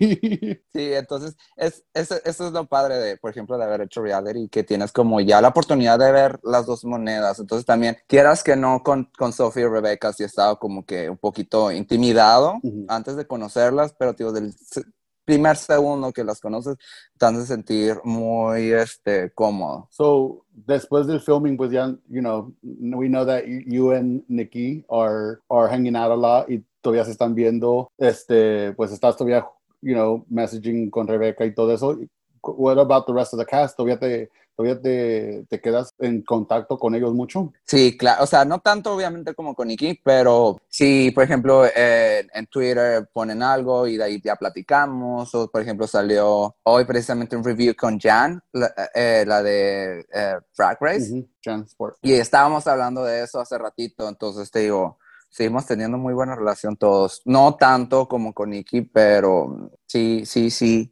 Sí, 0.72 0.92
entonces 0.92 1.36
es, 1.56 1.84
eso, 1.94 2.16
eso 2.24 2.46
es 2.46 2.52
lo 2.52 2.66
padre 2.66 2.96
de, 2.96 3.16
por 3.16 3.30
ejemplo, 3.30 3.56
de 3.56 3.64
haber 3.64 3.82
hecho 3.82 4.02
reality, 4.02 4.48
que 4.48 4.64
tienes 4.64 4.92
como 4.92 5.20
ya 5.20 5.40
la 5.40 5.48
oportunidad 5.48 5.98
de 5.98 6.12
ver 6.12 6.38
las 6.42 6.66
dos 6.66 6.75
monedas. 6.84 7.38
Entonces 7.38 7.64
también, 7.64 7.96
quieras 8.06 8.42
que 8.42 8.56
no, 8.56 8.82
con, 8.82 9.10
con 9.16 9.32
Sofía 9.32 9.64
y 9.64 9.68
Rebecca 9.68 10.12
sí 10.12 10.22
he 10.22 10.26
estado 10.26 10.58
como 10.58 10.84
que 10.84 11.08
un 11.10 11.18
poquito 11.18 11.72
intimidado 11.72 12.58
Ujú. 12.62 12.86
antes 12.88 13.16
de 13.16 13.26
conocerlas, 13.26 13.94
pero 13.98 14.12
digo, 14.12 14.32
del 14.32 14.54
primer 15.26 15.56
segundo 15.56 16.12
que 16.12 16.24
las 16.24 16.40
conoces, 16.40 16.76
te 17.18 17.26
hace 17.26 17.44
sentir 17.44 17.96
muy 18.04 18.72
este, 18.72 19.30
cómodo. 19.32 19.88
So 19.90 20.46
después 20.52 21.06
del 21.06 21.20
filming, 21.20 21.56
pues 21.56 21.70
ya, 21.72 21.88
you 22.08 22.20
know, 22.20 22.54
we 22.62 23.08
know 23.08 23.26
that 23.26 23.42
you 23.66 23.92
and 23.92 24.22
Nikki 24.28 24.84
are 24.88 25.40
are 25.50 25.68
hanging 25.68 25.96
out 25.96 26.12
a 26.12 26.16
lot 26.16 26.48
y 26.48 26.64
todavía 26.80 27.04
se 27.04 27.10
están 27.10 27.34
viendo. 27.34 27.90
Este, 27.98 28.72
pues 28.72 28.92
estás 28.92 29.16
todavía, 29.16 29.44
you 29.82 29.94
know, 29.94 30.24
messaging 30.30 30.88
con 30.90 31.08
Rebecca 31.08 31.44
y 31.44 31.52
todo 31.52 31.74
eso. 31.74 31.98
What 32.52 32.78
about 32.78 33.06
the 33.06 33.12
rest 33.12 33.32
of 33.34 33.40
the 33.40 33.46
cast? 33.46 33.76
¿Todavía 33.76 33.98
te, 33.98 34.30
todavía 34.56 34.80
te, 34.80 35.44
te 35.48 35.60
quedas 35.60 35.90
en 35.98 36.22
contacto 36.22 36.78
con 36.78 36.94
ellos 36.94 37.12
mucho? 37.14 37.52
Sí, 37.64 37.96
claro, 37.96 38.24
o 38.24 38.26
sea, 38.26 38.44
no 38.44 38.60
tanto 38.60 38.94
obviamente 38.94 39.34
como 39.34 39.54
con 39.54 39.68
Nikki, 39.68 40.00
pero 40.02 40.56
sí, 40.68 41.10
por 41.10 41.24
ejemplo, 41.24 41.64
eh, 41.66 42.26
en 42.32 42.46
Twitter 42.46 43.08
ponen 43.12 43.42
algo 43.42 43.86
y 43.86 43.96
de 43.96 44.04
ahí 44.04 44.20
ya 44.24 44.36
platicamos, 44.36 45.34
o 45.34 45.48
por 45.50 45.60
ejemplo 45.62 45.86
salió 45.86 46.56
hoy 46.62 46.84
precisamente 46.84 47.36
un 47.36 47.44
review 47.44 47.74
con 47.76 47.98
Jan, 48.00 48.40
la, 48.52 48.72
eh, 48.94 49.24
la 49.26 49.42
de 49.42 50.00
eh, 50.12 50.36
Frag 50.52 50.78
Race, 50.80 51.12
Ujú, 51.12 51.28
Transport. 51.42 51.96
y 52.02 52.14
estábamos 52.14 52.66
hablando 52.66 53.04
de 53.04 53.22
eso 53.24 53.40
hace 53.40 53.58
ratito, 53.58 54.08
entonces 54.08 54.50
te 54.50 54.60
digo, 54.60 54.98
seguimos 55.28 55.66
teniendo 55.66 55.98
muy 55.98 56.14
buena 56.14 56.34
relación 56.34 56.76
todos, 56.76 57.22
no 57.24 57.56
tanto 57.56 58.08
como 58.08 58.32
con 58.32 58.50
Nikki, 58.50 58.82
pero 58.82 59.70
Sí, 59.88 60.26
sí, 60.26 60.50
sí. 60.50 60.90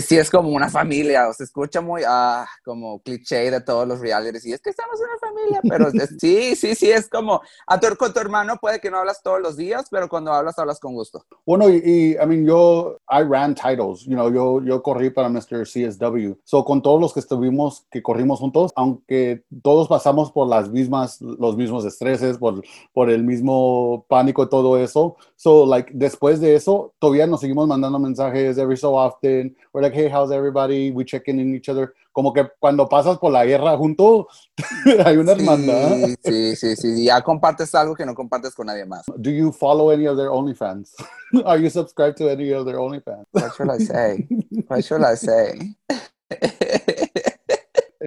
Sí, 0.00 0.16
es 0.16 0.30
como 0.30 0.50
una 0.50 0.70
familia, 0.70 1.28
o 1.28 1.32
se 1.32 1.42
escucha 1.44 1.80
muy 1.80 2.02
ah, 2.06 2.46
como 2.64 3.00
cliché 3.02 3.50
de 3.50 3.60
todos 3.60 3.86
los 3.86 3.98
realities. 3.98 4.46
Y 4.46 4.52
es 4.52 4.60
que 4.60 4.70
estamos 4.70 5.00
una 5.00 5.18
familia, 5.18 5.60
pero 5.68 5.88
es- 5.88 6.14
sí, 6.20 6.54
sí, 6.54 6.74
sí, 6.74 6.90
es 6.90 7.08
como 7.08 7.40
a 7.66 7.80
tu, 7.80 7.96
con 7.96 8.12
tu 8.12 8.20
hermano 8.20 8.56
puede 8.60 8.80
que 8.80 8.90
no 8.90 8.98
hablas 8.98 9.22
todos 9.22 9.40
los 9.40 9.56
días, 9.56 9.86
pero 9.90 10.08
cuando 10.08 10.32
hablas, 10.32 10.58
hablas 10.58 10.78
con 10.78 10.94
gusto. 10.94 11.24
Bueno, 11.44 11.68
y, 11.68 11.82
y, 11.84 12.10
I 12.12 12.26
mean, 12.26 12.46
yo, 12.46 12.98
I 13.10 13.22
ran 13.24 13.54
titles, 13.56 14.04
you 14.04 14.14
know, 14.14 14.32
yo, 14.32 14.62
yo 14.64 14.82
corrí 14.82 15.10
para 15.10 15.28
Mr. 15.28 15.66
CSW. 15.66 16.34
So, 16.44 16.64
con 16.64 16.80
todos 16.80 17.00
los 17.00 17.12
que 17.12 17.20
estuvimos, 17.20 17.86
que 17.90 18.02
corrimos 18.02 18.38
juntos, 18.38 18.72
aunque 18.76 19.42
todos 19.62 19.88
pasamos 19.88 20.30
por 20.30 20.46
las 20.48 20.70
mismas, 20.70 21.20
los 21.20 21.56
mismos 21.56 21.84
estreses, 21.84 22.38
por, 22.38 22.62
por 22.92 23.10
el 23.10 23.24
mismo 23.24 23.67
pánico 24.08 24.48
todo 24.48 24.78
eso. 24.78 25.16
So, 25.36 25.66
like, 25.66 25.92
después 25.94 26.40
de 26.40 26.54
eso, 26.54 26.94
todavía 26.98 27.26
nos 27.26 27.40
seguimos 27.40 27.66
mandando 27.66 27.98
mensajes 27.98 28.58
every 28.58 28.76
so 28.76 28.94
often. 28.94 29.56
We're 29.72 29.82
like, 29.82 29.94
hey, 29.94 30.08
how's 30.08 30.30
everybody? 30.30 30.90
We 30.90 31.04
check 31.04 31.28
in 31.28 31.38
in 31.38 31.54
each 31.54 31.68
other. 31.68 31.94
Como 32.12 32.32
que 32.32 32.48
cuando 32.58 32.88
pasas 32.88 33.18
por 33.18 33.32
la 33.32 33.44
guerra 33.44 33.76
junto, 33.76 34.28
hay 35.04 35.16
una 35.16 35.32
hermandad. 35.32 35.96
Sí, 36.22 36.56
sí, 36.56 36.76
sí, 36.76 36.76
sí. 36.76 37.04
Ya 37.04 37.22
compartes 37.22 37.74
algo 37.74 37.94
que 37.94 38.04
no 38.04 38.14
compartes 38.14 38.54
con 38.54 38.66
nadie 38.66 38.84
más. 38.84 39.04
Do 39.16 39.30
you 39.30 39.52
follow 39.52 39.90
any 39.90 40.06
of 40.06 40.16
their 40.16 40.30
OnlyFans? 40.30 40.94
Are 41.44 41.60
you 41.60 41.70
subscribed 41.70 42.16
to 42.16 42.28
any 42.28 42.52
of 42.52 42.66
their 42.66 42.78
OnlyFans? 42.78 43.24
What 43.30 43.54
should 43.54 43.70
I 43.70 43.78
say? 43.78 44.26
What 44.66 44.84
should 44.84 45.04
I 45.04 45.14
say? 45.14 45.76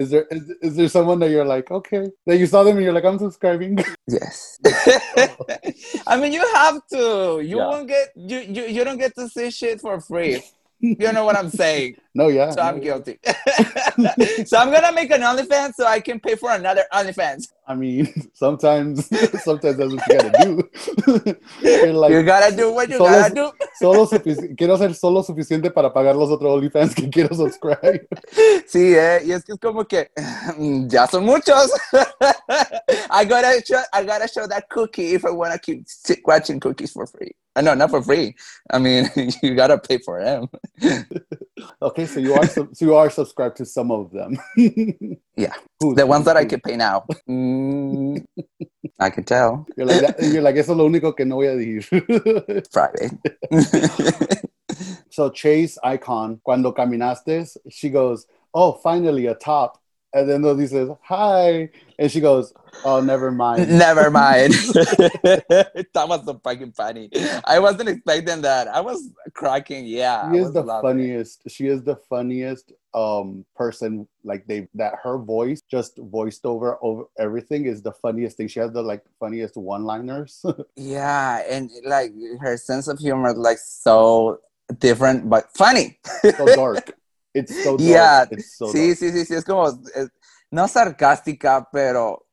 Is 0.02 0.10
there 0.10 0.26
is, 0.32 0.44
is 0.68 0.76
there 0.78 0.90
someone 0.90 1.20
that 1.20 1.30
you're 1.30 1.46
like 1.56 1.70
okay 1.70 2.04
that 2.26 2.38
you 2.42 2.48
saw 2.48 2.64
them 2.64 2.76
and 2.78 2.84
you're 2.84 2.98
like 3.00 3.06
I'm 3.06 3.20
subscribing? 3.20 3.78
Yes. 4.08 4.60
I 6.08 6.18
mean, 6.20 6.34
you 6.34 6.44
have 6.56 6.78
to. 6.94 7.04
You 7.52 7.58
Yeah. 7.60 7.68
won't 7.70 7.88
get 7.88 8.08
you, 8.32 8.40
you 8.56 8.64
you 8.76 8.82
don't 8.88 8.98
get 8.98 9.14
to 9.20 9.30
see 9.30 9.52
shit 9.52 9.80
for 9.86 9.96
free. 10.02 10.42
You 10.82 11.12
know 11.14 11.26
what 11.26 11.38
I'm 11.38 11.52
saying? 11.52 11.90
no, 12.16 12.28
yeah. 12.38 12.50
So 12.50 12.62
I'm 12.68 12.78
no. 12.78 12.82
guilty. 12.88 13.20
so 14.50 14.58
I'm 14.58 14.72
gonna 14.76 14.92
make 15.00 15.12
an 15.12 15.22
OnlyFans 15.22 15.74
so 15.80 15.86
I 15.86 16.00
can 16.08 16.20
pay 16.20 16.36
for 16.36 16.50
another 16.52 16.86
OnlyFans. 16.92 17.44
I 17.68 17.76
mean, 17.76 18.08
sometimes 18.34 19.08
sometimes 19.44 19.78
that's 19.78 19.94
what 19.94 20.08
you 20.08 20.18
gotta 20.18 20.32
do. 20.44 21.92
like 21.94 22.12
you 22.12 22.24
gotta 22.24 22.56
do 22.56 22.72
what 22.74 22.90
you 22.90 22.98
solo- 22.98 23.10
gotta 23.10 23.34
do. 23.34 23.52
solo 23.80 24.08
quiero 24.58 24.78
ser 24.78 24.94
solo 24.96 25.24
suficiente 25.24 25.72
para 25.72 25.94
pagar 25.94 26.16
los 26.16 26.30
otros 26.30 26.52
OnlyFans 26.56 26.96
que 26.96 27.10
quiero 27.10 27.36
subscribe. 27.36 28.08
Sí, 28.68 28.94
eh, 28.96 29.22
y 29.26 29.32
es 29.32 29.44
que 29.44 29.54
es 29.54 29.60
como 29.60 29.86
que 29.86 30.10
ya 30.88 31.08
son 31.08 31.26
muchos. 31.26 31.72
I 33.12 33.26
gotta 33.26 33.62
show, 33.64 33.80
I 33.94 34.04
gotta 34.06 34.28
show 34.28 34.48
that 34.48 34.68
cookie 34.70 35.14
if 35.14 35.24
I 35.26 35.30
wanna 35.32 35.58
keep 35.60 35.86
watching 36.26 36.60
cookies 36.60 36.92
for 36.92 37.06
free. 37.08 37.36
Uh, 37.54 37.62
no, 37.62 37.74
not 37.76 37.90
for 37.90 38.02
free. 38.02 38.34
I 38.72 38.80
mean, 38.80 39.10
you 39.44 39.56
gotta 39.56 39.78
pay 39.78 39.98
for 40.00 40.24
them. 40.24 40.48
Okay, 41.82 42.06
so 42.06 42.20
you 42.22 42.34
are 42.34 42.48
so 42.48 42.68
you 42.80 42.96
are 42.96 43.10
subscribed 43.10 43.58
to 43.58 43.66
some 43.66 43.92
of 43.92 44.10
them. 44.12 44.38
Yeah. 45.36 45.54
Who's- 45.82 45.96
The 45.98 46.06
ones 46.06 46.26
that 46.26 46.38
I 46.38 46.46
can 46.46 46.62
pay 46.62 46.78
now. 46.78 47.04
Mm, 47.28 47.61
I 49.00 49.10
can 49.10 49.24
tell. 49.24 49.66
You're 49.76 49.88
like, 49.88 50.02
that- 50.02 50.24
you're 50.32 50.42
like, 50.44 50.56
eso 50.58 50.74
es 50.74 50.78
lo 50.78 50.86
único 50.88 51.16
que 51.16 51.26
no 51.26 51.36
voy 51.38 51.48
a 51.48 51.56
decir. 51.56 52.68
Friday. 52.72 53.10
so 55.10 55.30
Chase 55.32 55.78
Icon, 55.84 56.40
cuando 56.44 56.74
caminaste, 56.74 57.58
she 57.70 57.90
goes, 57.90 58.26
"Oh, 58.54 58.74
finally 58.74 59.28
a 59.28 59.36
top," 59.36 59.80
and 60.14 60.30
then 60.30 60.44
he 60.60 60.68
says, 60.68 60.90
"Hi," 61.04 61.70
and 62.02 62.12
she 62.12 62.20
goes, 62.20 62.52
"Oh, 62.84 63.00
never 63.00 63.32
mind." 63.32 63.70
Never 63.70 64.10
mind. 64.10 64.54
that 65.24 66.06
was 66.08 66.26
so 66.26 66.40
fucking 66.44 66.72
funny. 66.74 67.10
I 67.46 67.60
wasn't 67.60 67.90
expecting 67.90 68.42
that. 68.42 68.68
I 68.68 68.82
was 68.82 69.08
cracking. 69.34 69.86
Yeah. 69.86 70.32
She 70.32 70.38
is 70.40 70.52
the 70.52 70.64
laughing. 70.64 70.90
funniest. 70.90 71.44
She 71.48 71.68
is 71.68 71.84
the 71.84 71.96
funniest 72.10 72.74
um 72.94 73.46
person. 73.56 74.08
Like 74.24 74.46
they 74.48 74.68
that 74.76 74.94
her 75.04 75.18
voice 75.18 75.62
just 75.70 75.98
voiced 75.98 76.46
over 76.46 76.78
over 76.82 77.04
everything 77.18 77.66
is 77.66 77.82
the 77.82 77.94
funniest 77.94 78.36
thing. 78.38 78.48
She 78.48 78.60
has 78.60 78.72
the 78.72 78.82
like 78.82 79.04
funniest 79.20 79.56
one-liners. 79.56 80.44
Yeah, 80.76 81.44
and 81.50 81.70
like 81.86 82.12
her 82.40 82.58
sense 82.58 82.88
of 82.88 82.98
humor 83.00 83.30
is 83.30 83.38
like 83.38 83.60
so 83.60 84.40
different 84.80 85.30
but 85.30 85.52
funny. 85.56 86.00
so 86.38 86.46
dark. 86.56 86.98
It's 87.34 87.56
so 87.64 87.78
dark. 87.78 87.90
Yeah, 87.90 88.26
It's 88.32 88.58
so 88.58 88.66
sí, 88.74 88.88
dark. 88.92 88.98
sí, 89.00 89.12
sí, 89.12 89.26
sí, 89.26 89.36
es 89.36 89.46
como, 89.46 89.68
es- 89.96 90.10
no 90.52 90.68
sarcástica, 90.68 91.68
pero 91.72 92.26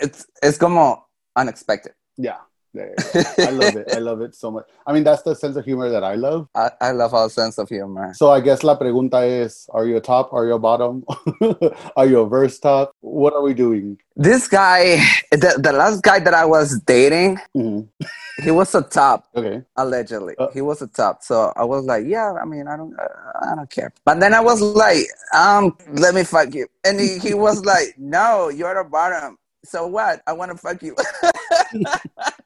es, 0.00 0.26
es 0.40 0.58
como 0.58 1.08
unexpected. 1.36 1.92
Yeah. 2.16 2.38
There 2.74 2.90
you 2.90 3.22
go. 3.22 3.42
I 3.44 3.50
love 3.50 3.76
it. 3.76 3.94
I 3.94 3.98
love 3.98 4.20
it 4.20 4.34
so 4.34 4.50
much. 4.50 4.66
I 4.86 4.92
mean, 4.92 5.02
that's 5.02 5.22
the 5.22 5.34
sense 5.34 5.56
of 5.56 5.64
humor 5.64 5.88
that 5.88 6.04
I 6.04 6.16
love. 6.16 6.48
I, 6.54 6.70
I 6.82 6.90
love 6.92 7.14
our 7.14 7.30
sense 7.30 7.56
of 7.56 7.68
humor. 7.70 8.12
So 8.14 8.30
I 8.30 8.40
guess 8.40 8.62
la 8.62 8.78
pregunta 8.78 9.26
is, 9.26 9.66
are 9.72 9.86
you 9.86 9.96
a 9.96 10.00
top? 10.02 10.32
Are 10.34 10.44
you 10.46 10.52
a 10.54 10.58
bottom? 10.58 11.02
are 11.96 12.06
you 12.06 12.20
a 12.20 12.28
verse 12.28 12.58
top? 12.58 12.92
What 13.00 13.32
are 13.32 13.40
we 13.42 13.54
doing? 13.54 13.96
This 14.16 14.48
guy, 14.48 14.98
the, 15.32 15.58
the 15.58 15.72
last 15.72 16.02
guy 16.02 16.18
that 16.20 16.34
I 16.34 16.44
was 16.44 16.78
dating, 16.84 17.38
Mhm. 17.56 17.88
He 18.42 18.50
was 18.50 18.74
a 18.74 18.82
top. 18.82 19.26
Okay. 19.34 19.62
allegedly 19.76 20.34
Uh, 20.38 20.48
he 20.50 20.60
was 20.60 20.82
a 20.82 20.86
top 20.86 21.22
so 21.22 21.52
i 21.56 21.64
was 21.64 21.84
like 21.84 22.04
yeah 22.06 22.32
i 22.40 22.44
mean 22.44 22.68
i 22.68 22.76
don't 22.76 22.98
uh, 22.98 23.50
i 23.50 23.54
don't 23.54 23.70
care 23.70 23.92
but 24.04 24.20
then 24.20 24.34
i 24.34 24.40
was 24.40 24.60
like 24.60 25.06
um 25.34 25.76
let 25.92 26.14
me 26.14 26.24
fuck 26.24 26.54
you 26.54 26.66
and 26.84 27.00
he, 27.00 27.18
he 27.18 27.34
was 27.34 27.64
like 27.72 27.94
no 27.98 28.48
you're 28.48 28.74
the 28.74 28.88
bottom 28.88 29.36
so 29.64 29.86
what 29.86 30.22
i 30.26 30.32
want 30.32 30.50
to 30.50 30.56
fuck 30.56 30.82
you 30.82 30.94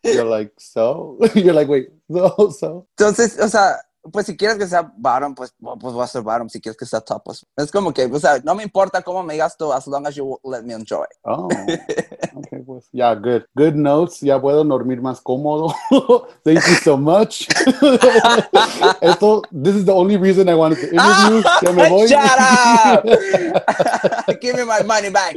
You're 0.05 0.25
like, 0.25 0.51
so? 0.59 1.17
You're 1.35 1.55
like, 1.55 1.69
wait, 1.69 1.89
so, 2.11 2.51
so? 2.51 2.87
entonces 2.99 3.39
o 3.39 3.49
sea 3.49 3.77
pues 4.11 4.27
si 4.27 4.37
quieres 4.37 4.59
que 4.59 4.67
sea 4.67 4.93
bottom 4.97 5.35
pues 5.35 5.55
pues 5.61 5.95
voy 5.95 6.03
a 6.03 6.07
ser 6.07 6.23
bottom 6.23 6.49
si 6.49 6.61
quieres 6.61 6.77
que 6.77 6.87
sea 6.87 7.01
top 7.01 7.23
pues 7.25 7.47
es 7.57 7.71
como 7.71 7.93
que 7.93 8.07
o 8.07 8.19
sea 8.19 8.41
no 8.43 8.55
me 8.55 8.63
importa 8.63 9.03
cómo 9.03 9.23
me 9.23 9.35
digas 9.35 9.57
tú 9.57 9.73
as 9.73 9.87
long 9.87 10.07
as 10.07 10.15
you 10.15 10.39
let 10.45 10.63
me 10.63 10.75
enjoy 10.75 11.07
Oh, 11.25 11.47
okay, 11.47 12.59
pues, 12.67 12.89
yeah, 12.93 13.15
good. 13.15 13.45
Good 13.57 13.75
notes. 13.75 14.21
Ya 14.21 14.41
puedo 14.41 14.65
dormir 14.65 15.01
más 15.01 15.21
cómodo. 15.21 15.73
Thank 16.45 16.67
you 16.67 16.75
so 16.83 16.97
much. 16.97 17.47
Esto, 19.01 19.43
this 19.53 19.77
is 19.77 19.85
the 19.85 19.93
only 19.93 20.17
reason 20.17 20.49
I 20.49 20.55
wanted 20.55 20.81
to 20.81 20.91
interview. 20.91 21.43
Ya 21.63 21.73
me 21.73 21.89
voy. 21.89 22.07
Shut 22.09 22.39
up! 22.39 23.05
give 24.41 24.57
me 24.57 24.65
my 24.65 24.83
money 24.83 25.11
back 25.11 25.37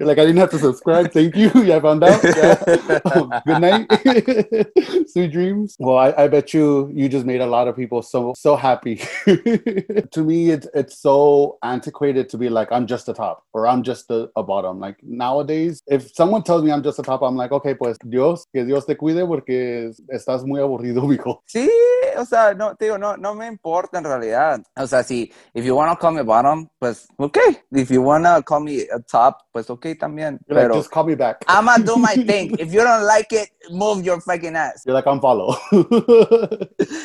like, 0.00 0.18
I 0.18 0.24
didn't 0.24 0.38
have 0.38 0.50
to 0.50 0.58
subscribe. 0.58 1.12
Thank 1.12 1.36
you. 1.36 1.50
Yeah, 1.62 1.76
I 1.76 1.80
found 1.80 2.04
out. 2.04 2.22
Yeah. 2.22 3.40
Good 3.46 3.60
night. 3.60 5.08
Sweet 5.08 5.32
dreams. 5.32 5.76
Well, 5.78 5.98
I, 5.98 6.12
I 6.16 6.28
bet 6.28 6.52
you 6.54 6.90
you 6.92 7.08
just 7.08 7.26
made 7.26 7.40
a 7.40 7.46
lot 7.46 7.68
of 7.68 7.76
people 7.76 8.02
so 8.02 8.34
so 8.36 8.56
happy. 8.56 8.96
to 9.26 10.24
me, 10.24 10.50
it's 10.50 10.68
it's 10.74 10.98
so 10.98 11.58
antiquated 11.62 12.28
to 12.30 12.38
be 12.38 12.48
like 12.48 12.70
I'm 12.72 12.86
just 12.86 13.08
a 13.08 13.14
top 13.14 13.44
or 13.52 13.66
I'm 13.66 13.82
just 13.82 14.10
a, 14.10 14.30
a 14.36 14.42
bottom. 14.42 14.80
Like 14.80 14.96
nowadays, 15.02 15.82
if 15.86 16.14
someone 16.14 16.42
tells 16.42 16.62
me 16.62 16.72
I'm 16.72 16.82
just 16.82 16.98
a 16.98 17.02
top, 17.02 17.22
I'm 17.22 17.36
like, 17.36 17.52
okay, 17.52 17.74
pues 17.74 17.96
Dios, 18.08 18.46
que 18.52 18.64
Dios 18.64 18.86
te 18.86 18.96
cuide 18.96 19.26
porque 19.26 19.92
estás 20.12 20.44
muy 20.44 20.60
aburrido, 20.60 21.02
mijo. 21.08 21.42
Sí, 21.46 21.70
o 22.16 22.24
sea, 22.24 22.54
no, 22.54 22.74
te 22.74 22.86
digo, 22.86 22.98
no, 22.98 23.16
no 23.16 23.34
me 23.34 23.46
importa 23.46 23.98
en 23.98 24.04
realidad. 24.04 24.62
O 24.76 24.86
sea, 24.86 25.02
si, 25.02 25.32
if 25.54 25.64
you 25.64 25.74
wanna 25.74 25.96
call 25.96 26.12
me 26.12 26.22
bottom, 26.22 26.68
pues, 26.78 27.06
okay. 27.18 27.62
If 27.70 27.90
you 27.90 28.02
wanna 28.02 28.42
call 28.42 28.60
me 28.60 28.82
a 28.82 29.00
top, 29.00 29.42
pues, 29.52 29.70
okay 29.70 29.94
también. 29.94 30.38
You're 30.46 30.62
like, 30.62 30.72
just 30.72 30.90
call 30.90 31.04
me 31.04 31.14
back. 31.14 31.44
I'ma 31.48 31.78
do 31.78 31.96
my 31.96 32.14
thing. 32.14 32.56
If 32.62 32.72
you 32.72 32.82
don't 32.82 33.04
like 33.04 33.32
it, 33.32 33.50
move 33.70 34.04
your 34.04 34.20
fucking 34.20 34.56
ass. 34.56 34.82
You're 34.86 34.94
like, 34.94 35.06
I'm 35.06 35.20
follow. 35.20 35.56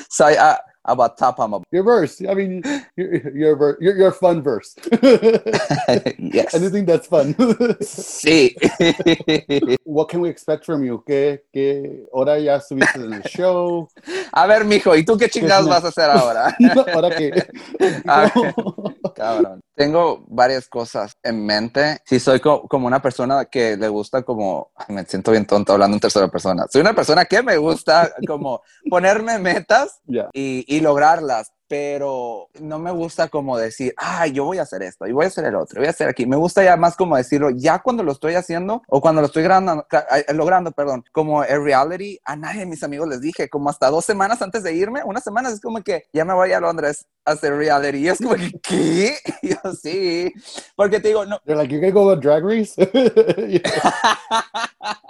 So, 0.09 0.25
I, 0.25 0.57
about 0.87 1.17
top, 1.17 1.39
I'm 1.39 1.53
a, 1.53 1.61
your 1.71 1.83
verse. 1.83 2.21
I 2.21 2.33
mean, 2.33 2.61
your 2.95 3.31
your 3.35 3.77
your, 3.81 3.95
your 3.97 4.11
fun 4.11 4.41
verse. 4.41 4.75
yes. 6.17 6.53
Anything 6.53 6.85
that's 6.85 7.07
fun. 7.07 7.35
Sí. 7.81 8.55
what 9.85 10.09
can 10.09 10.21
we 10.21 10.29
expect 10.29 10.65
from 10.65 10.83
you? 10.83 11.03
¿Qué, 11.05 11.43
qué 11.53 12.05
hora 12.11 12.39
ya 12.39 12.57
estuviste 12.57 12.99
en 12.99 13.13
el 13.13 13.21
show? 13.23 13.87
A 14.31 14.47
ver, 14.47 14.65
mijo, 14.65 14.95
¿y 14.95 15.03
tú 15.05 15.17
qué 15.17 15.29
chingados 15.29 15.67
vas 15.67 15.83
a 15.83 15.87
hacer 15.89 16.09
ahora? 16.09 16.55
¿Ahora 16.93 17.09
qué? 17.15 17.31
Ah, 18.07 18.31
Cabrón. 19.15 19.61
Tengo 19.75 20.23
varias 20.27 20.67
cosas 20.67 21.11
en 21.23 21.45
mente. 21.45 21.99
Sí, 22.05 22.19
soy 22.19 22.39
co- 22.39 22.67
como 22.67 22.87
una 22.87 22.99
persona 23.01 23.45
que 23.45 23.77
le 23.77 23.87
gusta 23.89 24.23
como... 24.23 24.71
Ay, 24.75 24.95
Me 24.95 25.05
siento 25.05 25.31
bien 25.31 25.45
tonto 25.45 25.73
hablando 25.73 25.95
en 25.95 26.01
tercera 26.01 26.27
persona. 26.29 26.65
Soy 26.69 26.81
una 26.81 26.95
persona 26.95 27.25
que 27.25 27.43
me 27.43 27.57
gusta 27.57 28.11
como 28.27 28.61
ponerme 28.89 29.37
metas 29.37 29.99
Yeah. 30.07 30.29
y, 30.33 30.63
y 30.75 30.76
lograrlas, 30.81 31.51
pero 31.67 32.47
no 32.61 32.79
me 32.79 32.91
gusta 32.91 33.27
como 33.27 33.57
decir, 33.57 33.93
ay, 33.97 34.31
yo 34.31 34.45
voy 34.45 34.57
a 34.57 34.61
hacer 34.61 34.83
esto 34.83 35.05
y 35.05 35.11
voy 35.11 35.25
a 35.25 35.27
hacer 35.27 35.45
el 35.45 35.55
otro, 35.55 35.79
voy 35.79 35.87
a 35.87 35.91
hacer 35.91 36.07
aquí. 36.07 36.25
Me 36.25 36.37
gusta 36.37 36.63
ya 36.63 36.77
más 36.77 36.95
como 36.95 37.17
decirlo, 37.17 37.49
ya 37.49 37.79
cuando 37.79 38.03
lo 38.03 38.11
estoy 38.11 38.35
haciendo 38.35 38.81
o 38.87 39.01
cuando 39.01 39.21
lo 39.21 39.27
estoy 39.27 39.43
grabando, 39.43 39.85
logrando, 40.33 40.71
perdón, 40.71 41.03
como 41.11 41.43
el 41.43 41.63
reality, 41.63 42.19
a 42.23 42.35
nadie 42.35 42.61
de 42.61 42.65
mis 42.67 42.83
amigos 42.83 43.07
les 43.07 43.21
dije, 43.21 43.49
como 43.49 43.69
hasta 43.69 43.89
dos 43.89 44.05
semanas 44.05 44.41
antes 44.41 44.63
de 44.63 44.73
irme, 44.73 45.03
unas 45.03 45.23
semanas 45.23 45.53
es 45.53 45.61
como 45.61 45.83
que 45.83 46.05
ya 46.13 46.23
me 46.25 46.33
voy 46.33 46.53
a 46.53 46.59
Londres 46.59 47.05
a 47.25 47.31
hacer 47.31 47.53
reality. 47.53 47.97
Y 47.99 48.07
es 48.09 48.17
como 48.19 48.35
que, 48.35 48.51
¿qué? 48.61 49.17
Y 49.41 49.49
yo 49.49 49.73
sí, 49.79 50.33
porque 50.75 50.99
te 50.99 51.09
digo, 51.09 51.25
no. 51.25 51.39
They're 51.45 51.57
like, 51.57 51.73
you 51.73 51.79
gonna 51.79 51.93
go 51.93 52.11
on 52.11 52.19
drag 52.19 52.43
race? 52.43 52.75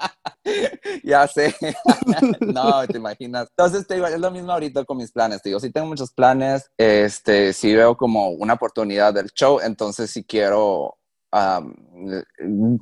ya 1.04 1.28
sé. 1.28 1.54
no, 2.42 2.88
te 2.88 2.98
imaginas. 2.98 3.48
Entonces, 3.50 3.88
te 3.88 3.96
digo, 3.96 4.08
es 4.08 4.20
lo 4.20 4.32
mismo 4.32 4.52
ahorita 4.52 4.86
con 4.86 4.98
mis 4.98 5.12
planes. 5.12 5.42
Te 5.42 5.50
digo, 5.50 5.60
sí 5.60 5.72
tengo 5.72 5.88
muchos 5.88 6.12
planes. 6.12 6.70
Este, 6.78 7.54
sí 7.54 7.74
veo 7.76 7.96
como 7.96 8.30
una 8.30 8.54
oportunidad 8.54 9.14
del 9.14 9.30
show. 9.32 9.60
Entonces, 9.62 10.10
sí 10.12 10.24
quiero 10.24 10.98
um, 11.32 11.74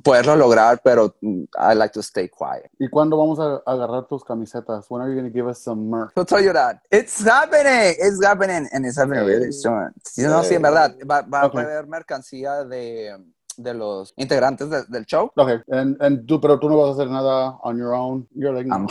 poderlo 0.02 0.36
lograr, 0.36 0.80
pero 0.82 1.16
I 1.22 1.74
like 1.74 1.92
to 1.92 2.00
stay 2.00 2.28
quiet. 2.28 2.70
¿Y 2.78 2.88
cuándo 2.88 3.16
vamos 3.16 3.38
a 3.40 3.62
agarrar 3.70 4.06
tus 4.06 4.24
camisetas? 4.24 4.86
When 4.88 5.02
are 5.02 5.10
you 5.10 5.20
going 5.20 5.30
to 5.30 5.34
give 5.36 5.48
us 5.48 5.62
some 5.62 5.88
merch? 5.88 6.12
I'll 6.16 6.24
tell 6.24 6.42
you 6.42 6.52
that. 6.52 6.80
It's 6.90 7.24
happening. 7.24 7.94
It's 7.98 8.24
happening. 8.24 8.68
And 8.72 8.86
it's 8.86 8.98
happening 8.98 9.24
really 9.26 9.52
soon. 9.52 9.92
Sí, 10.04 10.22
no, 10.22 10.42
sí, 10.42 10.54
en 10.54 10.62
verdad. 10.62 10.94
Va, 11.08 11.22
va 11.22 11.46
Okay. 11.46 11.60
a 11.60 11.64
haber 11.64 11.86
mercancía 11.86 12.64
de, 12.64 13.16
de 13.56 13.74
los 13.74 14.12
integrantes 14.16 14.70
de- 14.70 14.84
del 14.88 15.04
show. 15.06 15.30
Okay, 15.36 15.58
and, 15.70 15.96
and 16.02 16.26
tú, 16.26 16.40
pero 16.40 16.58
tú 16.58 16.68
no 16.68 16.76
vas 16.76 16.90
a 16.90 16.92
hacer 16.92 17.10
nada 17.10 17.58
on 17.62 17.76
your 17.78 17.94
own. 17.94 18.26
You're 18.34 18.54
like, 18.54 18.68
no. 18.68 18.76
Um, 18.76 18.86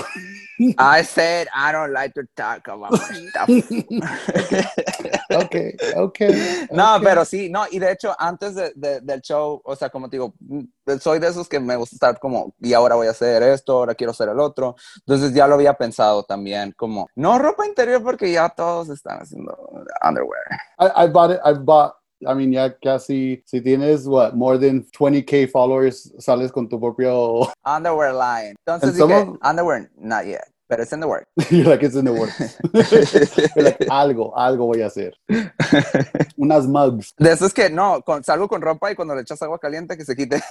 I 0.77 1.03
said 1.03 1.47
I 1.53 1.71
don't 1.71 1.91
like 1.93 2.13
to 2.15 2.23
talk 2.35 2.67
about 2.67 2.91
my 2.91 3.29
stuff. 3.29 3.49
okay, 5.31 5.75
okay. 5.95 6.67
No, 6.71 6.95
okay. 6.95 7.05
pero 7.05 7.25
sí, 7.25 7.49
no, 7.49 7.65
y 7.71 7.79
de 7.79 7.91
hecho, 7.91 8.15
antes 8.17 8.55
de, 8.55 8.71
de- 8.75 9.01
del 9.01 9.21
show, 9.21 9.61
o 9.63 9.75
sea, 9.75 9.89
como 9.89 10.09
te 10.09 10.17
digo, 10.17 10.33
mm, 10.39 10.61
soy 10.99 11.19
de 11.19 11.27
esos 11.27 11.47
que 11.49 11.59
me 11.59 11.75
gusta 11.75 11.95
estar 11.95 12.19
como, 12.19 12.53
y 12.59 12.73
ahora 12.73 12.95
voy 12.95 13.07
a 13.07 13.11
hacer 13.11 13.43
esto, 13.43 13.73
ahora 13.73 13.95
quiero 13.95 14.11
hacer 14.11 14.29
el 14.29 14.39
otro. 14.39 14.75
Entonces 15.05 15.33
ya 15.33 15.47
lo 15.47 15.55
había 15.55 15.73
pensado 15.73 16.23
también, 16.23 16.73
como, 16.77 17.07
no 17.15 17.37
ropa 17.39 17.65
interior 17.67 18.01
porque 18.03 18.31
ya 18.31 18.49
todos 18.49 18.89
están 18.89 19.19
haciendo 19.21 19.55
underwear. 20.07 20.43
I, 20.79 21.05
I 21.05 21.07
bought 21.07 21.31
it. 21.31 21.39
I 21.45 21.53
bought. 21.53 21.93
I 22.27 22.33
mean, 22.33 22.51
ya 22.53 22.69
casi. 22.83 23.41
Si 23.45 23.61
tienes 23.61 24.07
what 24.07 24.35
more 24.35 24.57
than 24.57 24.83
20k 24.97 25.49
followers, 25.49 26.11
sales 26.19 26.51
con 26.51 26.67
tu 26.67 26.79
propio. 26.79 27.47
Underwear 27.65 28.13
line. 28.13 28.55
Entonces 28.67 28.95
dije, 28.95 29.29
of- 29.29 29.37
underwear, 29.41 29.89
not 29.97 30.25
yet, 30.25 30.45
but 30.69 30.79
it's 30.79 30.91
in 30.93 30.99
the 30.99 31.07
work. 31.07 31.25
You're 31.49 31.65
like 31.65 31.83
it's 31.83 31.95
in 31.95 32.05
the 32.05 32.13
works. 32.13 32.39
Like 33.55 33.79
algo, 33.89 34.33
algo 34.35 34.65
voy 34.67 34.81
a 34.81 34.87
hacer. 34.87 35.13
Unas 36.37 36.67
mugs. 36.67 37.13
De 37.17 37.31
eso 37.31 37.45
es 37.45 37.53
que 37.53 37.69
no, 37.69 38.01
con, 38.01 38.23
salgo 38.23 38.47
con 38.47 38.61
ropa 38.61 38.91
y 38.91 38.95
cuando 38.95 39.15
le 39.15 39.21
echas 39.21 39.41
agua 39.41 39.59
caliente 39.59 39.95
que 39.97 40.05
se 40.05 40.15
quite. 40.15 40.41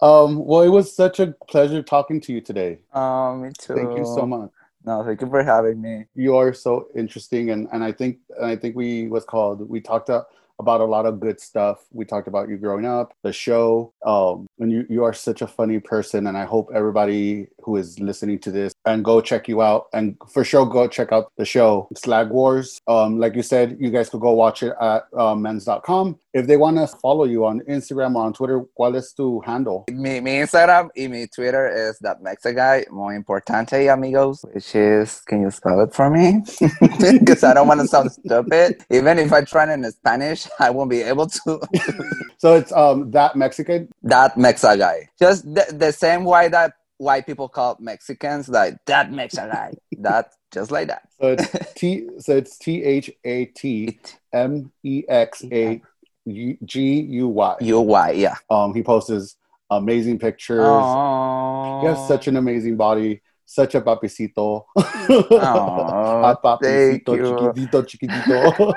Um. 0.00 0.44
Well, 0.46 0.62
it 0.62 0.68
was 0.68 0.94
such 0.94 1.18
a 1.18 1.34
pleasure 1.48 1.82
talking 1.82 2.20
to 2.20 2.32
you 2.32 2.40
today. 2.40 2.78
oh, 2.94 3.34
me 3.34 3.50
too. 3.58 3.74
Thank 3.74 3.98
you 3.98 4.04
so 4.04 4.24
much. 4.26 4.50
No, 4.88 5.04
thank 5.04 5.20
you 5.20 5.28
for 5.28 5.42
having 5.42 5.82
me. 5.82 6.04
you 6.14 6.36
are 6.36 6.52
so 6.54 6.72
interesting 6.96 7.50
and 7.50 7.68
and 7.72 7.82
i 7.84 7.92
think 7.92 8.18
and 8.38 8.46
i 8.46 8.56
think 8.56 8.74
we 8.76 9.08
what's 9.08 9.26
called 9.34 9.68
we 9.68 9.80
talked 9.80 10.08
a- 10.08 10.24
about 10.60 10.80
a 10.80 10.84
lot 10.94 11.04
of 11.06 11.20
good 11.20 11.38
stuff 11.40 11.76
we 11.92 12.04
talked 12.12 12.26
about 12.28 12.48
you 12.48 12.56
growing 12.56 12.86
up 12.86 13.12
the 13.22 13.32
show 13.32 13.92
um 14.06 14.46
and 14.60 14.72
you 14.72 14.86
you 14.88 15.04
are 15.04 15.12
such 15.12 15.42
a 15.42 15.46
funny 15.58 15.78
person 15.78 16.26
and 16.28 16.36
i 16.38 16.44
hope 16.54 16.66
everybody 16.74 17.46
who 17.64 17.76
is 17.76 17.98
listening 18.00 18.38
to 18.38 18.50
this 18.50 18.72
and 18.88 19.04
go 19.04 19.20
check 19.20 19.48
you 19.48 19.62
out 19.62 19.86
and 19.92 20.16
for 20.32 20.44
sure 20.44 20.66
go 20.66 20.86
check 20.88 21.12
out 21.12 21.30
the 21.36 21.44
show 21.44 21.88
slag 21.94 22.30
wars 22.30 22.80
um 22.88 23.18
like 23.18 23.34
you 23.34 23.42
said 23.42 23.76
you 23.80 23.90
guys 23.90 24.08
could 24.10 24.20
go 24.20 24.32
watch 24.32 24.62
it 24.62 24.74
at 24.80 25.02
uh, 25.16 25.34
men's.com 25.34 26.18
if 26.34 26.46
they 26.46 26.56
want 26.56 26.76
to 26.76 26.86
follow 26.86 27.24
you 27.24 27.44
on 27.44 27.60
instagram 27.68 28.14
or 28.16 28.24
on 28.24 28.32
twitter 28.32 28.60
cuál 28.78 28.96
es 28.96 29.12
tu 29.12 29.40
handle 29.40 29.84
Mi, 29.90 30.20
mi 30.20 30.32
Instagram 30.40 30.90
y 30.96 31.06
mi 31.08 31.26
Twitter 31.26 31.66
is 31.68 31.98
that 32.00 32.22
Mexican 32.22 32.54
guy, 32.56 32.86
muy 32.90 33.14
importante, 33.14 33.92
amigos, 33.92 34.44
which 34.52 34.74
is, 34.74 35.20
can 35.26 35.42
you 35.42 35.50
spell 35.50 35.80
it 35.80 35.94
for 35.94 36.10
me? 36.10 36.42
Because 36.98 37.44
I 37.44 37.54
don't 37.54 37.68
want 37.68 37.80
to 37.80 37.86
sound 37.86 38.12
stupid. 38.12 38.84
Even 38.90 39.18
if 39.18 39.32
I 39.32 39.42
try 39.42 39.64
it 39.64 39.70
in 39.70 39.90
Spanish, 39.90 40.48
I 40.58 40.70
won't 40.70 40.90
be 40.90 41.02
able 41.02 41.26
to. 41.26 41.60
so 42.38 42.54
it's 42.54 42.72
um 42.72 43.10
that 43.12 43.36
mexican 43.36 43.88
that 44.02 44.36
Mexican. 44.36 44.78
guy. 44.78 45.08
Just 45.18 45.44
the, 45.54 45.66
the 45.72 45.92
same 45.92 46.24
way 46.24 46.48
that 46.48 46.72
white 46.98 47.26
people 47.26 47.48
call 47.48 47.76
Mexicans, 47.80 48.48
like 48.48 48.76
that 48.86 49.10
Mexa 49.10 49.50
guy. 49.50 49.72
That, 49.98 50.32
just 50.52 50.70
like 50.70 50.88
that. 50.88 51.08
so 51.20 51.36
it's 51.38 51.74
t 51.74 52.08
so 52.18 52.36
it's 52.36 52.58
t-h-a-t 52.58 54.00
M 54.32 54.72
E 54.84 55.02
X 55.08 55.44
A 55.50 55.82
G 56.26 57.00
U 57.00 57.28
Y. 57.28 57.56
You 57.60 57.80
why, 57.80 58.10
yeah. 58.12 58.36
Um, 58.50 58.74
he 58.74 58.82
posts 58.82 59.36
amazing 59.70 60.18
pictures. 60.18 60.60
Oh, 60.62 61.80
He 61.80 61.86
has 61.86 62.06
such 62.08 62.28
an 62.28 62.36
amazing 62.36 62.76
body, 62.76 63.22
such 63.48 63.74
a 63.74 63.80
papicito. 63.80 64.66
Aw, 64.76 66.30
a 66.30 66.36
papicito, 66.36 67.16
chiquitito, 67.16 67.82
chiquitito. 67.82 68.74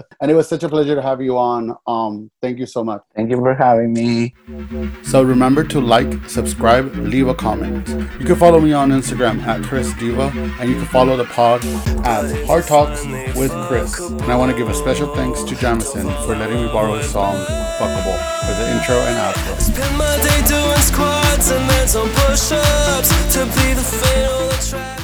and 0.20 0.30
it 0.30 0.34
was 0.34 0.46
such 0.46 0.62
a 0.62 0.68
pleasure 0.68 0.94
to 0.94 1.00
have 1.00 1.22
you 1.22 1.38
on. 1.38 1.74
Um, 1.86 2.30
thank 2.42 2.58
you 2.58 2.66
so 2.66 2.84
much. 2.84 3.00
Thank 3.16 3.30
you 3.30 3.38
for 3.38 3.54
having 3.54 3.94
me. 3.94 4.34
So 5.02 5.22
remember 5.22 5.64
to 5.64 5.80
like, 5.80 6.12
subscribe, 6.28 6.94
leave 6.96 7.28
a 7.28 7.34
comment. 7.34 7.88
You 8.20 8.26
can 8.26 8.36
follow 8.36 8.60
me 8.60 8.74
on 8.74 8.90
Instagram 8.90 9.42
at 9.46 9.62
Chris 9.64 9.90
Diva, 9.94 10.30
and 10.60 10.68
you 10.68 10.76
can 10.76 10.86
follow 10.86 11.16
the 11.16 11.24
pod 11.24 11.64
at 12.04 12.46
Hard 12.46 12.66
Talks 12.66 13.06
with 13.34 13.52
Chris. 13.68 13.98
And 13.98 14.30
I 14.30 14.36
want 14.36 14.52
to 14.52 14.58
give 14.58 14.68
a 14.68 14.74
special 14.74 15.14
thanks 15.14 15.42
to 15.44 15.56
Jamison 15.56 16.06
for 16.26 16.36
letting 16.36 16.60
me 16.60 16.66
borrow 16.66 16.94
his 16.98 17.10
song 17.10 17.36
"Fuckable" 17.78 18.18
for 18.44 18.52
the 18.52 18.70
intro 18.70 18.96
and 19.00 19.16
outro. 19.16 19.56
Some 21.90 22.08
push-ups 22.08 23.34
to 23.34 23.46
be 23.46 23.74
the 23.74 23.82
fatal 23.82 24.48
attraction. 24.50 24.99